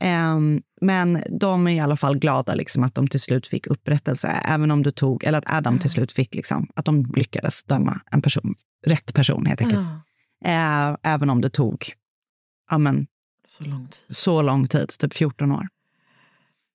Ehm, 0.00 0.62
men 0.80 1.22
de 1.40 1.66
är 1.66 1.72
i 1.72 1.80
alla 1.80 1.96
fall 1.96 2.18
glada 2.18 2.54
liksom, 2.54 2.84
att 2.84 2.94
de 2.94 3.08
till 3.08 3.20
slut 3.20 3.46
fick 3.48 3.66
upprättelse, 3.66 4.28
även 4.28 4.70
om 4.70 4.82
du 4.82 4.90
tog, 4.90 5.24
eller 5.24 5.38
att 5.38 5.52
Adam 5.52 5.78
till 5.78 5.90
slut 5.90 6.12
fick, 6.12 6.34
liksom, 6.34 6.68
att 6.74 6.84
de 6.84 7.12
lyckades 7.16 7.64
döma 7.64 8.00
en 8.10 8.22
person, 8.22 8.54
rätt 8.86 9.14
person 9.14 9.46
helt 9.46 9.60
enkelt. 9.60 9.80
Ja, 9.80 10.00
Eh, 10.44 10.96
även 11.02 11.30
om 11.30 11.40
det 11.40 11.50
tog 11.50 11.84
ja, 12.70 12.78
men, 12.78 13.06
så 13.58 13.64
lång 13.64 13.86
tid. 13.88 14.16
så 14.16 14.42
lång 14.42 14.66
tid, 14.66 14.88
typ 14.88 15.14
14 15.14 15.52
år. 15.52 15.68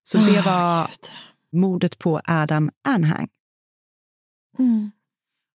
Så 0.03 0.17
det 0.17 0.39
Ah, 0.39 0.43
var 0.45 0.87
gud. 0.87 1.11
mordet 1.61 1.99
på 1.99 2.21
Adam 2.25 2.71
Anhang. 2.83 3.27
Mm. 4.59 4.91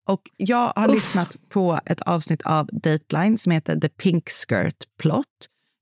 Och 0.06 0.22
jag 0.36 0.72
har 0.76 0.88
Uff. 0.88 0.94
lyssnat 0.94 1.36
på 1.48 1.80
ett 1.86 2.00
avsnitt 2.00 2.42
av 2.42 2.66
Dateline 2.72 3.38
som 3.38 3.52
heter 3.52 3.80
The 3.80 3.88
Pink 3.88 4.28
Skirt 4.30 4.84
Plot. 4.98 5.24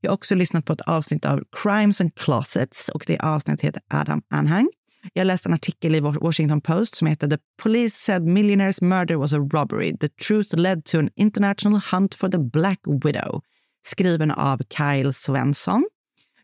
Jag 0.01 0.11
har 0.11 0.15
också 0.15 0.35
lyssnat 0.35 0.65
på 0.65 0.73
ett 0.73 0.81
avsnitt 0.81 1.25
av 1.25 1.43
Crimes 1.63 2.01
and 2.01 2.15
Closets 2.15 2.89
och 2.89 3.05
det 3.07 3.19
avsnittet 3.19 3.65
heter 3.65 3.83
Adam 3.91 4.23
Anhang. 4.31 4.69
Jag 5.13 5.27
läste 5.27 5.49
en 5.49 5.55
artikel 5.55 5.95
i 5.95 6.01
Washington 6.01 6.61
Post 6.61 6.95
som 6.97 7.07
heter 7.07 7.29
The 7.29 7.39
Police 7.63 7.97
said 7.97 8.23
millionaire's 8.23 8.85
murder 8.85 9.17
was 9.17 9.33
a 9.33 9.39
robbery. 9.53 9.97
The 9.99 10.09
truth 10.09 10.57
led 10.57 10.85
to 10.85 10.99
an 10.99 11.11
international 11.17 11.81
hunt 11.93 12.15
for 12.15 12.29
the 12.29 12.39
Black 12.39 12.81
Widow. 13.05 13.41
Skriven 13.87 14.31
av 14.31 14.61
Kyle 14.71 15.13
Svensson. 15.13 15.85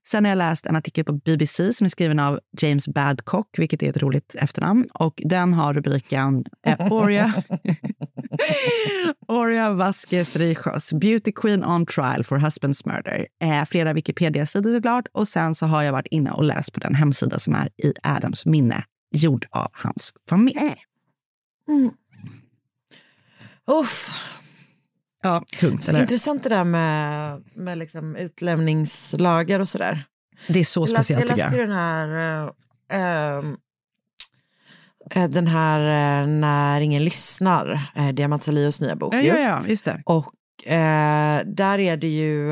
Sen 0.07 0.25
har 0.25 0.31
jag 0.31 0.39
läst 0.39 0.67
en 0.67 0.77
artikel 0.77 1.05
på 1.05 1.13
BBC 1.13 1.73
som 1.73 1.85
är 1.85 1.89
skriven 1.89 2.19
av 2.19 2.41
James 2.61 2.89
Badcock, 2.89 3.59
vilket 3.59 3.83
är 3.83 3.91
ett 3.91 4.03
roligt 4.03 4.35
efternamn. 4.35 4.89
Och 4.95 5.23
den 5.25 5.55
har 5.55 5.75
rubriken 5.75 6.45
eh, 6.67 6.93
Oria, 6.93 7.35
Oria 9.29 9.71
Vasquez 9.71 10.37
Rijos, 10.37 10.93
Beauty 10.93 11.33
Queen 11.33 11.65
on 11.65 11.87
trial 11.87 12.25
for 12.25 12.39
husband's 12.39 12.87
murder. 12.87 13.27
Eh, 13.43 13.65
flera 13.65 13.93
Wikipedia-sidor 13.93 14.75
såklart. 14.75 15.07
Och 15.13 15.29
sen 15.29 15.55
så 15.55 15.67
har 15.67 15.83
jag 15.83 15.93
varit 15.93 16.07
inne 16.07 16.31
och 16.31 16.45
läst 16.45 16.73
på 16.73 16.81
den 16.81 16.95
hemsida 16.95 17.39
som 17.39 17.55
är 17.55 17.69
i 17.77 17.93
Adams 18.03 18.47
minne, 18.47 18.85
gjord 19.15 19.47
av 19.51 19.69
hans 19.73 20.15
familj. 20.29 20.75
Uff. 23.81 24.11
Ja, 25.23 25.45
tungt. 25.61 25.89
Eller? 25.89 26.01
intressant 26.01 26.43
det 26.43 26.49
där 26.49 26.65
med, 26.65 27.43
med 27.55 27.79
liksom 27.79 28.17
utlämningslagar 28.17 29.61
och 29.61 29.69
sådär. 29.69 30.05
Det 30.49 30.59
är 30.59 30.65
så 30.65 30.81
Jag 30.81 30.89
läste, 30.89 31.03
speciellt 31.03 31.29
jag 31.29 31.39
tycker 31.39 31.45
läste 31.45 31.57
ju 31.57 31.61
jag. 31.61 31.69
den 31.69 31.77
här, 31.79 33.59
eh, 35.15 35.29
den 35.31 35.47
här 35.47 35.81
eh, 36.23 36.27
När 36.29 36.81
ingen 36.81 37.05
lyssnar, 37.05 37.93
uh, 37.99 38.09
Diamant 38.13 38.43
Salios 38.43 38.81
nya 38.81 38.97
bok. 38.97 39.15
Ja, 39.15 39.21
ja, 39.21 39.39
ja, 39.39 39.63
just 39.69 39.85
det. 39.85 40.03
Och 40.07 40.33
där 41.45 41.79
är 41.79 41.97
det 41.97 42.09
ju, 42.09 42.51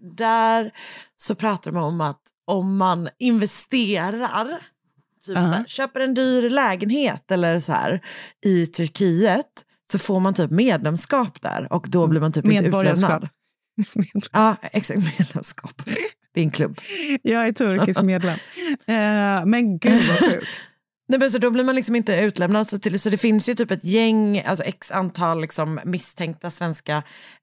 där 0.00 0.70
så 1.16 1.34
pratar 1.34 1.72
de 1.72 1.84
om 1.84 2.00
att 2.00 2.20
om 2.46 2.76
man 2.76 3.08
investerar, 3.18 4.48
typ 5.26 5.36
Ja. 5.36 5.44
så 5.44 5.50
här, 5.50 5.64
köper 5.64 6.00
en 6.00 6.14
dyr 6.14 6.50
lägenhet 6.50 7.30
eller 7.30 7.60
så 7.60 7.72
här 7.72 8.00
i 8.46 8.66
Turkiet 8.66 9.64
så 9.92 9.98
får 9.98 10.20
man 10.20 10.34
typ 10.34 10.50
medlemskap 10.50 11.42
där 11.42 11.72
och 11.72 11.86
då 11.88 12.06
blir 12.06 12.20
man 12.20 12.32
typ 12.32 12.44
inte 12.44 12.62
Medborgarskap. 12.62 13.10
utlämnad. 13.10 13.28
Ja, 14.32 14.56
exakt, 14.72 15.18
medlemskap. 15.18 15.82
Det 16.34 16.40
är 16.40 16.44
en 16.44 16.50
klubb. 16.50 16.78
Jag 17.22 17.46
är 17.46 17.52
turkisk 17.52 18.02
medlem. 18.02 18.38
Eh, 18.86 19.46
men 19.46 19.78
gud 19.78 20.02
vad 20.08 20.30
sjukt. 20.30 20.46
Nej, 21.08 21.18
men 21.18 21.30
så 21.30 21.38
då 21.38 21.50
blir 21.50 21.64
man 21.64 21.74
liksom 21.74 21.96
inte 21.96 22.16
utlämnad. 22.20 22.68
Så, 22.68 22.78
till, 22.78 23.00
så 23.00 23.10
det 23.10 23.16
finns 23.16 23.48
ju 23.48 23.54
typ 23.54 23.70
ett 23.70 23.84
gäng, 23.84 24.42
alltså 24.46 24.64
x 24.64 24.90
antal 24.90 25.40
liksom 25.40 25.80
misstänkta 25.84 26.50
svenska 26.50 27.02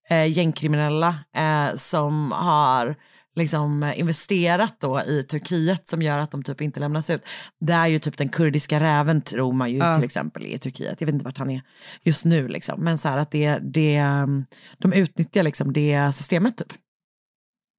eh, 0.10 0.32
gängkriminella 0.32 1.20
eh, 1.38 1.76
som 1.76 2.32
har 2.32 2.96
liksom 3.36 3.92
investerat 3.96 4.76
då 4.80 5.02
i 5.02 5.24
Turkiet 5.24 5.88
som 5.88 6.02
gör 6.02 6.18
att 6.18 6.32
de 6.32 6.44
typ 6.44 6.62
inte 6.62 6.80
lämnas 6.80 7.10
ut. 7.10 7.22
Det 7.60 7.74
är 7.74 7.88
ju 7.88 8.00
typ 8.00 8.18
den 8.18 8.30
kurdiska 8.30 8.80
räven 8.80 9.22
tror 9.22 9.52
man 9.54 9.72
ju 9.72 9.78
Ja. 9.78 9.96
till 9.96 10.06
exempel 10.06 10.46
i 10.46 10.60
Turkiet. 10.60 11.02
Jag 11.02 11.06
vet 11.06 11.14
inte 11.14 11.26
vart 11.26 11.38
han 11.38 11.50
är 11.50 11.62
just 12.02 12.26
nu 12.26 12.48
liksom. 12.48 12.84
Men 12.84 12.98
så 12.98 13.10
här 13.10 13.18
att 13.18 13.32
det, 13.32 13.60
det, 13.64 14.02
um, 14.02 14.46
de 14.78 14.94
utnyttjar 14.94 15.44
liksom 15.44 15.74
det 15.74 16.12
systemet 16.14 16.58
typ. 16.58 16.74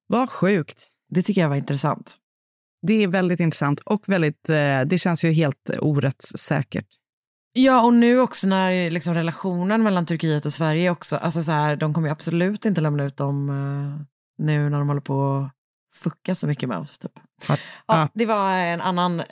Vad 0.07 0.29
sjukt. 0.29 0.87
Det 1.09 1.21
tycker 1.21 1.41
jag 1.41 1.49
var 1.49 1.55
intressant. 1.55 2.15
Det 2.87 3.03
är 3.03 3.07
väldigt 3.07 3.39
intressant 3.39 3.79
och 3.79 4.09
väldigt, 4.09 4.49
eh, 4.49 4.81
det 4.85 4.97
känns 5.01 5.23
ju 5.23 5.31
helt 5.31 5.69
orättssäkert. 5.79 6.87
Ja, 7.53 7.85
och 7.85 7.93
nu 7.93 8.19
också 8.19 8.47
när 8.47 8.91
liksom 8.91 9.13
relationen 9.13 9.83
mellan 9.83 10.05
Turkiet 10.05 10.45
och 10.45 10.53
Sverige 10.53 10.89
också, 10.89 11.15
alltså 11.15 11.43
så 11.43 11.51
här, 11.51 11.75
de 11.75 11.93
kommer 11.93 12.07
ju 12.07 12.11
absolut 12.11 12.65
inte 12.65 12.81
lämna 12.81 13.03
ut 13.03 13.17
dem 13.17 13.49
eh, 13.49 14.05
nu 14.37 14.69
när 14.69 14.77
de 14.77 14.87
håller 14.87 15.01
på 15.01 15.35
att 15.35 15.51
fucka 15.99 16.35
så 16.35 16.47
mycket 16.47 16.69
med 16.69 16.77
oss. 16.77 16.97
Typ. 16.97 17.11
Ja. 17.47 17.57
Ja, 17.87 18.09
det 18.13 18.25
var 18.25 18.49
en 18.51 18.81
annan, 18.81 19.19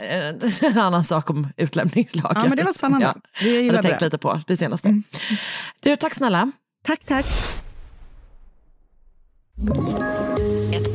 en 0.61 0.77
annan 0.79 1.03
sak 1.03 1.29
om 1.29 1.47
utlämningslagen. 1.57 2.41
Ja, 2.43 2.47
men 2.49 2.57
det 2.57 2.63
var 2.63 2.73
spännande. 2.73 3.05
Ja, 3.05 3.15
Det 3.39 3.61
jag 3.61 3.73
hade 3.75 3.87
tänkt 3.87 4.01
lite 4.01 4.17
på 4.17 4.41
det 4.47 4.57
senaste. 4.57 5.01
Du, 5.81 5.95
tack 5.95 6.13
snälla. 6.13 6.51
Tack, 6.85 7.05
tack. 7.05 7.25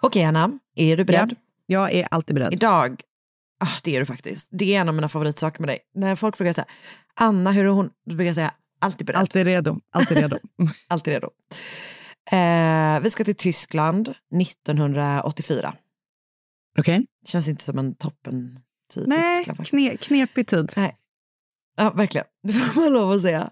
Okej 0.00 0.24
Anna, 0.24 0.58
är 0.74 0.96
du 0.96 1.04
beredd? 1.04 1.36
Jag 1.66 1.92
är 1.92 2.08
alltid 2.10 2.34
beredd. 2.34 2.52
Idag, 2.52 3.02
ah, 3.64 3.68
det 3.82 3.96
är 3.96 4.00
du 4.00 4.06
faktiskt, 4.06 4.48
det 4.50 4.74
är 4.76 4.80
en 4.80 4.88
av 4.88 4.94
mina 4.94 5.08
favoritsaker 5.08 5.60
med 5.60 5.68
dig. 5.68 5.78
När 5.94 6.16
folk 6.16 6.36
frågar 6.36 6.52
så 6.52 6.60
här, 6.60 6.70
Anna 7.14 7.52
hur 7.52 7.64
är 7.64 7.68
hon? 7.70 7.90
Då 8.06 8.14
brukar 8.16 8.26
jag 8.26 8.34
säga, 8.34 8.54
alltid 8.78 9.06
beredd. 9.06 9.20
Alltid 9.20 9.46
redo. 9.46 9.80
Alltid 9.90 10.16
redo. 10.16 10.38
Alltid 10.88 11.12
redo. 11.14 11.30
Eh, 12.32 13.00
vi 13.02 13.10
ska 13.10 13.24
till 13.24 13.36
Tyskland 13.36 14.14
1984. 14.40 15.74
Okej. 16.78 17.06
Känns 17.26 17.48
inte 17.48 17.64
som 17.64 17.78
en 17.78 17.94
toppen 17.94 18.58
tid 18.94 19.04
i 19.04 19.06
Nej, 19.06 19.38
Tyskland. 19.38 19.56
faktiskt. 19.56 19.70
kne, 19.70 19.96
knepig 19.96 20.46
tid. 20.46 20.72
Nej. 20.76 20.96
Ja, 21.76 21.90
verkligen. 21.90 22.26
Det 22.42 22.52
får 22.52 22.80
man 22.80 22.92
lov 22.92 23.12
att 23.12 23.22
säga. 23.22 23.50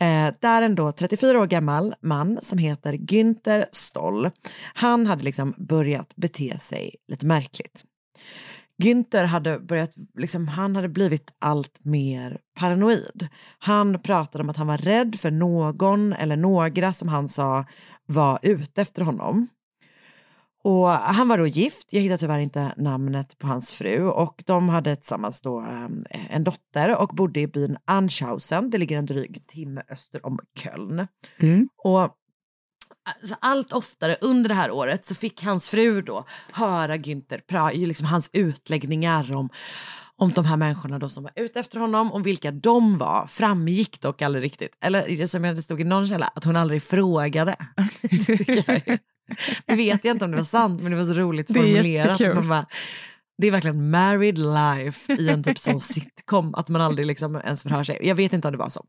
Eh, 0.00 0.34
där 0.40 0.62
en 0.62 0.74
då 0.74 0.92
34 0.92 1.40
år 1.40 1.46
gammal 1.46 1.94
man 2.02 2.38
som 2.42 2.58
heter 2.58 2.92
Günther 2.92 3.64
Stoll. 3.72 4.30
Han 4.74 5.06
hade 5.06 5.22
liksom 5.22 5.54
börjat 5.58 6.16
bete 6.16 6.58
sig 6.58 6.94
lite 7.08 7.26
märkligt. 7.26 7.84
Günther 8.82 9.24
hade 9.24 9.58
börjat, 9.58 9.94
liksom, 10.18 10.48
han 10.48 10.76
hade 10.76 10.88
blivit 10.88 11.34
allt 11.38 11.84
mer 11.84 12.38
paranoid. 12.58 13.28
Han 13.58 14.02
pratade 14.02 14.44
om 14.44 14.50
att 14.50 14.56
han 14.56 14.66
var 14.66 14.78
rädd 14.78 15.20
för 15.20 15.30
någon 15.30 16.12
eller 16.12 16.36
några 16.36 16.92
som 16.92 17.08
han 17.08 17.28
sa 17.28 17.64
var 18.06 18.38
ute 18.42 18.82
efter 18.82 19.02
honom. 19.02 19.48
Och 20.66 20.88
han 20.88 21.28
var 21.28 21.38
då 21.38 21.46
gift, 21.46 21.92
jag 21.92 22.00
hittar 22.00 22.16
tyvärr 22.16 22.38
inte 22.38 22.74
namnet 22.76 23.38
på 23.38 23.46
hans 23.46 23.72
fru 23.72 24.08
och 24.08 24.42
de 24.46 24.68
hade 24.68 24.96
tillsammans 24.96 25.40
då 25.40 25.60
eh, 25.60 26.34
en 26.34 26.44
dotter 26.44 26.96
och 26.96 27.08
bodde 27.08 27.40
i 27.40 27.46
byn 27.46 27.76
Anschausen, 27.84 28.70
det 28.70 28.78
ligger 28.78 28.98
en 28.98 29.06
dryg 29.06 29.46
timme 29.46 29.82
öster 29.88 30.26
om 30.26 30.38
Köln. 30.58 31.06
Mm. 31.38 31.68
Och 31.84 32.00
alltså, 32.00 33.34
allt 33.40 33.72
oftare 33.72 34.16
under 34.20 34.48
det 34.48 34.54
här 34.54 34.70
året 34.70 35.06
så 35.06 35.14
fick 35.14 35.44
hans 35.44 35.68
fru 35.68 36.02
då 36.02 36.24
höra 36.52 36.96
Günther, 36.96 37.40
pra, 37.40 37.70
liksom 37.70 38.06
hans 38.06 38.30
utläggningar 38.32 39.36
om 39.36 39.48
om 40.18 40.32
de 40.32 40.44
här 40.44 40.56
människorna 40.56 40.98
då 40.98 41.08
som 41.08 41.22
var 41.22 41.32
ute 41.36 41.60
efter 41.60 41.80
honom, 41.80 42.12
om 42.12 42.22
vilka 42.22 42.50
de 42.50 42.98
var, 42.98 43.26
framgick 43.26 44.00
dock 44.00 44.22
aldrig 44.22 44.44
riktigt. 44.44 44.76
Eller 44.80 45.26
som 45.26 45.44
jag 45.44 45.56
det 45.56 45.62
stod 45.62 45.80
i 45.80 45.84
någon 45.84 46.06
källa, 46.06 46.26
att 46.34 46.44
hon 46.44 46.56
aldrig 46.56 46.82
frågade. 46.82 47.56
Det 49.66 49.74
vet 49.74 50.04
jag 50.04 50.14
inte 50.14 50.24
om 50.24 50.30
det 50.30 50.36
var 50.36 50.44
sant, 50.44 50.82
men 50.82 50.92
det 50.92 50.98
var 50.98 51.14
så 51.14 51.20
roligt 51.20 51.46
Det 51.46 51.58
är 51.58 51.62
formulerat. 51.62 52.34
Man 52.34 52.48
bara, 52.48 52.66
det 53.38 53.46
är 53.46 53.50
verkligen 53.50 53.90
married 53.90 54.38
life 54.38 55.12
i 55.12 55.28
en 55.28 55.42
typ 55.42 55.58
sån 55.58 55.80
sitcom, 55.80 56.54
att 56.54 56.68
man 56.68 56.80
aldrig 56.80 57.06
liksom 57.06 57.36
ens 57.36 57.62
förhör 57.62 57.84
sig. 57.84 57.98
Jag 58.02 58.14
vet 58.14 58.32
inte 58.32 58.48
om 58.48 58.52
det 58.52 58.58
var 58.58 58.68
så. 58.68 58.84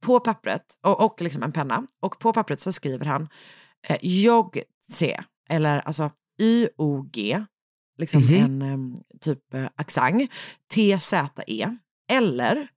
På 0.00 0.20
pappret, 0.20 0.62
och, 0.82 1.04
och 1.04 1.20
liksom 1.20 1.42
en 1.42 1.52
penna. 1.52 1.86
Och 2.00 2.18
på 2.18 2.32
pappret 2.32 2.60
så 2.60 2.72
skriver 2.72 3.04
han 3.06 3.28
eh, 3.88 3.96
JOG-C, 4.02 5.20
eller 5.50 5.78
alltså 5.80 6.10
Y-O-G, 6.40 7.44
liksom 7.98 8.20
Mhm. 8.20 8.44
en 8.44 8.62
em, 8.62 8.94
typ 9.20 9.54
eh, 9.54 9.66
accent, 9.76 10.30
TZE 10.74 11.76
eller 12.12 12.68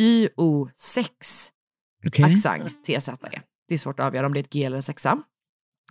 YO6 0.00 1.50
Okej. 2.06 2.24
accent 2.24 2.84
TZE. 2.84 3.40
Det 3.68 3.74
är 3.74 3.78
svårt 3.78 4.00
att 4.00 4.06
avgöra 4.06 4.26
om 4.26 4.32
det 4.32 4.38
är 4.38 4.44
ett 4.44 4.50
G 4.52 4.64
eller 4.64 4.76
en 4.76 4.82
sexa. 4.82 5.22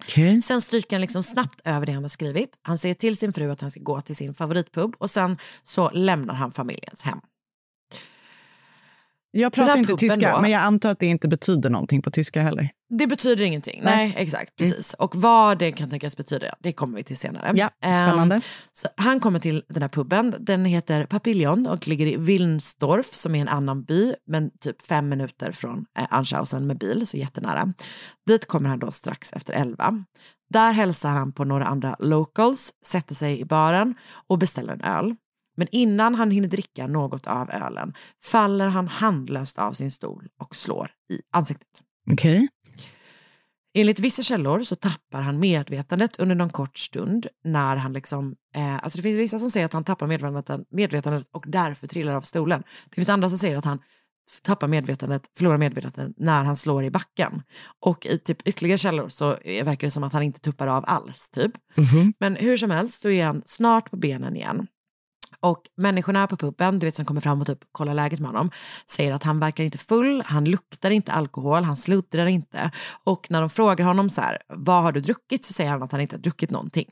Okay. 0.03 0.41
Sen 0.41 0.61
stryker 0.61 0.95
han 0.95 1.01
liksom 1.01 1.23
snabbt 1.23 1.61
över 1.65 1.85
det 1.85 1.91
han 1.91 2.03
har 2.03 2.09
skrivit. 2.09 2.59
Han 2.61 2.77
säger 2.77 2.95
till 2.95 3.17
sin 3.17 3.33
fru 3.33 3.51
att 3.51 3.61
han 3.61 3.71
ska 3.71 3.79
gå 3.79 4.01
till 4.01 4.15
sin 4.15 4.33
favoritpub 4.33 4.95
och 4.97 5.11
sen 5.11 5.37
så 5.63 5.89
lämnar 5.89 6.33
han 6.33 6.51
familjens 6.51 7.01
hem. 7.01 7.19
Jag 9.37 9.53
pratar 9.53 9.77
inte 9.77 9.95
tyska, 9.95 10.31
då? 10.35 10.41
men 10.41 10.51
jag 10.51 10.61
antar 10.61 10.89
att 10.89 10.99
det 10.99 11.05
inte 11.05 11.27
betyder 11.27 11.69
någonting 11.69 12.01
på 12.01 12.11
tyska 12.11 12.41
heller. 12.41 12.69
Det 12.89 13.07
betyder 13.07 13.45
ingenting. 13.45 13.81
Nej, 13.83 14.13
exakt. 14.17 14.55
Precis. 14.55 14.93
Och 14.93 15.15
vad 15.15 15.59
det 15.59 15.71
kan 15.71 15.89
tänkas 15.89 16.17
betyda, 16.17 16.55
det 16.59 16.73
kommer 16.73 16.97
vi 16.97 17.03
till 17.03 17.17
senare. 17.17 17.51
Ja, 17.55 17.69
spännande. 17.79 18.35
Ehm, 18.35 18.41
så 18.71 18.87
han 18.97 19.19
kommer 19.19 19.39
till 19.39 19.63
den 19.69 19.81
här 19.81 19.89
puben. 19.89 20.35
Den 20.39 20.65
heter 20.65 21.05
Papillon 21.05 21.67
och 21.67 21.87
ligger 21.87 22.05
i 22.05 22.17
Wilnsdorf 22.17 23.13
som 23.13 23.35
är 23.35 23.41
en 23.41 23.47
annan 23.47 23.83
by, 23.83 24.13
men 24.27 24.51
typ 24.59 24.81
fem 24.81 25.09
minuter 25.09 25.51
från 25.51 25.85
eh, 25.99 26.05
Anschausen 26.09 26.67
med 26.67 26.77
bil, 26.77 27.07
så 27.07 27.17
jättenära. 27.17 27.73
Dit 28.27 28.47
kommer 28.47 28.69
han 28.69 28.79
då 28.79 28.91
strax 28.91 29.33
efter 29.33 29.53
elva. 29.53 30.03
Där 30.49 30.71
hälsar 30.71 31.09
han 31.09 31.31
på 31.31 31.43
några 31.43 31.65
andra 31.65 31.95
locals, 31.99 32.73
sätter 32.85 33.15
sig 33.15 33.39
i 33.39 33.45
baren 33.45 33.95
och 34.27 34.37
beställer 34.37 34.73
en 34.73 34.81
öl. 34.81 35.15
Men 35.55 35.67
innan 35.71 36.15
han 36.15 36.31
hinner 36.31 36.47
dricka 36.47 36.87
något 36.87 37.27
av 37.27 37.51
ölen 37.51 37.93
faller 38.23 38.67
han 38.67 38.87
handlöst 38.87 39.59
av 39.59 39.73
sin 39.73 39.91
stol 39.91 40.27
och 40.39 40.55
slår 40.55 40.91
i 41.13 41.19
ansiktet. 41.31 41.81
Okej. 42.11 42.47
Enligt 43.77 43.99
vissa 43.99 44.23
källor 44.23 44.63
så 44.63 44.75
tappar 44.75 45.21
han 45.21 45.39
medvetandet 45.39 46.19
under 46.19 46.35
någon 46.35 46.49
kort 46.49 46.77
stund 46.77 47.27
när 47.43 47.75
han 47.75 47.93
liksom, 47.93 48.35
eh, 48.55 48.75
alltså 48.75 48.97
det 48.97 49.01
finns 49.03 49.17
vissa 49.17 49.39
som 49.39 49.49
säger 49.49 49.65
att 49.65 49.73
han 49.73 49.83
tappar 49.83 50.07
medvetandet, 50.07 50.67
medvetandet 50.71 51.27
och 51.31 51.43
därför 51.47 51.87
trillar 51.87 52.15
av 52.15 52.21
stolen. 52.21 52.63
Det 52.89 52.95
finns 52.95 53.09
andra 53.09 53.29
som 53.29 53.37
säger 53.37 53.57
att 53.57 53.65
han 53.65 53.79
tappar 54.43 54.67
medvetandet, 54.67 55.21
förlorar 55.37 55.57
medvetandet 55.57 56.15
när 56.17 56.43
han 56.43 56.55
slår 56.55 56.83
i 56.83 56.91
backen. 56.91 57.41
Och 57.79 58.05
i 58.05 58.17
typ 58.17 58.47
ytterligare 58.47 58.77
källor 58.77 59.09
så 59.09 59.37
eh, 59.37 59.65
verkar 59.65 59.87
det 59.87 59.91
som 59.91 60.03
att 60.03 60.13
han 60.13 60.23
inte 60.23 60.39
tuppar 60.39 60.67
av 60.67 60.83
alls 60.87 61.29
typ. 61.29 61.51
Mhm. 61.77 62.13
Men 62.19 62.35
hur 62.35 62.57
som 62.57 62.71
helst 62.71 63.01
så 63.01 63.09
är 63.09 63.25
han 63.25 63.41
snart 63.45 63.91
på 63.91 63.97
benen 63.97 64.35
igen. 64.35 64.67
Och 65.39 65.61
människorna 65.75 66.27
på 66.27 66.37
puben, 66.37 66.79
du 66.79 66.87
vet 66.87 66.95
som 66.95 67.05
kommer 67.05 67.21
fram 67.21 67.41
och 67.41 67.47
typ 67.47 67.59
kollar 67.71 67.93
läget 67.93 68.19
med 68.19 68.29
honom, 68.29 68.51
säger 68.89 69.13
att 69.13 69.23
han 69.23 69.39
verkar 69.39 69.63
inte 69.63 69.77
full, 69.77 70.23
han 70.25 70.45
luktar 70.45 70.91
inte 70.91 71.11
alkohol, 71.11 71.63
han 71.63 71.77
sluddrar 71.77 72.25
inte. 72.25 72.71
Och 73.03 73.27
när 73.29 73.41
de 73.41 73.49
frågar 73.49 73.85
honom 73.85 74.09
så 74.09 74.21
här, 74.21 74.37
vad 74.47 74.83
har 74.83 74.91
du 74.91 75.01
druckit? 75.01 75.45
Så 75.45 75.53
säger 75.53 75.71
han 75.71 75.83
att 75.83 75.91
han 75.91 76.01
inte 76.01 76.15
har 76.15 76.21
druckit 76.21 76.49
någonting. 76.49 76.89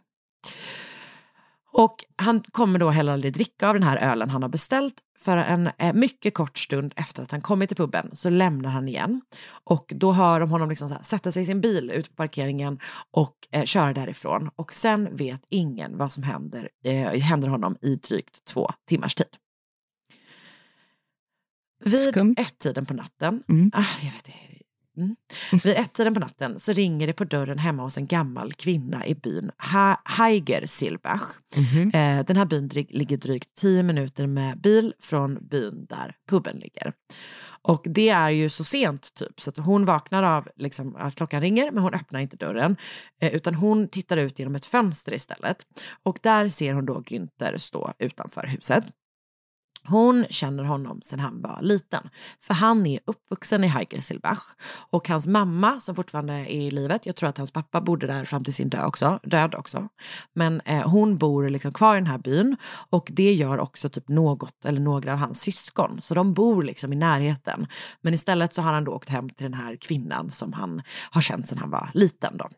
Och 1.73 1.95
han 2.15 2.43
kommer 2.51 2.79
då 2.79 2.89
heller 2.89 3.13
aldrig 3.13 3.33
dricka 3.33 3.67
av 3.67 3.73
den 3.73 3.83
här 3.83 3.97
ölen 4.11 4.29
han 4.29 4.41
har 4.41 4.49
beställt. 4.49 4.93
För 5.19 5.37
en 5.37 5.69
eh, 5.77 5.93
mycket 5.93 6.33
kort 6.33 6.57
stund 6.57 6.93
efter 6.95 7.23
att 7.23 7.31
han 7.31 7.41
kommit 7.41 7.69
till 7.69 7.77
puben 7.77 8.09
så 8.13 8.29
lämnar 8.29 8.69
han 8.69 8.87
igen. 8.87 9.21
Och 9.63 9.91
då 9.95 10.11
hör 10.11 10.39
de 10.39 10.49
honom 10.51 10.69
liksom 10.69 10.89
så 10.89 10.95
här, 10.95 11.03
sätta 11.03 11.31
sig 11.31 11.43
i 11.43 11.45
sin 11.45 11.61
bil 11.61 11.91
ut 11.91 12.09
på 12.09 12.15
parkeringen 12.15 12.79
och 13.11 13.35
eh, 13.51 13.63
köra 13.63 13.93
därifrån. 13.93 14.49
Och 14.55 14.73
sen 14.73 15.15
vet 15.15 15.41
ingen 15.49 15.97
vad 15.97 16.11
som 16.11 16.23
händer, 16.23 16.69
eh, 16.85 17.19
händer 17.21 17.47
honom 17.47 17.77
i 17.81 17.95
drygt 17.95 18.45
två 18.45 18.69
timmars 18.87 19.15
tid. 19.15 19.27
Vid 21.85 22.39
ett-tiden 22.39 22.85
på 22.85 22.93
natten, 22.93 23.43
Mm. 23.49 23.71
ah, 23.73 23.83
jag 24.01 24.11
vet, 24.11 24.27
Mm. 24.97 25.15
Vid 25.63 25.77
ett-tiden 25.77 26.13
på 26.13 26.19
natten 26.19 26.59
så 26.59 26.73
ringer 26.73 27.07
det 27.07 27.13
på 27.13 27.23
dörren 27.23 27.57
hemma 27.59 27.83
hos 27.83 27.97
en 27.97 28.07
gammal 28.07 28.53
kvinna 28.53 29.05
i 29.05 29.15
byn 29.15 29.51
ha 29.73 30.01
Heigersilbach. 30.05 31.21
Mhm. 31.55 31.89
Eh, 31.89 32.25
den 32.25 32.37
här 32.37 32.45
byn 32.45 32.67
dryg, 32.67 32.87
ligger 32.91 33.17
drygt 33.17 33.55
10 33.55 33.83
minuter 33.83 34.27
med 34.27 34.61
bil 34.61 34.93
från 34.99 35.47
byn 35.47 35.85
där 35.89 36.15
puben 36.29 36.57
ligger. 36.57 36.93
Och 37.61 37.85
det 37.85 38.09
är 38.09 38.29
ju 38.29 38.49
så 38.49 38.63
sent 38.63 39.13
typ 39.13 39.41
så 39.41 39.49
att 39.49 39.57
hon 39.57 39.85
vaknar 39.85 40.23
av 40.23 40.47
liksom, 40.55 40.95
att 40.95 41.15
klockan 41.15 41.41
ringer 41.41 41.71
men 41.71 41.83
hon 41.83 41.93
öppnar 41.93 42.19
inte 42.19 42.37
dörren 42.37 42.75
eh, 43.21 43.35
utan 43.35 43.55
hon 43.55 43.87
tittar 43.87 44.17
ut 44.17 44.39
genom 44.39 44.55
ett 44.55 44.65
fönster 44.65 45.13
istället. 45.13 45.57
Och 46.03 46.19
där 46.21 46.49
ser 46.49 46.73
hon 46.73 46.85
då 46.85 46.99
Günther 46.99 47.57
stå 47.57 47.93
utanför 47.99 48.47
huset. 48.47 48.85
Hon 49.87 50.25
känner 50.29 50.63
honom 50.63 51.01
sedan 51.01 51.19
han 51.19 51.41
var 51.41 51.59
liten, 51.61 52.09
för 52.41 52.53
han 52.53 52.85
är 52.85 52.99
uppvuxen 53.05 53.63
i 53.63 53.67
Heigersilbach 53.67 54.43
och 54.89 55.09
hans 55.09 55.27
mamma 55.27 55.79
som 55.79 55.95
fortfarande 55.95 56.33
är 56.33 56.45
i 56.45 56.69
livet, 56.69 57.05
jag 57.05 57.15
tror 57.15 57.29
att 57.29 57.37
hans 57.37 57.51
pappa 57.51 57.81
bodde 57.81 58.07
där 58.07 58.25
fram 58.25 58.43
till 58.43 58.53
sin 58.53 58.69
död 58.69 58.85
också, 58.85 59.19
död 59.23 59.55
också, 59.55 59.87
men 60.33 60.61
eh, 60.61 60.89
hon 60.89 61.17
bor 61.17 61.49
liksom 61.49 61.73
kvar 61.73 61.95
i 61.95 61.99
den 61.99 62.07
här 62.07 62.17
byn 62.17 62.57
och 62.89 63.09
det 63.11 63.33
gör 63.33 63.59
också 63.59 63.89
typ 63.89 64.07
något 64.07 64.65
eller 64.65 64.79
några 64.79 65.13
av 65.13 65.19
hans 65.19 65.41
syskon, 65.41 66.01
så 66.01 66.13
de 66.13 66.33
bor 66.33 66.63
liksom 66.63 66.93
i 66.93 66.95
närheten. 66.95 67.67
Men 68.01 68.13
istället 68.13 68.53
så 68.53 68.61
har 68.61 68.73
han 68.73 68.83
då 68.83 68.91
åkt 68.91 69.09
hem 69.09 69.29
till 69.29 69.43
den 69.43 69.53
här 69.53 69.75
kvinnan 69.75 70.31
som 70.31 70.53
han 70.53 70.81
har 71.11 71.21
känt 71.21 71.49
sedan 71.49 71.57
han 71.57 71.69
var 71.69 71.91
liten 71.93 72.37
då. 72.37 72.49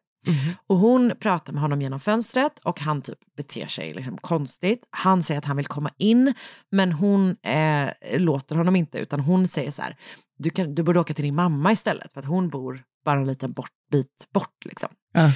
Och 0.67 0.77
hon 0.77 1.13
pratar 1.19 1.53
med 1.53 1.61
honom 1.61 1.81
genom 1.81 1.99
fönstret 1.99 2.59
och 2.59 2.79
han 2.79 3.01
typ 3.01 3.19
beter 3.37 3.67
sig 3.67 3.93
liksom 3.93 4.17
konstigt. 4.17 4.87
Han 4.89 5.23
säger 5.23 5.39
att 5.39 5.45
han 5.45 5.57
vill 5.57 5.67
komma 5.67 5.91
in 5.97 6.33
men 6.71 6.91
hon 6.91 7.35
eh, 7.43 7.89
låter 8.17 8.55
honom 8.55 8.75
inte 8.75 8.97
utan 8.97 9.19
hon 9.19 9.47
säger 9.47 9.71
så 9.71 9.81
här, 9.81 9.95
du, 10.37 10.49
kan, 10.49 10.75
du 10.75 10.83
borde 10.83 10.99
åka 10.99 11.13
till 11.13 11.23
din 11.23 11.35
mamma 11.35 11.71
istället 11.71 12.13
för 12.13 12.21
att 12.21 12.27
hon 12.27 12.49
bor 12.49 12.83
bara 13.05 13.19
en 13.19 13.27
liten 13.27 13.53
bort, 13.53 13.71
bit 13.91 14.27
bort. 14.33 14.65
Liksom. 14.65 14.89
Ja. 15.13 15.31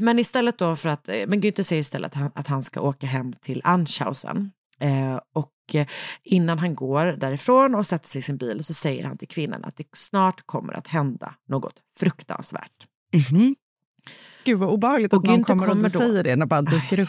Men 0.00 0.18
istället 0.18 0.58
då 0.58 0.76
för 0.76 0.88
att, 0.88 1.08
eh, 1.08 1.26
men 1.26 1.40
Günther 1.40 1.62
säger 1.62 1.80
istället 1.80 2.12
att 2.12 2.20
han, 2.20 2.30
att 2.34 2.46
han 2.46 2.62
ska 2.62 2.80
åka 2.80 3.06
hem 3.06 3.32
till 3.32 3.60
Anschausen. 3.64 4.52
Eh, 4.80 5.20
och 5.34 5.74
eh, 5.74 5.86
innan 6.22 6.58
han 6.58 6.74
går 6.74 7.06
därifrån 7.06 7.74
och 7.74 7.86
sätter 7.86 8.08
sig 8.08 8.18
i 8.18 8.22
sin 8.22 8.36
bil 8.36 8.64
så 8.64 8.74
säger 8.74 9.04
han 9.04 9.18
till 9.18 9.28
kvinnan 9.28 9.64
att 9.64 9.76
det 9.76 9.84
snart 9.96 10.46
kommer 10.46 10.72
att 10.72 10.86
hända 10.86 11.34
något 11.48 11.74
fruktansvärt. 11.98 12.86
Mhm. 13.30 13.54
Gud 14.44 14.58
vad 14.58 14.68
obehagligt 14.68 15.12
Och 15.12 15.18
att 15.18 15.24
någon 15.24 15.36
Günther 15.40 15.46
kommer, 15.46 15.66
kommer 15.66 15.84
och 15.84 15.90
säger 15.90 16.24
det 16.24 16.36
när 16.36 16.46
bara 16.46 16.62
dyker 16.62 17.00
upp. 17.00 17.08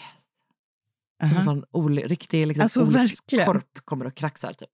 Som 1.23 1.29
en 1.29 1.35
Aha. 1.35 1.43
sån 1.43 1.63
oli, 1.71 2.01
riktig 2.07 2.47
liksom, 2.47 2.63
Alltså, 2.63 2.83
verkligen. 2.83 3.45
korp 3.45 3.85
kommer 3.85 4.05
och 4.05 4.15
kraxar 4.15 4.53
typ. 4.53 4.69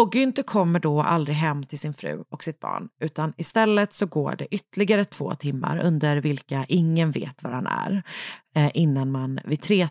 Och 0.00 0.14
Günther 0.14 0.42
kommer 0.42 0.80
då 0.80 1.02
aldrig 1.02 1.36
hem 1.36 1.64
till 1.64 1.78
sin 1.78 1.94
fru 1.94 2.24
och 2.30 2.44
sitt 2.44 2.60
barn 2.60 2.88
utan 3.00 3.32
istället 3.36 3.92
så 3.92 4.06
går 4.06 4.36
det 4.36 4.54
ytterligare 4.54 5.04
två 5.04 5.34
timmar 5.34 5.78
under 5.78 6.16
vilka 6.16 6.64
ingen 6.68 7.10
vet 7.10 7.42
var 7.42 7.50
han 7.50 7.66
är. 7.66 8.02
Eh, 8.54 8.70
innan 8.74 9.10
man 9.10 9.40
vid, 9.44 9.62
tre 9.62 9.88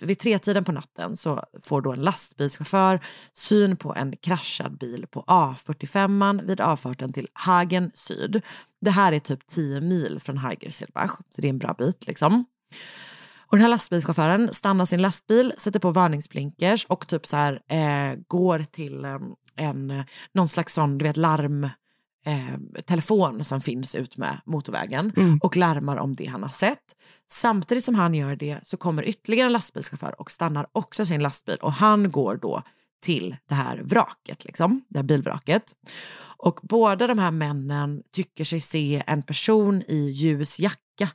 vid 0.00 0.18
tretiden 0.18 0.64
på 0.64 0.72
natten 0.72 1.16
så 1.16 1.44
får 1.62 1.82
då 1.82 1.92
en 1.92 2.00
lastbilschaufför 2.00 3.00
syn 3.32 3.76
på 3.76 3.94
en 3.94 4.16
kraschad 4.16 4.78
bil 4.78 5.06
på 5.10 5.22
A45 5.22 6.46
vid 6.46 6.60
avfarten 6.60 7.12
till 7.12 7.28
Hagen 7.32 7.90
Syd. 7.94 8.42
Det 8.80 8.90
här 8.90 9.12
är 9.12 9.18
typ 9.18 9.46
10 9.46 9.80
mil 9.80 10.20
från 10.20 10.38
Heigersilbach 10.38 11.12
så 11.30 11.40
det 11.40 11.46
är 11.46 11.52
en 11.52 11.58
bra 11.58 11.74
bit 11.78 12.06
liksom. 12.06 12.44
Och 13.52 13.58
den 13.58 13.62
här 13.62 13.70
lastbilschauffören 13.70 14.52
stannar 14.52 14.86
sin 14.86 15.02
lastbil, 15.02 15.52
sätter 15.58 15.80
på 15.80 15.90
varningsblinkers 15.90 16.84
och 16.84 17.06
typ 17.08 17.26
så 17.26 17.36
här, 17.36 17.60
eh, 17.68 18.18
går 18.28 18.58
till 18.58 19.04
eh, 19.04 19.18
en, 19.56 20.04
någon 20.34 20.48
slags 20.48 20.74
sån, 20.74 20.98
du 20.98 21.04
vet, 21.04 21.16
larm 21.16 21.64
eh, 22.26 22.82
telefon 22.86 23.44
som 23.44 23.60
finns 23.60 23.94
ut 23.94 24.16
med 24.16 24.40
motorvägen 24.46 25.12
och 25.42 25.56
larmar 25.56 25.96
om 25.96 26.14
det 26.14 26.26
han 26.26 26.42
har 26.42 26.50
sett. 26.50 26.96
Samtidigt 27.30 27.84
som 27.84 27.94
han 27.94 28.14
gör 28.14 28.36
det 28.36 28.60
så 28.62 28.76
kommer 28.76 29.04
ytterligare 29.08 29.46
en 29.46 29.52
lastbilschaufför 29.52 30.20
och 30.20 30.30
stannar 30.30 30.66
också 30.72 31.06
sin 31.06 31.22
lastbil 31.22 31.58
och 31.60 31.72
han 31.72 32.10
går 32.10 32.36
då 32.36 32.62
till 33.02 33.36
det 33.48 33.54
här 33.54 33.82
vraket, 33.84 34.44
liksom, 34.44 34.84
det 34.88 34.98
här 34.98 35.04
bilvraket. 35.04 35.72
Och 36.36 36.60
båda 36.62 37.06
de 37.06 37.18
här 37.18 37.30
männen 37.30 38.02
tycker 38.12 38.44
sig 38.44 38.60
se 38.60 39.02
en 39.06 39.22
person 39.22 39.82
i 39.88 40.10
ljus 40.10 40.60
jacka 40.60 41.08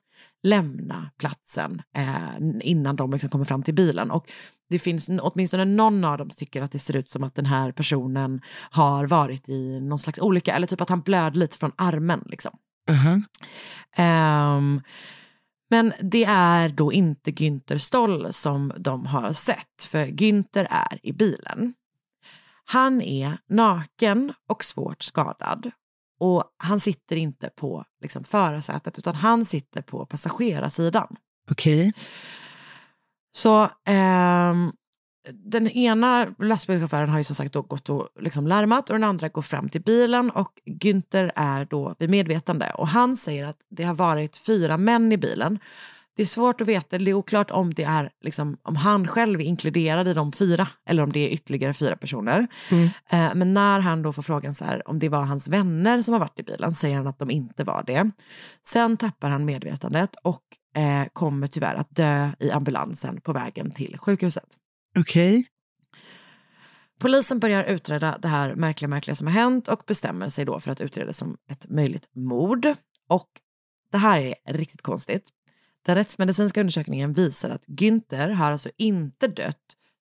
lämna 0.44 1.12
platsen 1.18 1.82
eh, 1.96 2.60
innan 2.62 2.96
de 2.96 3.12
liksom 3.12 3.30
kommer 3.30 3.46
fram 3.46 3.64
till 3.64 3.74
bilen. 3.74 4.12
Och 4.12 4.32
det 4.70 4.80
finns 4.80 5.10
åtminstone 5.22 5.66
någon 5.66 6.04
av 6.04 6.18
dem 6.18 6.30
tycker 6.30 6.62
att 6.62 6.72
det 6.72 6.80
ser 6.80 6.96
ut 6.96 7.10
som 7.10 7.24
att 7.24 7.36
den 7.36 7.46
här 7.46 7.72
personen 7.72 8.42
har 8.72 9.08
varit 9.08 9.50
i 9.50 9.80
någon 9.80 10.00
slags 10.00 10.20
olycka 10.20 10.54
eller 10.54 10.68
typ 10.68 10.82
att 10.82 10.90
han 10.90 11.02
blöder 11.02 11.40
lite 11.40 11.58
från 11.58 11.72
armen. 11.76 12.24
Liksom. 12.26 12.58
Aha. 12.90 13.22
Ehm, 13.96 14.82
men 15.70 15.94
det 16.02 16.24
är 16.24 16.70
då 16.70 16.94
inte 16.94 17.32
Günther 17.32 17.78
Stoll 17.78 18.34
som 18.34 18.74
de 18.78 19.06
har 19.06 19.34
sett, 19.34 19.84
för 19.84 20.06
Günther 20.06 20.68
är 20.70 21.00
i 21.04 21.14
bilen. 21.14 21.74
Han 22.66 23.02
är 23.02 23.38
naken 23.50 24.34
och 24.48 24.64
svårt 24.64 25.04
skadad. 25.04 25.72
Och 26.20 26.44
han 26.58 26.80
sitter 26.80 27.16
inte 27.16 27.50
på 27.56 27.86
liksom, 28.02 28.24
förarsätet 28.24 29.00
utan 29.00 29.16
han 29.16 29.46
sitter 29.46 29.82
på 29.82 30.06
passagerarsidan. 30.06 31.16
Okej. 31.52 31.94
Så 33.36 33.70
ehm, 33.86 34.72
den 35.34 35.68
ena 35.68 36.28
lastbilschauffören 36.40 37.10
har 37.10 37.18
ju 37.18 37.24
som 37.24 37.36
sagt 37.36 37.54
gått 37.54 37.90
och 37.90 38.08
liksom 38.20 38.48
larmat 38.48 38.90
och 38.90 38.96
den 38.96 39.04
andra 39.04 39.30
går 39.30 39.42
fram 39.42 39.70
till 39.70 39.82
bilen 39.82 40.30
och 40.30 40.52
Günther 40.66 41.32
är 41.36 41.66
då 41.66 41.96
vid 42.00 42.10
medvetande 42.10 42.72
och 42.74 42.88
han 42.88 43.16
säger 43.16 43.46
att 43.46 43.58
det 43.70 43.84
har 43.84 43.94
varit 43.94 44.38
fyra 44.38 44.78
män 44.78 45.12
i 45.12 45.18
bilen. 45.18 45.60
Det 46.18 46.24
är 46.24 46.28
svårt 46.28 46.62
att 46.62 46.68
veta, 46.68 46.98
det 46.98 47.12
är 47.12 47.14
oklart 47.14 47.52
om, 47.52 47.74
det 47.74 47.84
är, 47.84 48.12
liksom, 48.22 48.58
om 48.64 48.76
han 48.76 49.08
själv 49.08 49.42
är 49.42 49.46
inkluderad 49.46 50.08
i 50.08 50.14
de 50.14 50.32
fyra 50.32 50.68
eller 50.86 51.04
om 51.04 51.12
det 51.12 51.20
är 51.20 51.30
ytterligare 51.30 51.74
fyra 51.74 51.96
personer. 51.96 52.48
Mm. 52.72 52.90
Eh, 53.10 53.36
men 53.36 53.54
när 53.54 53.80
han 53.80 54.02
då 54.02 54.14
får 54.14 54.22
frågan 54.22 54.56
så 54.56 54.66
här, 54.66 54.90
om 54.90 55.00
det 55.00 55.10
var 55.10 55.22
hans 55.22 55.48
vänner 55.48 56.02
som 56.02 56.14
har 56.14 56.20
varit 56.20 56.40
i 56.40 56.44
bilen 56.44 56.74
säger 56.74 56.98
han 56.98 57.08
att 57.08 57.20
de 57.20 57.32
inte 57.32 57.64
var 57.64 57.84
det. 57.84 58.12
Sen 58.68 58.98
tappar 58.98 59.30
han 59.30 59.46
medvetandet 59.46 60.16
och 60.24 60.44
eh, 60.76 61.08
kommer 61.14 61.48
tyvärr 61.48 61.76
att 61.76 61.96
dö 61.96 62.32
i 62.40 62.52
ambulansen 62.52 63.22
på 63.22 63.34
vägen 63.34 63.72
till 63.72 63.98
sjukhuset. 63.98 64.48
Okej. 65.00 65.46
Polisen 67.00 67.40
börjar 67.40 67.64
utreda 67.64 68.18
det 68.22 68.28
här 68.28 68.56
märkliga, 68.56 68.90
märkliga 68.90 69.16
som 69.16 69.28
har 69.28 69.34
hänt 69.34 69.68
och 69.68 69.84
bestämmer 69.88 70.30
sig 70.30 70.46
då 70.46 70.60
för 70.60 70.72
att 70.72 70.82
utreda 70.82 71.08
det 71.08 71.14
som 71.14 71.38
ett 71.50 71.70
möjligt 71.70 72.10
mord. 72.16 72.66
Och 73.10 73.30
det 73.92 73.98
här 73.98 74.20
är 74.20 74.54
riktigt 74.54 74.82
konstigt. 74.82 75.30
Den 75.88 75.96
rättsmedicinska 75.96 76.60
undersökningen 76.60 77.14
visar 77.14 77.50
att 77.50 77.66
Günther 77.68 78.30
har 78.30 78.52
alltså 78.52 78.70
inte 78.78 79.28
dött 79.28 79.56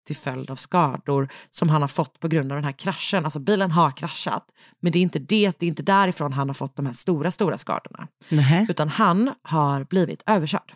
till 0.07 0.15
följd 0.15 0.49
av 0.49 0.55
skador 0.55 1.29
som 1.49 1.69
han 1.69 1.81
har 1.81 1.88
fått 1.88 2.19
på 2.19 2.27
grund 2.27 2.51
av 2.51 2.55
den 2.55 2.63
här 2.65 2.71
kraschen. 2.71 3.23
Alltså 3.25 3.39
bilen 3.39 3.71
har 3.71 3.91
kraschat, 3.91 4.45
men 4.81 4.91
det 4.91 4.99
är 4.99 5.01
inte 5.01 5.19
det, 5.19 5.59
det 5.59 5.65
är 5.65 5.67
inte 5.67 5.83
därifrån 5.83 6.33
han 6.33 6.49
har 6.49 6.53
fått 6.53 6.75
de 6.75 6.86
här 6.86 6.93
stora, 6.93 7.31
stora 7.31 7.57
skadorna. 7.57 8.07
Nähä. 8.29 8.65
Utan 8.69 8.89
han 8.89 9.33
har 9.41 9.83
blivit 9.83 10.23
överkörd. 10.25 10.73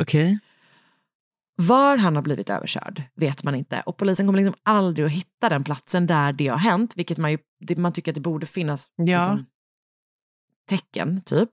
Okej. 0.00 0.38
Var 1.56 1.96
han 1.96 2.16
har 2.16 2.22
blivit 2.22 2.50
överkörd 2.50 3.02
vet 3.16 3.42
man 3.42 3.54
inte 3.54 3.82
och 3.86 3.96
polisen 3.96 4.26
kommer 4.26 4.38
liksom 4.38 4.60
aldrig 4.62 5.06
att 5.06 5.12
hitta 5.12 5.48
den 5.48 5.64
platsen 5.64 6.06
där 6.06 6.32
det 6.32 6.48
har 6.48 6.58
hänt, 6.58 6.92
vilket 6.96 7.18
man, 7.18 7.30
ju, 7.30 7.38
det, 7.60 7.76
man 7.78 7.92
tycker 7.92 8.10
att 8.10 8.14
det 8.14 8.20
borde 8.20 8.46
finnas 8.46 8.88
Ja. 8.96 9.04
liksom, 9.04 9.46
tecken 10.68 11.20
typ. 11.20 11.50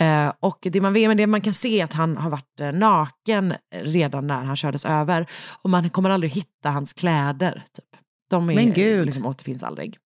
Eh, 0.00 0.32
och 0.40 0.58
det 0.62 0.80
man, 0.80 0.92
vet, 0.92 1.08
men 1.08 1.16
det 1.16 1.26
man 1.26 1.40
kan 1.40 1.54
se 1.54 1.80
är 1.80 1.84
att 1.84 1.92
han 1.92 2.16
har 2.16 2.30
varit 2.30 2.60
eh, 2.60 2.72
naken 2.72 3.54
redan 3.70 4.26
när 4.26 4.44
han 4.44 4.56
kördes 4.56 4.84
över 4.84 5.30
och 5.62 5.70
man 5.70 5.90
kommer 5.90 6.10
aldrig 6.10 6.32
hitta 6.32 6.70
hans 6.70 6.92
kläder. 6.92 7.62
Typ. 7.76 8.00
De 8.30 8.50
är, 8.50 8.54
Men 8.54 8.72
gud. 8.72 9.06
Liksom, 9.06 9.26
återfinns 9.26 9.62
aldrig. 9.62 9.98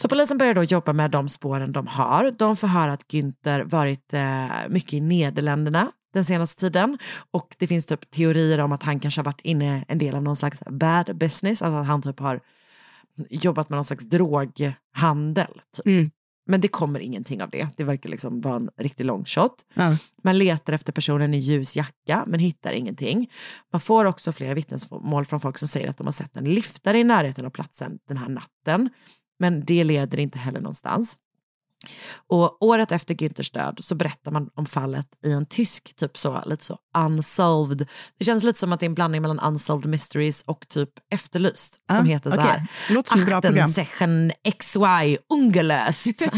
Så 0.00 0.08
polisen 0.08 0.38
börjar 0.38 0.54
då 0.54 0.64
jobba 0.64 0.92
med 0.92 1.10
de 1.10 1.28
spåren 1.28 1.72
de 1.72 1.86
har. 1.86 2.30
De 2.38 2.56
får 2.56 2.68
höra 2.68 2.92
att 2.92 3.06
Günther 3.12 3.64
varit 3.64 4.14
eh, 4.14 4.68
mycket 4.68 4.92
i 4.92 5.00
Nederländerna 5.00 5.92
den 6.12 6.24
senaste 6.24 6.60
tiden. 6.60 6.98
Och 7.30 7.56
det 7.58 7.66
finns 7.66 7.86
typ 7.86 8.10
teorier 8.10 8.58
om 8.58 8.72
att 8.72 8.82
han 8.82 9.00
kanske 9.00 9.20
har 9.20 9.24
varit 9.24 9.40
inne 9.40 9.84
en 9.88 9.98
del 9.98 10.14
av 10.14 10.22
någon 10.22 10.36
slags 10.36 10.62
bad 10.70 11.16
business. 11.16 11.62
Alltså 11.62 11.78
att 11.78 11.86
han 11.86 12.02
typ 12.02 12.20
har 12.20 12.40
jobbat 13.30 13.68
med 13.68 13.76
någon 13.76 13.84
slags 13.84 14.04
droghandel. 14.04 15.60
Typ. 15.76 15.86
Mm. 15.86 16.10
Men 16.46 16.60
det 16.60 16.68
kommer 16.68 17.00
ingenting 17.00 17.42
av 17.42 17.50
det. 17.50 17.68
Det 17.76 17.84
verkar 17.84 18.10
liksom 18.10 18.40
vara 18.40 18.56
en 18.56 18.70
riktig 18.76 19.04
long 19.04 19.24
shot. 19.24 19.64
Ja. 19.74 19.96
Man 20.22 20.38
letar 20.38 20.72
efter 20.72 20.92
personen 20.92 21.34
i 21.34 21.38
ljus 21.38 21.76
jacka 21.76 22.24
men 22.26 22.40
hittar 22.40 22.72
ingenting. 22.72 23.30
Man 23.72 23.80
får 23.80 24.04
också 24.04 24.32
flera 24.32 24.54
vittnesmål 24.54 25.24
från 25.24 25.40
folk 25.40 25.58
som 25.58 25.68
säger 25.68 25.88
att 25.88 25.98
de 25.98 26.06
har 26.06 26.12
sett 26.12 26.36
en 26.36 26.44
liftare 26.44 26.98
i 26.98 27.04
närheten 27.04 27.46
av 27.46 27.50
platsen 27.50 27.98
den 28.08 28.16
här 28.16 28.28
natten. 28.28 28.90
Men 29.38 29.64
det 29.64 29.84
leder 29.84 30.18
inte 30.18 30.38
heller 30.38 30.60
någonstans. 30.60 31.18
Och 32.28 32.62
året 32.62 32.92
efter 32.92 33.14
Günthers 33.14 33.52
död 33.52 33.78
så 33.80 33.94
berättar 33.94 34.30
man 34.30 34.50
om 34.54 34.66
fallet 34.66 35.06
i 35.24 35.32
en 35.32 35.46
tysk, 35.46 35.96
typ 35.96 36.18
så, 36.18 36.42
lite 36.46 36.64
så 36.64 36.78
unsolved. 36.98 37.88
Det 38.18 38.24
känns 38.24 38.44
lite 38.44 38.58
som 38.58 38.72
att 38.72 38.80
det 38.80 38.86
är 38.86 38.88
en 38.88 38.94
blandning 38.94 39.22
mellan 39.22 39.40
unsolved 39.40 39.90
mysteries 39.90 40.42
och 40.42 40.68
typ 40.68 40.90
efterlyst. 41.10 41.84
Ah, 41.88 41.96
som 41.96 42.06
heter 42.06 42.30
så 42.30 42.36
okej. 42.36 42.48
här. 42.48 42.66
Låter 42.90 43.10
som 43.10 43.24
bra 43.24 43.40
program. 43.40 43.70
Achtensechen 43.70 44.32
XY 44.58 45.16
ungelöst. 45.34 46.06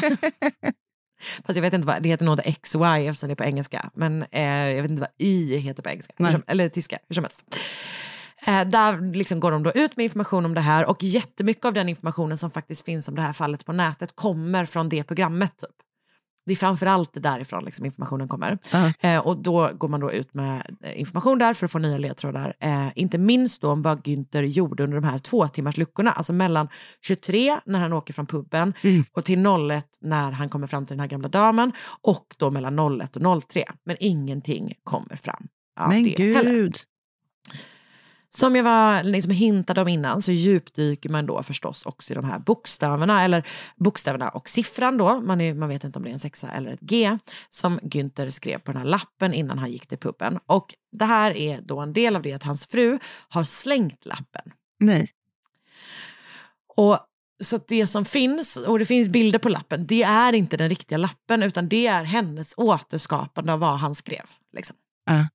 Fast 1.46 1.57
jag 1.57 1.62
vet 1.62 1.72
inte 1.72 1.86
vad, 1.86 2.03
det 2.03 2.09
heter 2.09 2.24
nog 2.24 2.40
XY 2.62 2.78
eftersom 2.78 3.28
det 3.28 3.32
är 3.32 3.34
på 3.34 3.44
engelska. 3.44 3.90
Men 3.94 4.24
eh, 4.30 4.42
jag 4.42 4.82
vet 4.82 4.90
inte 4.90 5.01
vad 5.01 5.11
Y 5.18 5.57
heter 5.57 5.82
på 5.82 5.88
engelska. 5.88 6.14
Som, 6.16 6.42
eller 6.46 6.68
tyska, 6.68 6.99
hur 7.09 7.14
som 7.14 7.24
helst. 7.24 7.44
Eh, 8.47 8.68
där 8.68 9.14
liksom 9.14 9.41
går 9.41 9.51
de 9.51 9.62
då 9.62 9.72
ut 9.72 9.97
med 9.97 10.05
information 10.05 10.45
om 10.45 10.55
det 10.55 10.61
här 10.61 10.91
och 10.91 11.03
jättemycket 11.03 11.64
av 11.64 11.74
den 11.74 11.89
informationen 11.89 12.39
som 12.39 12.51
faktiskt 12.51 12.84
finns 12.84 13.09
om 13.09 13.14
det 13.14 13.22
här 13.22 13.32
fallet 13.32 13.64
på 13.64 13.72
nätet 13.72 14.16
kommer 14.16 14.66
från 14.66 14.89
det 14.89 15.05
programmet. 15.05 15.59
Typ. 15.59 15.76
Det 16.49 16.53
är 16.53 16.57
framförallt 16.57 17.11
därifrån 17.22 17.64
liksom, 17.64 17.84
informationen 17.84 18.28
kommer. 18.28 18.59
Eh, 19.01 19.26
och 19.26 19.43
då 19.43 19.70
går 19.78 19.89
man 19.89 20.01
då 20.01 20.12
ut 20.12 20.34
med 20.34 20.76
eh, 20.82 21.01
information 21.01 21.39
där 21.39 21.55
för 21.55 21.66
att 21.66 21.72
få 21.72 21.78
nya 21.78 21.99
ledtrådar. 21.99 22.55
Eh, 22.61 22.89
inte 22.95 23.18
minst 23.18 23.61
då 23.61 23.70
om 23.70 23.82
vad 23.82 24.07
Günther 24.07 24.43
gjorde 24.43 24.84
under 24.84 25.01
de 25.01 25.07
här 25.07 25.18
två 25.18 25.49
timmars 25.49 25.76
luckorna. 25.76 26.11
Alltså 26.11 26.32
mellan 26.32 26.68
23 27.07 27.57
när 27.66 27.78
han 27.78 27.93
åker 27.93 28.14
från 28.14 28.26
puben 28.26 28.74
och 29.12 29.24
till 29.24 29.47
01 29.70 29.86
när 30.01 30.30
han 30.30 30.49
kommer 30.49 30.66
fram 30.66 30.86
till 30.86 30.97
den 30.97 31.01
här 31.01 31.09
gamla 31.09 31.28
damen 31.28 31.72
och 32.03 32.26
då 32.39 32.51
mellan 32.51 33.01
01 33.01 33.16
och 33.16 33.43
03. 33.49 33.64
Men 33.84 33.97
ingenting 34.01 34.74
kommer 34.84 35.16
fram. 35.16 35.49
Men 35.89 36.05
det 36.16 36.34
heller. 36.34 36.72
Som 38.31 38.57
jag 38.57 38.64
var 38.64 39.03
liksom 39.03 39.33
hintade 39.33 39.81
om 39.81 39.89
innan 39.89 40.22
så 40.22 40.33
djupdyker 40.33 41.09
man 41.09 41.26
då 41.26 41.43
förstås 41.43 41.87
också 41.87 42.12
i 42.12 42.14
de 42.14 42.24
här 42.24 42.39
bokstäverna, 42.39 43.24
eller 43.24 43.49
bokstäverna 43.76 44.29
och 44.29 44.49
siffran 44.49 44.99
då, 44.99 45.20
man, 45.20 45.41
är, 45.41 45.55
man 45.55 45.68
vet 45.68 45.85
inte 45.85 45.99
om 45.99 46.05
det 46.05 46.11
är 46.11 46.12
en 46.12 46.18
sexa 46.20 46.51
eller 46.51 46.72
ett 46.72 46.81
G, 46.81 47.18
som 47.51 47.79
Günther 47.81 48.31
skrev 48.31 48.59
på 48.59 48.72
den 48.72 48.81
här 48.81 48.89
lappen 48.89 49.35
innan 49.35 49.59
han 49.59 49.70
gick 49.70 49.87
till 49.87 49.99
puben. 49.99 50.39
Och 50.47 50.74
det 50.93 51.05
här 51.05 51.37
är 51.37 51.61
då 51.61 51.81
en 51.81 51.93
del 51.93 52.16
av 52.16 52.22
det 52.22 52.33
att 52.33 52.43
hans 52.43 52.66
fru 52.66 52.99
har 53.29 53.45
slängt 53.45 54.07
lappen. 54.07 54.53
Nej. 54.81 55.09
Och 56.76 56.99
så 57.41 57.59
det 57.68 57.87
som 57.87 58.05
finns, 58.05 58.57
och 58.57 58.79
det 58.79 58.87
finns 58.87 59.09
bilder 59.09 59.39
på 59.39 59.49
lappen, 59.49 59.87
det 59.87 60.03
är 60.03 60.33
inte 60.33 60.57
den 60.57 60.68
riktiga 60.68 60.99
lappen 60.99 61.43
utan 61.43 61.68
det 61.68 61.87
är 61.87 62.05
hennes 62.05 62.55
återskapande 62.57 63.53
av 63.53 63.59
vad 63.59 63.79
han 63.79 63.95
skrev. 63.95 64.24
Liksom. 64.53 64.76
Ja. 65.07 65.26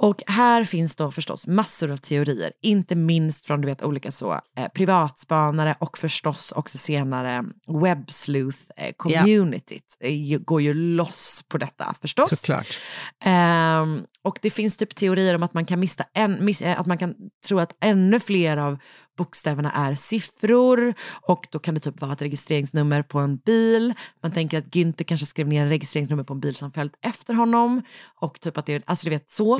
Och 0.00 0.22
här 0.26 0.64
finns 0.64 0.96
då 0.96 1.10
förstås 1.10 1.46
massor 1.46 1.90
av 1.90 1.96
teorier, 1.96 2.52
inte 2.62 2.94
minst 2.94 3.46
från 3.46 3.60
du 3.60 3.68
vet, 3.68 3.82
olika 3.82 4.12
så, 4.12 4.32
eh, 4.32 4.68
privatspanare 4.74 5.76
och 5.80 5.98
förstås 5.98 6.52
också 6.52 6.78
senare 6.78 7.44
webbsleuth-communityt 7.66 9.96
eh, 10.00 10.38
går 10.38 10.62
ju 10.62 10.74
loss 10.74 11.44
på 11.48 11.58
detta 11.58 11.94
förstås. 12.00 12.30
Såklart. 12.30 12.78
Ehm, 13.24 14.02
och 14.22 14.38
det 14.42 14.50
finns 14.50 14.76
typ 14.76 14.94
teorier 14.94 15.34
om 15.34 15.42
att 15.42 15.54
man 15.54 15.64
kan 15.64 15.80
mista 15.80 16.04
en, 16.14 16.44
miss, 16.44 16.62
eh, 16.62 16.80
att 16.80 16.86
man 16.86 16.98
kan 16.98 17.14
tro 17.46 17.58
att 17.58 17.76
ännu 17.80 18.20
fler 18.20 18.56
av 18.56 18.78
bokstäverna 19.18 19.72
är 19.72 19.94
siffror 19.94 20.94
och 21.22 21.46
då 21.50 21.58
kan 21.58 21.74
det 21.74 21.80
typ 21.80 22.00
vara 22.00 22.12
ett 22.12 22.22
registreringsnummer 22.22 23.02
på 23.02 23.18
en 23.18 23.36
bil. 23.36 23.94
Man 24.22 24.32
tänker 24.32 24.58
att 24.58 24.64
Günther 24.64 25.04
kanske 25.04 25.26
skrev 25.26 25.48
ner 25.48 25.66
registreringsnummer 25.66 26.24
på 26.24 26.32
en 26.32 26.40
bil 26.40 26.54
som 26.54 26.72
följt 26.72 26.94
efter 27.02 27.34
honom 27.34 27.82
och 28.20 28.40
typ 28.40 28.58
att 28.58 28.66
det, 28.66 28.82
alltså 28.86 29.04
du 29.04 29.10
vet 29.10 29.30
så, 29.30 29.58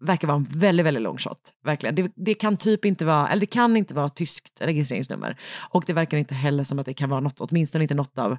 verkar 0.00 0.28
vara 0.28 0.36
en 0.36 0.46
väldigt, 0.50 0.86
väldigt 0.86 1.02
lång 1.02 1.18
shot. 1.18 1.40
Verkligen. 1.64 1.94
Det, 1.94 2.12
det 2.16 2.34
kan 2.34 2.56
typ 2.56 2.84
inte 2.84 3.04
vara, 3.04 3.28
eller 3.28 3.40
det 3.40 3.46
kan 3.46 3.76
inte 3.76 3.94
vara 3.94 4.06
ett 4.06 4.16
tyskt 4.16 4.60
registreringsnummer 4.60 5.36
och 5.70 5.84
det 5.86 5.92
verkar 5.92 6.18
inte 6.18 6.34
heller 6.34 6.64
som 6.64 6.78
att 6.78 6.86
det 6.86 6.94
kan 6.94 7.10
vara 7.10 7.20
något, 7.20 7.40
åtminstone 7.40 7.84
inte 7.84 7.94
något 7.94 8.18
av 8.18 8.36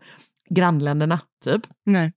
grannländerna 0.50 1.20
typ. 1.44 1.62
Nej. 1.86 2.12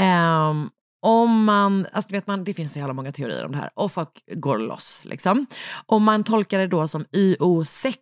Ehm, 0.00 0.70
om 1.04 1.44
man, 1.44 1.86
alltså 1.92 2.10
vet 2.12 2.26
man, 2.26 2.44
det 2.44 2.54
finns 2.54 2.72
så 2.72 2.78
jävla 2.78 2.94
många 2.94 3.12
teorier 3.12 3.44
om 3.44 3.52
det 3.52 3.58
här 3.58 3.70
och 3.74 3.92
folk 3.92 4.24
går 4.34 4.58
loss 4.58 5.02
liksom. 5.04 5.46
Om 5.86 6.02
man 6.02 6.24
tolkar 6.24 6.58
det 6.58 6.66
då 6.66 6.88
som 6.88 7.04
YO6 7.04 7.94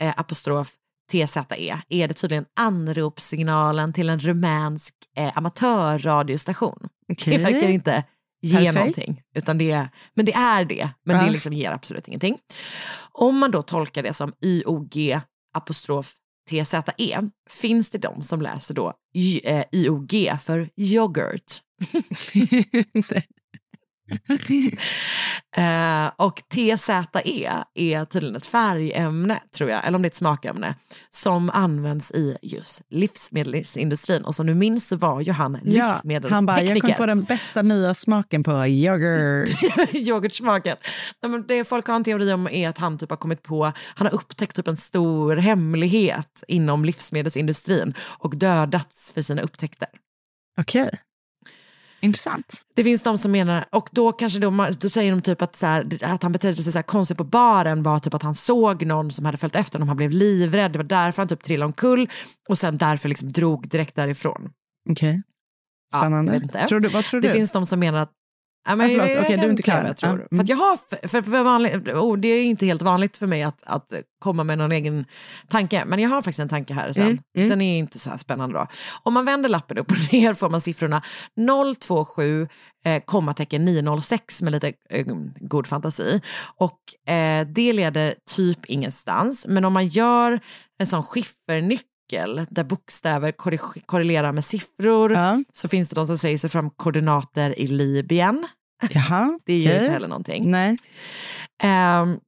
eh, 0.00 0.14
apostrof 0.16 0.72
TZE 1.12 1.82
är 1.88 2.08
det 2.08 2.14
tydligen 2.14 2.44
anropssignalen 2.60 3.92
till 3.92 4.08
en 4.10 4.18
rumänsk 4.20 4.94
eh, 5.16 5.38
amatörradiostation. 5.38 6.88
Okej. 7.12 7.38
Det 7.38 7.44
verkar 7.44 7.68
inte 7.68 8.04
ge 8.42 8.56
Perfekt. 8.56 8.74
någonting, 8.74 9.22
utan 9.34 9.58
det 9.58 9.70
är, 9.70 9.88
men 10.14 10.24
det 10.26 10.34
är 10.34 10.64
det, 10.64 10.90
men 11.04 11.16
Ja. 11.16 11.24
det 11.24 11.30
liksom 11.30 11.52
ger 11.52 11.70
absolut 11.70 12.08
ingenting. 12.08 12.38
Om 13.12 13.38
man 13.38 13.50
då 13.50 13.62
tolkar 13.62 14.02
det 14.02 14.12
som 14.12 14.32
YOG 14.44 15.20
apostrof 15.56 16.14
TZE 16.50 17.30
finns 17.50 17.90
det 17.90 17.98
de 17.98 18.22
som 18.22 18.42
läser 18.42 18.74
då 18.74 18.94
eh, 19.44 19.64
YOG 19.72 20.38
för 20.42 20.70
yoghurt. 20.76 21.60
Eh, 25.56 26.10
och 26.16 26.42
TZE 26.48 27.04
är 27.74 28.04
tydligen 28.04 28.36
ett 28.36 28.46
färgämne, 28.46 29.40
tror 29.56 29.70
jag, 29.70 29.86
eller 29.86 29.96
om 29.96 30.02
det 30.02 30.06
är 30.06 30.10
ett 30.10 30.14
smakämne, 30.14 30.74
som 31.10 31.50
används 31.50 32.10
i 32.10 32.36
just 32.42 32.82
livsmedelsindustrin. 32.90 34.24
Och 34.24 34.34
som 34.34 34.46
du 34.46 34.54
minns 34.54 34.88
så 34.88 34.96
var 34.96 35.20
ju 35.20 35.32
han 35.32 35.52
Ja, 35.52 35.60
livsmedelstekniker. 35.62 36.34
han 36.34 36.46
bara, 36.46 36.62
jag 36.62 36.80
kom 36.80 36.94
på 36.94 37.06
den 37.06 37.24
bästa 37.24 37.62
nya 37.62 37.94
smaken 37.94 38.44
på 38.44 38.66
yoghurt. 38.66 39.48
yoghurtsmaken. 39.94 40.76
Nej, 41.22 41.30
men 41.30 41.46
det 41.46 41.64
folk 41.64 41.86
har 41.86 41.94
en 41.94 42.04
teori 42.04 42.32
om 42.32 42.48
är 42.48 42.68
att 42.68 42.78
han 42.78 42.98
typ 42.98 43.10
har 43.10 43.16
kommit 43.16 43.42
på, 43.42 43.72
han 43.94 44.06
har 44.06 44.14
upptäckt 44.14 44.56
typ 44.56 44.68
en 44.68 44.76
stor 44.76 45.36
hemlighet 45.36 46.44
inom 46.48 46.84
livsmedelsindustrin 46.84 47.94
och 48.18 48.36
dödats 48.36 49.12
för 49.12 49.22
sina 49.22 49.42
upptäckter. 49.42 49.88
Okej. 50.60 50.90
Intressant. 52.04 52.62
Det 52.74 52.84
finns 52.84 53.02
de 53.02 53.18
som 53.18 53.32
menar, 53.32 53.64
och 53.72 53.88
då 53.92 54.12
kanske 54.12 54.38
då, 54.38 54.68
då 54.80 54.88
säger 54.88 55.10
de 55.10 55.22
typ 55.22 55.42
att, 55.42 55.56
så 55.56 55.66
här, 55.66 55.98
att 56.02 56.22
han 56.22 56.32
betedde 56.32 56.56
sig 56.56 56.72
så 56.72 56.78
här 56.78 56.82
konstigt 56.82 57.18
på 57.18 57.24
baren 57.24 57.82
var 57.82 57.98
typ 57.98 58.14
att 58.14 58.22
han 58.22 58.34
såg 58.34 58.86
någon 58.86 59.12
som 59.12 59.24
hade 59.24 59.38
följt 59.38 59.56
efter 59.56 59.78
honom, 59.78 59.88
han 59.88 59.96
blev 59.96 60.10
livrädd, 60.10 60.72
det 60.72 60.78
var 60.78 60.84
därför 60.84 61.22
han 61.22 61.28
typ 61.28 61.42
trillade 61.42 61.66
omkull 61.66 62.10
och 62.48 62.58
sen 62.58 62.78
därför 62.78 63.08
liksom 63.08 63.32
drog 63.32 63.68
direkt 63.68 63.96
därifrån. 63.96 64.50
Okej. 64.90 65.22
Spännande. 65.96 66.42
Ja. 66.52 66.66
Tror 66.66 66.80
du, 66.80 66.88
vad 66.88 67.04
tror 67.04 67.20
det 67.20 67.28
du? 67.28 67.34
finns 67.34 67.50
de 67.50 67.66
som 67.66 67.80
menar 67.80 67.98
att 67.98 68.12
Ja, 68.66 68.76
men 68.76 68.90
förlåt, 68.90 69.08
jag 69.08 69.18
okej, 69.18 69.30
kan 69.30 69.40
du 69.40 69.46
är 69.46 69.50
inte 69.50 69.62
klar. 69.62 69.84
Jag 69.84 69.96
tror. 69.96 70.20
Ja, 70.30 70.36
För, 70.36 70.42
att 70.42 70.48
jag 70.48 70.56
har, 70.56 71.08
för, 71.08 71.22
för 71.22 71.42
vanligt, 71.42 71.88
oh, 71.88 72.16
det 72.18 72.28
är 72.28 72.44
inte 72.44 72.66
helt 72.66 72.82
vanligt 72.82 73.16
för 73.16 73.26
mig 73.26 73.42
att, 73.42 73.62
att 73.66 73.92
komma 74.18 74.44
med 74.44 74.58
någon 74.58 74.72
egen 74.72 75.04
tanke, 75.48 75.84
men 75.86 75.98
jag 75.98 76.10
har 76.10 76.22
faktiskt 76.22 76.40
en 76.40 76.48
tanke 76.48 76.74
här 76.74 76.92
sen. 76.92 77.02
Mm, 77.06 77.18
mm. 77.36 77.48
Den 77.48 77.60
är 77.60 77.78
inte 77.78 77.98
så 77.98 78.10
här 78.10 78.16
spännande 78.16 78.58
då. 78.58 78.66
Om 79.02 79.14
man 79.14 79.24
vänder 79.24 79.48
lappen 79.48 79.78
upp 79.78 79.90
och 79.90 79.96
ner 80.12 80.34
får 80.34 80.50
man 80.50 80.60
siffrorna 80.60 81.02
027 81.80 82.48
eh, 82.84 83.02
kommatecken 83.04 83.64
906 83.64 84.42
med 84.42 84.52
lite 84.52 84.72
eh, 84.90 85.06
god 85.40 85.66
fantasi. 85.66 86.20
Och 86.56 87.12
eh, 87.12 87.46
det 87.46 87.72
leder 87.72 88.14
typ 88.36 88.66
ingenstans, 88.66 89.46
men 89.48 89.64
om 89.64 89.72
man 89.72 89.86
gör 89.86 90.40
en 90.78 90.86
sån 90.86 91.02
skiffernyckel 91.02 91.93
där 92.48 92.64
bokstäver 92.64 93.32
korre- 93.32 93.82
korrelerar 93.86 94.32
med 94.32 94.44
siffror 94.44 95.14
så 95.52 95.68
finns 95.68 95.88
det 95.88 95.94
de 95.94 96.06
som 96.06 96.18
säger 96.18 96.38
sig 96.38 96.50
fram 96.50 96.70
koordinater 96.70 97.58
i 97.60 97.66
Libyen. 97.66 98.46
Jaha, 98.90 99.38
Det 99.46 99.54
ger 99.54 99.80
inte 99.80 99.92
heller 99.92 100.08
någonting. 100.08 100.50
Nej. 100.50 100.76
Ehm, 101.62 102.18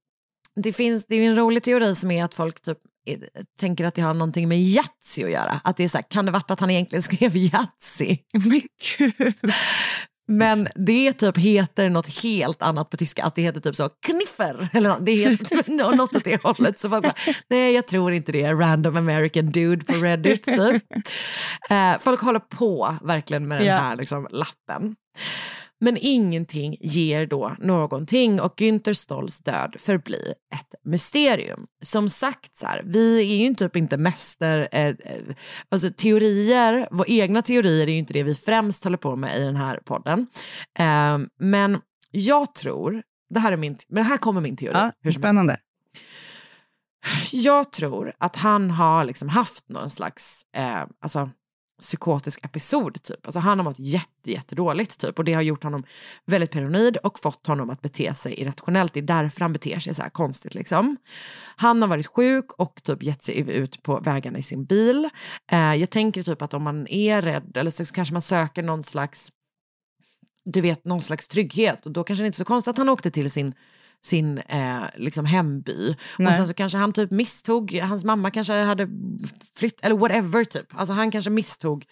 det 0.62 0.72
finns 0.72 1.06
det 1.06 1.14
är 1.16 1.28
en 1.30 1.36
rolig 1.36 1.62
teori 1.62 1.94
som 1.94 2.10
är 2.10 2.24
att 2.24 2.34
folk 2.34 2.62
typ 2.62 2.78
eh, 3.08 3.18
tänker 3.60 3.84
att 3.84 3.94
det 3.94 4.02
har 4.02 4.14
någonting 4.14 4.48
med 4.48 4.58
Yatzy 4.62 5.24
att 5.24 5.30
göra. 5.30 5.60
Att 5.64 5.76
det 5.76 5.84
är 5.84 5.88
så 5.88 5.96
här, 5.98 6.04
kan 6.10 6.26
det 6.26 6.32
varit 6.32 6.50
att 6.50 6.60
han 6.60 6.70
egentligen 6.70 7.02
skrev 7.12 7.36
Yatzy? 7.36 8.18
Men 8.32 8.60
gud. 8.98 9.34
Men 10.28 10.68
det 10.74 11.12
typ 11.12 11.38
heter 11.38 11.88
något 11.88 12.22
helt 12.22 12.62
annat 12.62 12.90
på 12.90 12.96
tyska, 12.96 13.24
att 13.24 13.34
det 13.34 13.42
heter 13.42 13.60
typ 13.60 13.76
så 13.76 13.88
kniffer 13.88 14.68
eller 14.72 14.88
något, 14.88 15.06
det 15.06 15.12
heter 15.12 15.44
typ 15.44 15.66
något 15.66 16.14
åt 16.14 16.24
det 16.24 16.42
hållet. 16.42 16.78
Så 16.80 16.88
folk 16.88 17.02
bara, 17.02 17.14
nej 17.50 17.74
jag 17.74 17.86
tror 17.86 18.12
inte 18.12 18.32
det, 18.32 18.52
random 18.52 18.96
American 18.96 19.50
dude 19.50 19.84
på 19.84 19.92
Reddit 19.92 20.42
typ. 20.42 20.82
Eh, 21.70 21.98
folk 22.00 22.20
håller 22.20 22.40
på 22.40 22.96
verkligen 23.02 23.48
med 23.48 23.60
den 23.60 23.74
här 23.74 23.96
liksom, 23.96 24.28
lappen. 24.30 24.96
Men 25.80 25.96
ingenting 26.00 26.76
ger 26.80 27.26
då 27.26 27.56
någonting 27.58 28.40
och 28.40 28.60
Günther 28.60 28.92
Stolls 28.92 29.38
död 29.38 29.76
förblir 29.78 30.34
ett 30.54 30.74
mysterium. 30.84 31.66
Som 31.82 32.08
sagt, 32.08 32.56
så 32.56 32.66
här, 32.66 32.82
vi 32.84 33.20
är 33.20 33.46
ju 33.48 33.54
typ 33.54 33.76
inte 33.76 33.96
mäster... 33.96 34.68
Eh, 34.72 34.86
eh, 34.86 34.94
alltså 35.68 35.90
teorier, 35.90 36.88
våra 36.90 37.06
egna 37.06 37.42
teorier 37.42 37.86
är 37.86 37.92
ju 37.92 37.98
inte 37.98 38.12
det 38.12 38.22
vi 38.22 38.34
främst 38.34 38.84
håller 38.84 38.98
på 38.98 39.16
med 39.16 39.36
i 39.36 39.40
den 39.40 39.56
här 39.56 39.80
podden. 39.84 40.26
Eh, 40.78 41.18
men 41.40 41.80
jag 42.10 42.54
tror, 42.54 43.02
det 43.34 43.40
här, 43.40 43.52
är 43.52 43.56
min, 43.56 43.76
men 43.88 44.04
här 44.04 44.16
kommer 44.16 44.40
min 44.40 44.56
teori. 44.56 44.72
Ja, 44.74 44.92
hur 45.00 45.12
spännande. 45.12 45.56
jag 47.32 47.72
tror 47.72 48.12
att 48.18 48.36
han 48.36 48.70
har 48.70 49.04
liksom 49.04 49.28
haft 49.28 49.68
någon 49.68 49.90
slags 49.90 50.42
eh, 50.56 50.84
alltså, 51.00 51.30
psykotisk 51.80 52.44
episod. 52.44 53.02
Typ. 53.02 53.26
Alltså, 53.26 53.40
han 53.40 53.58
har 53.58 53.64
mått 53.64 53.78
jätte, 53.78 54.30
jättedåligt 54.30 55.00
typ, 55.00 55.18
och 55.18 55.24
det 55.24 55.32
har 55.32 55.42
gjort 55.42 55.62
honom 55.62 55.84
väldigt 56.24 56.50
paranoid 56.50 56.96
och 56.96 57.18
fått 57.18 57.46
honom 57.46 57.70
att 57.70 57.82
bete 57.82 58.14
sig 58.14 58.40
irrationellt. 58.40 58.92
Det 58.94 59.00
är 59.00 59.02
därför 59.02 59.40
han 59.40 59.52
beter 59.52 59.78
sig 59.78 59.94
så 59.94 60.02
här 60.02 60.10
konstigt. 60.10 60.54
Liksom. 60.54 60.96
Han 61.56 61.82
har 61.82 61.88
varit 61.88 62.06
sjuk 62.06 62.52
och 62.52 62.80
typ 62.82 63.02
gett 63.02 63.22
sig 63.22 63.50
ut 63.50 63.82
på 63.82 64.00
vägarna 64.00 64.38
i 64.38 64.42
sin 64.42 64.64
bil. 64.64 65.08
Eh, 65.52 65.74
jag 65.74 65.90
tänker 65.90 66.22
typ 66.22 66.42
att 66.42 66.54
om 66.54 66.62
man 66.62 66.86
är 66.88 67.22
rädd 67.22 67.56
eller 67.56 67.70
så 67.70 67.84
kanske 67.84 68.12
man 68.12 68.22
söker 68.22 68.62
någon 68.62 68.82
slags 68.82 69.32
du 70.44 70.60
vet, 70.60 70.84
någon 70.84 71.02
slags 71.02 71.28
trygghet. 71.28 71.86
Och 71.86 71.92
då 71.92 72.04
kanske 72.04 72.22
det 72.22 72.26
inte 72.26 72.36
är 72.36 72.38
så 72.38 72.44
konstigt 72.44 72.70
att 72.70 72.78
han 72.78 72.88
åkte 72.88 73.10
till 73.10 73.30
sin, 73.30 73.54
sin 74.06 74.38
eh, 74.38 74.82
liksom 74.96 75.24
hemby. 75.24 75.90
Och 75.90 76.20
Nej. 76.20 76.34
sen 76.34 76.48
så 76.48 76.54
kanske 76.54 76.78
han 76.78 76.92
typ 76.92 77.10
misstog, 77.10 77.72
hans 77.82 78.04
mamma 78.04 78.30
kanske 78.30 78.52
hade 78.52 78.88
flytt, 79.56 79.80
eller 79.84 79.96
whatever 79.96 80.44
typ. 80.44 80.66
Alltså 80.74 80.94
han 80.94 81.10
kanske 81.10 81.30
misstog. 81.30 81.84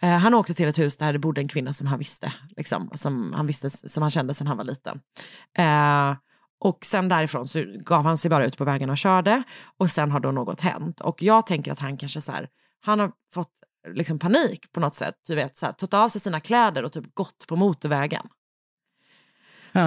Eh, 0.00 0.08
han 0.08 0.34
åkte 0.34 0.54
till 0.54 0.68
ett 0.68 0.78
hus 0.78 0.96
där 0.96 1.12
det 1.12 1.18
bodde 1.18 1.40
en 1.40 1.48
kvinna 1.48 1.72
som 1.72 1.86
han 1.86 1.98
visste, 1.98 2.32
liksom, 2.56 2.90
som, 2.94 3.32
han 3.32 3.46
visste, 3.46 3.70
som 3.70 4.02
han 4.02 4.10
kände 4.10 4.34
sedan 4.34 4.46
han 4.46 4.56
var 4.56 4.64
liten. 4.64 5.00
Eh, 5.58 6.16
och 6.60 6.84
sen 6.84 7.08
därifrån 7.08 7.48
så 7.48 7.64
gav 7.78 8.04
han 8.04 8.18
sig 8.18 8.30
bara 8.30 8.46
ut 8.46 8.58
på 8.58 8.64
vägen 8.64 8.90
och 8.90 8.98
körde. 8.98 9.42
Och 9.78 9.90
sen 9.90 10.10
har 10.10 10.20
då 10.20 10.32
något 10.32 10.60
hänt. 10.60 11.00
Och 11.00 11.22
jag 11.22 11.46
tänker 11.46 11.72
att 11.72 11.78
han 11.78 11.96
kanske 11.96 12.20
så 12.20 12.32
här, 12.32 12.48
han 12.84 13.00
har 13.00 13.12
fått 13.34 13.52
liksom 13.94 14.18
panik 14.18 14.72
på 14.72 14.80
något 14.80 14.94
sätt. 14.94 15.14
Du 15.26 15.34
vet, 15.34 15.56
så 15.56 15.66
här, 15.66 15.72
tagit 15.72 15.94
av 15.94 16.08
sig 16.08 16.20
sina 16.20 16.40
kläder 16.40 16.82
och 16.84 16.92
typ 16.92 17.14
gått 17.14 17.46
på 17.48 17.56
motorvägen. 17.56 18.26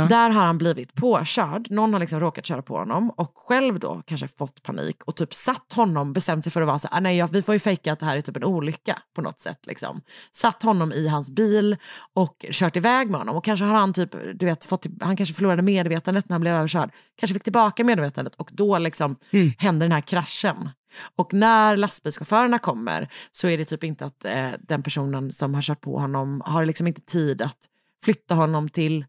Där 0.07 0.29
har 0.29 0.45
han 0.45 0.57
blivit 0.57 0.93
påkörd, 0.93 1.71
någon 1.71 1.93
har 1.93 1.99
liksom 1.99 2.19
råkat 2.19 2.45
köra 2.45 2.61
på 2.61 2.77
honom 2.77 3.09
och 3.09 3.31
själv 3.35 3.79
då 3.79 4.01
kanske 4.05 4.27
fått 4.27 4.63
panik 4.63 5.03
och 5.03 5.15
typ 5.15 5.33
satt 5.33 5.73
honom, 5.73 6.13
bestämt 6.13 6.43
sig 6.43 6.51
för 6.51 6.61
att 6.61 6.67
vara 6.67 6.79
så 6.79 6.87
här, 6.91 6.97
"Ah, 6.97 6.99
nej 7.01 7.27
vi 7.31 7.41
får 7.41 7.53
ju 7.53 7.59
fejka 7.59 7.93
att 7.93 7.99
det 7.99 8.05
här 8.05 8.17
är 8.17 8.21
typ 8.21 8.37
en 8.37 8.43
olycka 8.43 8.97
på 9.15 9.21
något 9.21 9.39
sätt. 9.39 9.65
Liksom. 9.65 10.01
Satt 10.31 10.63
honom 10.63 10.91
i 10.91 11.07
hans 11.07 11.29
bil 11.29 11.77
och 12.13 12.45
kört 12.51 12.75
iväg 12.75 13.09
med 13.09 13.19
honom 13.19 13.35
och 13.35 13.43
kanske 13.43 13.65
har 13.65 13.77
han 13.77 13.93
typ, 13.93 14.11
du 14.35 14.45
vet, 14.45 14.65
fått, 14.65 14.85
han 15.01 15.17
kanske 15.17 15.35
förlorade 15.35 15.61
medvetandet 15.61 16.29
när 16.29 16.33
han 16.33 16.41
blev 16.41 16.55
överkörd, 16.55 16.91
kanske 17.19 17.33
fick 17.33 17.43
tillbaka 17.43 17.83
medvetandet 17.83 18.35
och 18.35 18.49
då 18.53 18.77
liksom 18.77 19.15
händer 19.57 19.85
den 19.85 19.91
här 19.91 20.01
kraschen. 20.01 20.69
Och 21.15 21.33
när 21.33 21.77
lastbilschaufförerna 21.77 22.59
kommer 22.59 23.07
så 23.31 23.47
är 23.47 23.57
det 23.57 23.65
typ 23.65 23.83
inte 23.83 24.05
att 24.05 24.25
eh, 24.25 24.49
den 24.59 24.83
personen 24.83 25.31
som 25.33 25.53
har 25.53 25.61
kört 25.61 25.81
på 25.81 25.99
honom 25.99 26.41
har 26.45 26.65
liksom 26.65 26.87
inte 26.87 27.01
tid 27.01 27.41
att 27.41 27.57
flytta 28.03 28.35
honom 28.35 28.69
till 28.69 29.05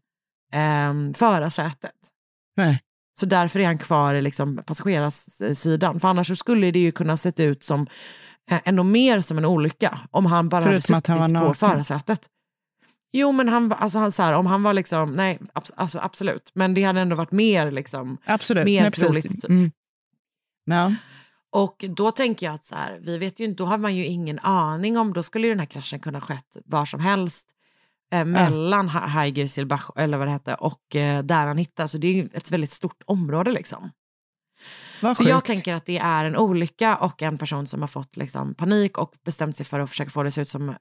eh, 0.53 1.13
förarsätet. 1.13 1.95
Nej. 2.57 2.81
Så 3.19 3.25
därför 3.25 3.59
är 3.59 3.65
han 3.65 3.77
kvar 3.77 4.13
i 4.13 4.21
liksom 4.21 4.57
passagerarsidan. 4.65 5.99
För 5.99 6.07
annars 6.07 6.39
skulle 6.39 6.71
det 6.71 6.79
ju 6.79 6.91
kunna 6.91 7.17
sett 7.17 7.39
ut 7.39 7.63
som 7.63 7.87
eh, 8.51 8.59
ännu 8.65 8.83
mer 8.83 9.21
som 9.21 9.37
en 9.37 9.45
olycka 9.45 9.99
om 10.11 10.25
han 10.25 10.49
bara 10.49 10.61
hade 10.61 10.81
Förutom 10.81 10.95
att 10.95 11.05
suttit 11.05 11.19
han 11.19 11.47
på 11.47 11.53
förarsätet. 11.53 12.29
Jo 13.11 13.31
men 13.31 13.49
han, 13.49 13.73
alltså 13.73 13.99
han, 13.99 14.11
så 14.11 14.23
här, 14.23 14.33
om 14.33 14.45
han 14.45 14.63
var 14.63 14.73
liksom, 14.73 15.11
nej 15.11 15.39
abs- 15.53 15.71
alltså, 15.75 15.99
absolut. 15.99 16.51
Men 16.53 16.73
det 16.73 16.83
hade 16.83 17.01
ändå 17.01 17.15
varit 17.15 17.31
mer 17.31 17.71
liksom, 17.71 18.17
Absolut. 18.25 18.65
mer 18.65 18.81
Nej, 18.81 18.91
troligt. 18.91 19.31
Typ. 19.31 19.49
Mm. 19.49 19.71
Ja. 20.65 20.93
Och 21.51 21.85
då 21.87 22.11
tänker 22.11 22.45
jag 22.45 22.55
att 22.55 22.65
så 22.65 22.75
här, 22.75 22.99
vi 23.01 23.17
vet 23.17 23.39
ju 23.39 23.45
inte, 23.45 23.63
då 23.63 23.65
har 23.65 23.77
man 23.77 23.95
ju 23.95 24.05
ingen 24.05 24.39
aning 24.39 24.97
om, 24.97 25.13
då 25.13 25.23
skulle 25.23 25.47
ju 25.47 25.53
den 25.53 25.59
här 25.59 25.65
kraschen 25.67 25.99
kunna 25.99 26.21
skett 26.21 26.57
var 26.65 26.85
som 26.85 26.99
helst. 26.99 27.47
Eh, 28.11 28.25
mellan 28.25 28.91
ja. 28.93 28.99
Haiger 28.99 29.47
Silbach, 29.47 29.89
eller 29.95 30.17
vad 30.17 30.27
det 30.27 30.31
hette, 30.31 30.53
och 30.55 30.95
eh, 30.95 31.23
där 31.23 31.47
han 31.47 31.57
hittades. 31.57 31.91
Så 31.91 31.97
det 31.97 32.07
är 32.07 32.13
ju 32.13 32.29
ett 32.33 32.51
väldigt 32.51 32.69
stort 32.71 33.01
område 33.05 33.51
liksom. 33.51 33.91
Vad 35.01 35.17
Så 35.17 35.23
jag 35.23 35.35
sjukt. 35.35 35.47
tänker 35.47 35.73
att 35.73 35.85
det 35.85 35.97
är 35.97 36.25
en 36.25 36.35
olycka 36.37 36.95
och 36.97 37.21
en 37.21 37.37
person 37.37 37.67
som 37.67 37.81
har 37.81 37.87
fått 37.87 38.17
liksom, 38.17 38.55
panik 38.55 38.97
och 38.97 39.13
bestämt 39.25 39.55
sig 39.55 39.65
för 39.65 39.79
att 39.79 39.89
försöka 39.89 40.09
få 40.09 40.23
det, 40.23 40.27
att 40.27 40.33
se 40.33 40.41
ut 40.41 40.49
som, 40.49 40.69
eh, 40.69 40.75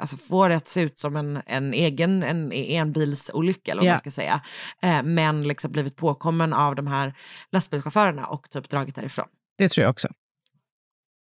alltså 0.00 0.16
få 0.16 0.48
det 0.48 0.56
att 0.56 0.68
se 0.68 0.80
ut 0.80 0.98
som 0.98 1.16
en, 1.16 1.42
en 1.46 1.74
egen 1.74 2.22
en, 2.22 2.52
enbilsolycka, 2.52 3.70
eller 3.72 3.80
vad 3.82 3.86
Ja. 3.86 3.92
man 3.92 3.98
ska 3.98 4.10
säga. 4.10 4.40
Eh, 4.82 5.02
men 5.02 5.42
liksom 5.48 5.72
blivit 5.72 5.96
påkommen 5.96 6.52
av 6.52 6.74
de 6.74 6.86
här 6.86 7.14
lastbilschaufförerna 7.52 8.26
och 8.26 8.50
typ 8.50 8.68
dragit 8.68 8.94
därifrån. 8.94 9.26
Det 9.58 9.68
tror 9.68 9.82
jag 9.82 9.90
också. 9.90 10.08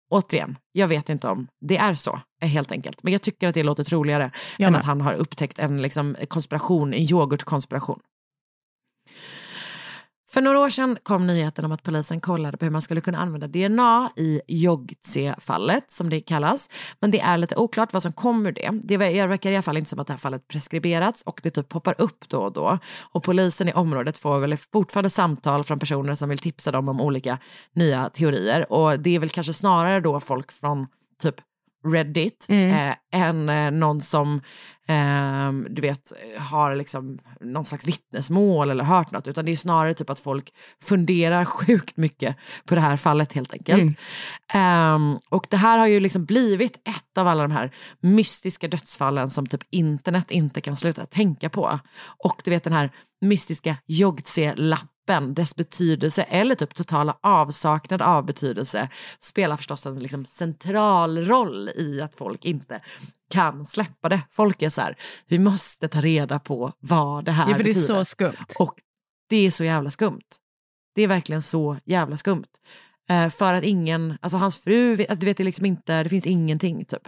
Återigen, 0.10 0.58
jag 0.72 0.88
vet 0.88 1.10
inte 1.10 1.28
om 1.28 1.48
det 1.62 1.78
är 1.78 1.96
så, 1.96 2.20
eh, 2.42 2.50
helt 2.50 2.72
enkelt. 2.72 3.04
Men 3.04 3.14
jag 3.14 3.22
tycker 3.22 3.48
att 3.48 3.54
det 3.54 3.64
låter 3.64 3.84
troligare 3.84 4.32
Jag 4.58 4.68
än 4.68 4.74
med. 4.74 4.80
att 4.80 4.86
han 4.86 5.02
har 5.02 5.14
upptäckt 5.14 5.60
en 5.60 5.82
liksom, 5.82 6.16
konspiration, 6.28 6.94
en 6.94 7.02
yoghurtkonspiration. 7.02 8.00
För 10.36 10.42
några 10.42 10.60
år 10.60 10.70
sedan 10.70 10.98
kom 11.04 11.28
nyheten 11.28 11.66
om 11.66 11.72
att 11.72 11.84
polisen 11.84 12.22
kollade 12.22 12.58
på 12.58 12.66
hur 12.66 12.72
man 12.72 12.82
skulle 12.82 13.02
kunna 13.02 13.18
använda 13.18 13.48
DNA 13.48 14.10
i 14.16 14.42
Jogtse-fallet, 14.48 15.92
som 15.92 16.10
det 16.10 16.22
kallas. 16.22 16.70
Men 17.00 17.12
det 17.12 17.20
är 17.20 17.38
lite 17.38 17.56
oklart 17.56 17.94
vad 17.94 18.02
som 18.02 18.14
kommer 18.14 18.50
ur 18.50 18.54
det. 18.54 18.70
Det 18.84 18.98
verkar 18.98 19.52
i 19.52 19.56
alla 19.56 19.62
fall 19.62 19.78
inte 19.78 19.90
som 19.90 20.00
att 20.00 20.08
det 20.08 20.14
här 20.14 20.18
fallet 20.18 20.48
preskriberats 20.48 21.22
och 21.22 21.40
det 21.44 21.50
typ 21.50 21.70
poppar 21.70 21.96
upp 21.98 22.30
då 22.30 22.40
och 22.40 22.54
då. 22.54 22.78
Och 23.02 23.24
polisen 23.24 23.70
i 23.70 23.74
området 23.74 24.18
får 24.18 24.40
väl 24.40 24.58
fortfarande 24.58 25.10
samtal 25.10 25.64
från 25.64 25.80
personer 25.80 26.16
som 26.16 26.30
vill 26.30 26.40
tipsa 26.40 26.72
dem 26.72 26.90
om 26.90 27.02
olika 27.02 27.38
nya 27.74 28.10
teorier. 28.10 28.72
Och 28.74 29.00
det 29.00 29.16
är 29.16 29.20
väl 29.20 29.30
kanske 29.30 29.54
snarare 29.54 30.00
då 30.00 30.20
folk 30.20 30.52
från 30.52 30.88
typ 31.22 31.36
Reddit 31.86 32.46
Mm. 32.50 32.90
eh, 32.90 32.96
än 33.22 33.50
eh, 33.50 33.72
någon 33.72 34.02
som 34.02 34.42
eh, 34.88 35.52
du 35.70 35.82
vet 35.82 36.12
har 36.40 36.76
liksom 36.76 37.20
någon 37.42 37.66
slags 37.66 37.88
vittnesmål 37.88 38.70
eller 38.70 38.84
hört 38.84 39.12
något 39.12 39.28
utan 39.28 39.46
det 39.46 39.52
är 39.52 39.58
snarare 39.58 39.94
typ 39.94 40.10
att 40.10 40.20
folk 40.20 40.54
funderar 40.84 41.46
sjukt 41.56 41.98
mycket 41.98 42.36
på 42.66 42.76
det 42.76 42.82
här 42.82 42.98
fallet 42.98 43.34
helt 43.34 43.54
enkelt. 43.54 43.98
Ehm, 44.54 45.18
och 45.30 45.48
det 45.50 45.58
här 45.58 45.78
har 45.78 45.88
ju 45.88 46.00
liksom 46.00 46.26
blivit 46.26 46.76
ett 46.76 47.18
av 47.18 47.28
alla 47.28 47.44
de 47.44 47.52
här 47.52 47.72
mystiska 48.02 48.68
dödsfallen 48.68 49.30
som 49.30 49.48
typ 49.48 49.62
internet 49.72 50.32
inte 50.32 50.62
kan 50.62 50.78
sluta 50.78 51.06
tänka 51.06 51.50
på. 51.50 51.80
Och 52.24 52.42
du 52.44 52.52
vet 52.52 52.64
den 52.64 52.74
här 52.74 52.90
mystiska 53.22 53.78
Jogtse-lappen, 55.06 55.34
dess 55.34 55.56
betydelse 55.56 56.24
eller 56.24 56.56
typ 56.56 56.74
totala 56.76 57.18
avsaknad 57.22 58.02
av 58.02 58.26
betydelse 58.26 58.90
spelar 59.20 59.58
förstås 59.58 59.86
en 59.86 60.00
liksom 60.00 60.26
central 60.26 61.18
roll 61.26 61.70
i 61.70 62.02
att 62.02 62.16
folk 62.16 62.46
inte 62.46 62.82
kan 63.30 63.66
släppa 63.66 64.10
det. 64.10 64.22
Folk 64.32 64.62
är 64.62 64.70
så 64.70 64.82
här, 64.82 64.96
vi 65.28 65.40
måste 65.40 65.88
ta 65.88 66.02
reda 66.02 66.40
på 66.40 66.74
vad 66.80 67.26
det 67.26 67.32
här 67.32 67.50
Ja, 67.50 67.56
för 67.56 67.64
det 67.64 67.70
är 67.70 67.74
betyder. 67.74 67.88
så 67.96 68.06
skumt. 68.06 68.46
Och 68.60 68.74
det 69.30 69.36
är 69.46 69.52
så 69.52 69.64
jävla 69.64 69.92
skumt. 69.92 70.22
Det 70.96 71.02
är 71.02 71.08
verkligen 71.08 71.42
så 71.42 71.78
jävla 71.86 72.18
skumt. 72.18 72.48
Eh, 73.10 73.30
för 73.30 73.54
att 73.54 73.64
ingen, 73.64 74.18
alltså 74.22 74.38
hans 74.38 74.58
fru, 74.58 74.96
vet- 74.96 75.20
du 75.20 75.26
vet 75.26 75.38
det 75.38 75.44
liksom 75.44 75.66
inte, 75.66 76.04
det 76.04 76.10
finns 76.10 76.26
ingenting 76.26 76.86
typ. 76.86 77.08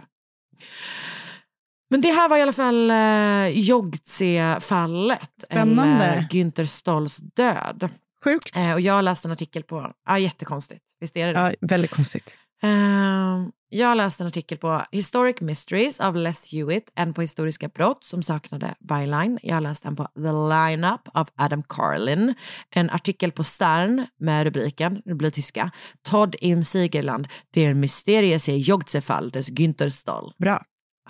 Men 1.90 2.00
det 2.00 2.12
här 2.12 2.28
var 2.28 2.36
i 2.36 2.42
alla 2.42 2.52
fall 2.52 2.90
uh, 2.90 3.48
Jogtse-fallet. 3.48 5.30
Spännande. 5.44 6.04
Eller 6.04 6.28
Günther 6.30 6.66
Stolls 6.66 7.16
död. 7.16 7.90
Sjukt. 8.24 8.56
Eh, 8.56 8.72
och 8.72 8.80
jag 8.80 9.04
läste 9.04 9.28
en 9.28 9.32
artikel 9.32 9.62
på, 9.62 9.92
ja 10.06 10.18
jättekonstigt, 10.18 10.84
visst 11.00 11.16
är 11.16 11.26
det 11.26 11.32
det? 11.32 11.38
Ja, 11.60 11.68
väldigt 11.68 11.90
konstigt. 11.90 12.38
Eh, 12.62 13.48
jag 13.68 13.96
läste 13.96 14.22
en 14.22 14.28
artikel 14.28 14.58
på 14.58 14.82
Historic 14.92 15.40
Mysteries 15.40 16.00
av 16.00 16.16
Les 16.16 16.52
Hewitt, 16.52 16.92
en 16.94 17.14
på 17.14 17.20
historiska 17.20 17.68
brott 17.68 18.04
som 18.04 18.22
saknade 18.22 18.74
byline. 18.80 19.38
Jag 19.42 19.62
läste 19.62 19.88
en 19.88 19.96
på 19.96 20.04
The 20.04 20.32
Lineup 20.32 21.00
av 21.14 21.28
Adam 21.36 21.62
Carlin, 21.62 22.34
en 22.70 22.90
artikel 22.90 23.32
på 23.32 23.44
Stern 23.44 24.06
med 24.20 24.44
rubriken, 24.44 25.02
det 25.04 25.14
blir 25.14 25.30
tyska, 25.30 25.70
Todd 26.02 26.36
im 26.40 26.64
Sigerland, 26.64 27.28
der 27.54 27.74
mysteriöse 27.74 28.52
Jogtsefall 28.52 29.30
des 29.30 29.50
Günther 29.50 29.90
Stoll. 29.90 30.32
Bra. 30.38 30.62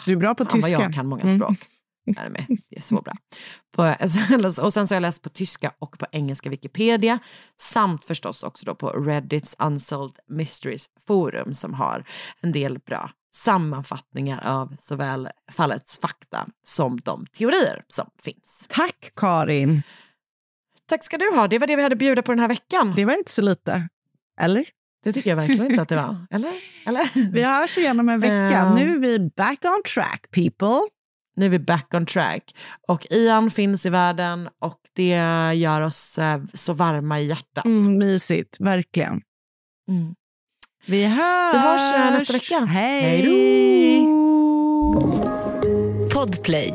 Du 0.05 0.13
är 0.13 0.17
bra 0.17 0.35
på 0.35 0.45
Fan, 0.45 0.53
tyska. 0.61 0.77
vad 0.77 0.85
jag 0.87 0.95
kan 0.95 1.07
många 1.07 1.23
Mm. 1.23 1.37
språk. 1.37 1.57
Är 2.17 2.31
med. 2.31 2.45
Det 2.71 2.77
är 2.77 2.81
så 2.81 3.03
bra. 3.03 3.13
På, 3.77 3.95
och 4.63 4.75
sen 4.75 4.89
så 4.89 4.95
har 4.95 4.97
jag 4.97 5.01
läst 5.03 5.23
på 5.23 5.29
tyska 5.29 5.73
och 5.79 5.99
på 5.99 6.07
engelska 6.13 6.51
Wikipedia 6.51 7.19
samt 7.61 8.05
förstås 8.05 8.43
också 8.43 8.67
då 8.67 8.75
på 8.75 8.89
Reddits 8.91 9.57
Unsolved 9.59 10.19
Mysteries 10.29 10.87
forum 11.07 11.55
som 11.55 11.75
har 11.75 12.05
en 12.41 12.53
del 12.53 12.79
bra 12.79 13.11
sammanfattningar 13.35 14.47
av 14.47 14.77
såväl 14.79 15.29
fallets 15.53 15.99
fakta 16.01 16.47
som 16.63 17.01
de 17.05 17.27
teorier 17.27 17.85
som 17.89 18.11
finns. 18.23 18.67
Tack 18.69 19.13
Karin. 19.17 19.83
Tack 20.89 21.05
ska 21.05 21.19
du 21.19 21.31
ha. 21.35 21.49
Det 21.49 21.59
var 21.59 21.67
det 21.67 21.77
vi 21.77 21.83
hade 21.83 21.93
att 21.93 21.99
bjuda 21.99 22.23
på 22.23 22.33
den 22.33 22.39
här 22.41 22.49
veckan. 22.49 22.93
Det 22.97 23.05
var 23.05 23.19
inte 23.19 23.31
så 23.31 23.43
lite. 23.43 23.89
Eller? 24.41 24.65
Det 25.05 25.13
tycker 25.13 25.31
jag 25.31 25.37
verkligen 25.37 25.71
inte 25.71 25.83
att 25.83 25.89
det 25.89 25.97
var. 25.97 26.27
Eller? 26.31 26.53
Eller? 26.87 27.33
Vi 27.33 27.43
hörs 27.43 27.79
igen 27.79 28.01
om 28.01 28.09
en 28.09 28.21
vecka. 28.21 28.59
Eh. 28.59 28.75
Nu 28.75 28.93
är 28.93 28.99
vi 28.99 29.19
back 29.37 29.59
on 29.65 29.83
track 29.95 30.31
people. 30.31 30.81
Nu 31.37 31.47
är 31.47 31.51
vi 31.51 31.59
back 31.59 31.95
on 31.95 32.07
track. 32.07 32.55
Och 32.89 33.07
Ian 33.11 33.51
finns 33.51 33.87
i 33.87 33.91
världen 33.91 34.49
och 34.61 34.81
det 34.97 35.55
gör 35.55 35.81
oss 35.81 36.19
eh, 36.19 36.41
så 36.55 36.73
varma 36.73 37.21
i 37.21 37.27
hjärtat. 37.27 37.65
Mm, 37.65 37.99
mysigt, 37.99 38.61
verkligen. 38.61 39.21
Mm. 39.89 40.15
Vi 40.87 41.05
hörs. 41.05 41.55
Vi 41.55 41.59
hörs 41.59 41.93
eh, 41.95 42.11
nästa 42.11 42.33
vecka. 42.33 42.59
Hej. 42.59 43.01
Hej 43.01 43.23
då! 43.23 44.09
Podplay. 46.13 46.75